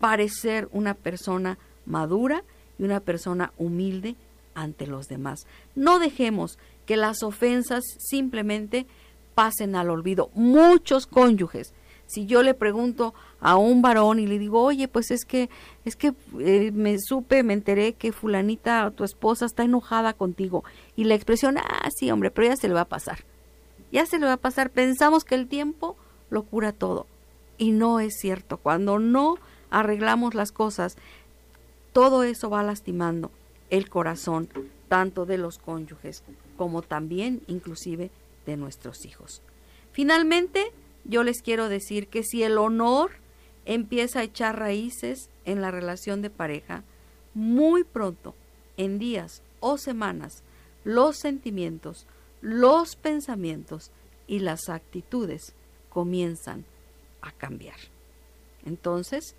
parecer 0.00 0.68
una 0.72 0.94
persona 0.94 1.58
madura 1.86 2.44
y 2.78 2.84
una 2.84 3.00
persona 3.00 3.52
humilde 3.58 4.16
ante 4.54 4.86
los 4.86 5.06
demás. 5.06 5.46
No 5.74 5.98
dejemos 5.98 6.58
que 6.86 6.96
las 6.96 7.22
ofensas 7.22 7.84
simplemente 7.98 8.86
pasen 9.34 9.76
al 9.76 9.90
olvido. 9.90 10.30
Muchos 10.34 11.06
cónyuges, 11.06 11.72
si 12.06 12.26
yo 12.26 12.42
le 12.42 12.54
pregunto 12.54 13.14
a 13.40 13.56
un 13.56 13.82
varón 13.82 14.18
y 14.18 14.26
le 14.26 14.38
digo, 14.38 14.62
oye, 14.62 14.88
pues 14.88 15.10
es 15.10 15.24
que, 15.24 15.50
es 15.84 15.94
que 15.94 16.14
eh, 16.40 16.72
me 16.72 16.98
supe, 16.98 17.42
me 17.42 17.52
enteré 17.52 17.92
que 17.92 18.12
fulanita, 18.12 18.90
tu 18.90 19.04
esposa, 19.04 19.44
está 19.44 19.62
enojada 19.62 20.14
contigo. 20.14 20.64
Y 20.96 21.04
la 21.04 21.14
expresión, 21.14 21.58
ah, 21.58 21.88
sí, 21.94 22.10
hombre, 22.10 22.30
pero 22.30 22.48
ya 22.48 22.56
se 22.56 22.66
le 22.66 22.74
va 22.74 22.82
a 22.82 22.88
pasar. 22.88 23.24
Ya 23.92 24.06
se 24.06 24.18
le 24.18 24.26
va 24.26 24.32
a 24.32 24.38
pasar. 24.38 24.70
Pensamos 24.70 25.24
que 25.24 25.34
el 25.34 25.46
tiempo 25.46 25.96
lo 26.30 26.42
cura 26.42 26.72
todo. 26.72 27.06
Y 27.56 27.72
no 27.72 28.00
es 28.00 28.18
cierto. 28.18 28.58
Cuando 28.58 28.98
no 28.98 29.36
arreglamos 29.70 30.34
las 30.34 30.52
cosas, 30.52 30.96
todo 31.92 32.22
eso 32.22 32.50
va 32.50 32.62
lastimando 32.62 33.30
el 33.70 33.88
corazón, 33.88 34.48
tanto 34.88 35.26
de 35.26 35.38
los 35.38 35.58
cónyuges 35.58 36.22
como 36.56 36.82
también 36.82 37.42
inclusive 37.46 38.10
de 38.46 38.56
nuestros 38.56 39.04
hijos. 39.04 39.42
Finalmente, 39.92 40.72
yo 41.04 41.22
les 41.22 41.42
quiero 41.42 41.68
decir 41.68 42.08
que 42.08 42.22
si 42.22 42.42
el 42.42 42.58
honor 42.58 43.10
empieza 43.64 44.20
a 44.20 44.24
echar 44.24 44.58
raíces 44.58 45.28
en 45.44 45.60
la 45.60 45.70
relación 45.70 46.22
de 46.22 46.30
pareja, 46.30 46.84
muy 47.34 47.84
pronto, 47.84 48.34
en 48.76 48.98
días 48.98 49.42
o 49.60 49.76
semanas, 49.76 50.42
los 50.84 51.18
sentimientos, 51.18 52.06
los 52.40 52.96
pensamientos 52.96 53.90
y 54.26 54.38
las 54.38 54.68
actitudes 54.68 55.54
comienzan 55.90 56.64
a 57.22 57.32
cambiar. 57.32 57.76
Entonces, 58.64 59.34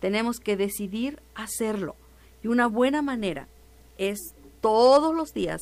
tenemos 0.00 0.38
que 0.38 0.56
decidir 0.56 1.20
hacerlo. 1.34 1.96
Y 2.42 2.48
una 2.48 2.66
buena 2.66 3.02
manera 3.02 3.48
es 3.96 4.18
todos 4.60 5.14
los 5.14 5.32
días 5.32 5.60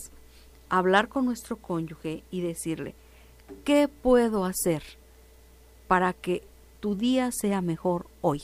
hablar 0.68 1.09
con 1.09 1.24
nuestro 1.24 1.57
cónyuge 1.57 2.22
y 2.30 2.41
decirle, 2.41 2.95
¿qué 3.64 3.89
puedo 3.89 4.45
hacer 4.45 4.82
para 5.89 6.12
que 6.12 6.43
tu 6.80 6.95
día 6.97 7.30
sea 7.32 7.61
mejor 7.61 8.07
hoy? 8.20 8.43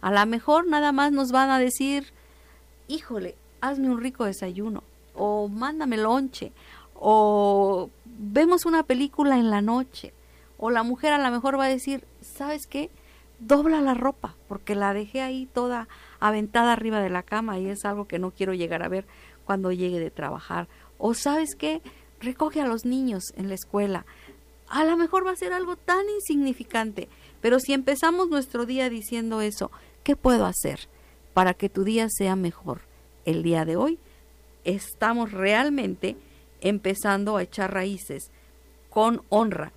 A 0.00 0.10
lo 0.10 0.26
mejor 0.26 0.66
nada 0.66 0.92
más 0.92 1.12
nos 1.12 1.32
van 1.32 1.50
a 1.50 1.58
decir, 1.58 2.12
híjole, 2.88 3.34
hazme 3.60 3.90
un 3.90 4.00
rico 4.00 4.24
desayuno, 4.24 4.82
o 5.14 5.48
mándame 5.48 5.98
lonche, 5.98 6.52
o 6.94 7.90
vemos 8.04 8.64
una 8.64 8.82
película 8.82 9.38
en 9.38 9.50
la 9.50 9.60
noche, 9.60 10.14
o 10.62 10.70
la 10.70 10.82
mujer 10.82 11.14
a 11.14 11.18
lo 11.18 11.30
mejor 11.30 11.58
va 11.58 11.64
a 11.64 11.68
decir, 11.68 12.04
¿sabes 12.20 12.66
qué? 12.66 12.90
Dobla 13.38 13.80
la 13.80 13.94
ropa, 13.94 14.36
porque 14.46 14.74
la 14.74 14.92
dejé 14.92 15.22
ahí 15.22 15.46
toda 15.46 15.88
aventada 16.20 16.74
arriba 16.74 17.00
de 17.00 17.08
la 17.08 17.22
cama 17.22 17.58
y 17.58 17.66
es 17.66 17.86
algo 17.86 18.06
que 18.06 18.18
no 18.18 18.30
quiero 18.30 18.52
llegar 18.52 18.82
a 18.82 18.90
ver 18.90 19.06
cuando 19.46 19.72
llegue 19.72 19.98
de 19.98 20.10
trabajar. 20.10 20.68
O 20.98 21.14
sabes 21.14 21.54
qué? 21.54 21.80
Recoge 22.20 22.60
a 22.60 22.66
los 22.66 22.84
niños 22.84 23.22
en 23.36 23.48
la 23.48 23.54
escuela. 23.54 24.04
A 24.68 24.84
lo 24.84 24.98
mejor 24.98 25.26
va 25.26 25.30
a 25.30 25.36
ser 25.36 25.54
algo 25.54 25.76
tan 25.76 26.06
insignificante, 26.10 27.08
pero 27.40 27.58
si 27.58 27.72
empezamos 27.72 28.28
nuestro 28.28 28.66
día 28.66 28.90
diciendo 28.90 29.40
eso, 29.40 29.70
¿qué 30.04 30.14
puedo 30.14 30.44
hacer 30.44 30.90
para 31.32 31.54
que 31.54 31.70
tu 31.70 31.84
día 31.84 32.08
sea 32.10 32.36
mejor 32.36 32.82
el 33.24 33.42
día 33.42 33.64
de 33.64 33.76
hoy? 33.76 33.98
Estamos 34.64 35.32
realmente 35.32 36.18
empezando 36.60 37.38
a 37.38 37.42
echar 37.44 37.72
raíces 37.72 38.30
con 38.90 39.22
honra 39.30 39.72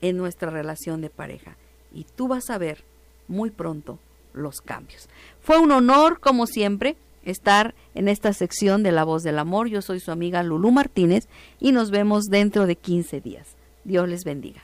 en 0.00 0.16
nuestra 0.16 0.50
relación 0.50 1.00
de 1.00 1.10
pareja. 1.10 1.56
Y 1.92 2.04
tú 2.04 2.28
vas 2.28 2.50
a 2.50 2.58
ver 2.58 2.84
muy 3.28 3.50
pronto 3.50 3.98
los 4.32 4.60
cambios. 4.60 5.08
Fue 5.40 5.58
un 5.58 5.72
honor, 5.72 6.20
como 6.20 6.46
siempre, 6.46 6.96
estar 7.24 7.74
en 7.94 8.08
esta 8.08 8.32
sección 8.32 8.82
de 8.82 8.92
La 8.92 9.04
Voz 9.04 9.22
del 9.22 9.38
Amor. 9.38 9.68
Yo 9.68 9.82
soy 9.82 10.00
su 10.00 10.10
amiga 10.10 10.42
Lulú 10.42 10.70
Martínez 10.70 11.28
y 11.58 11.72
nos 11.72 11.90
vemos 11.90 12.24
dentro 12.26 12.66
de 12.66 12.76
15 12.76 13.20
días. 13.20 13.56
Dios 13.84 14.08
les 14.08 14.24
bendiga. 14.24 14.62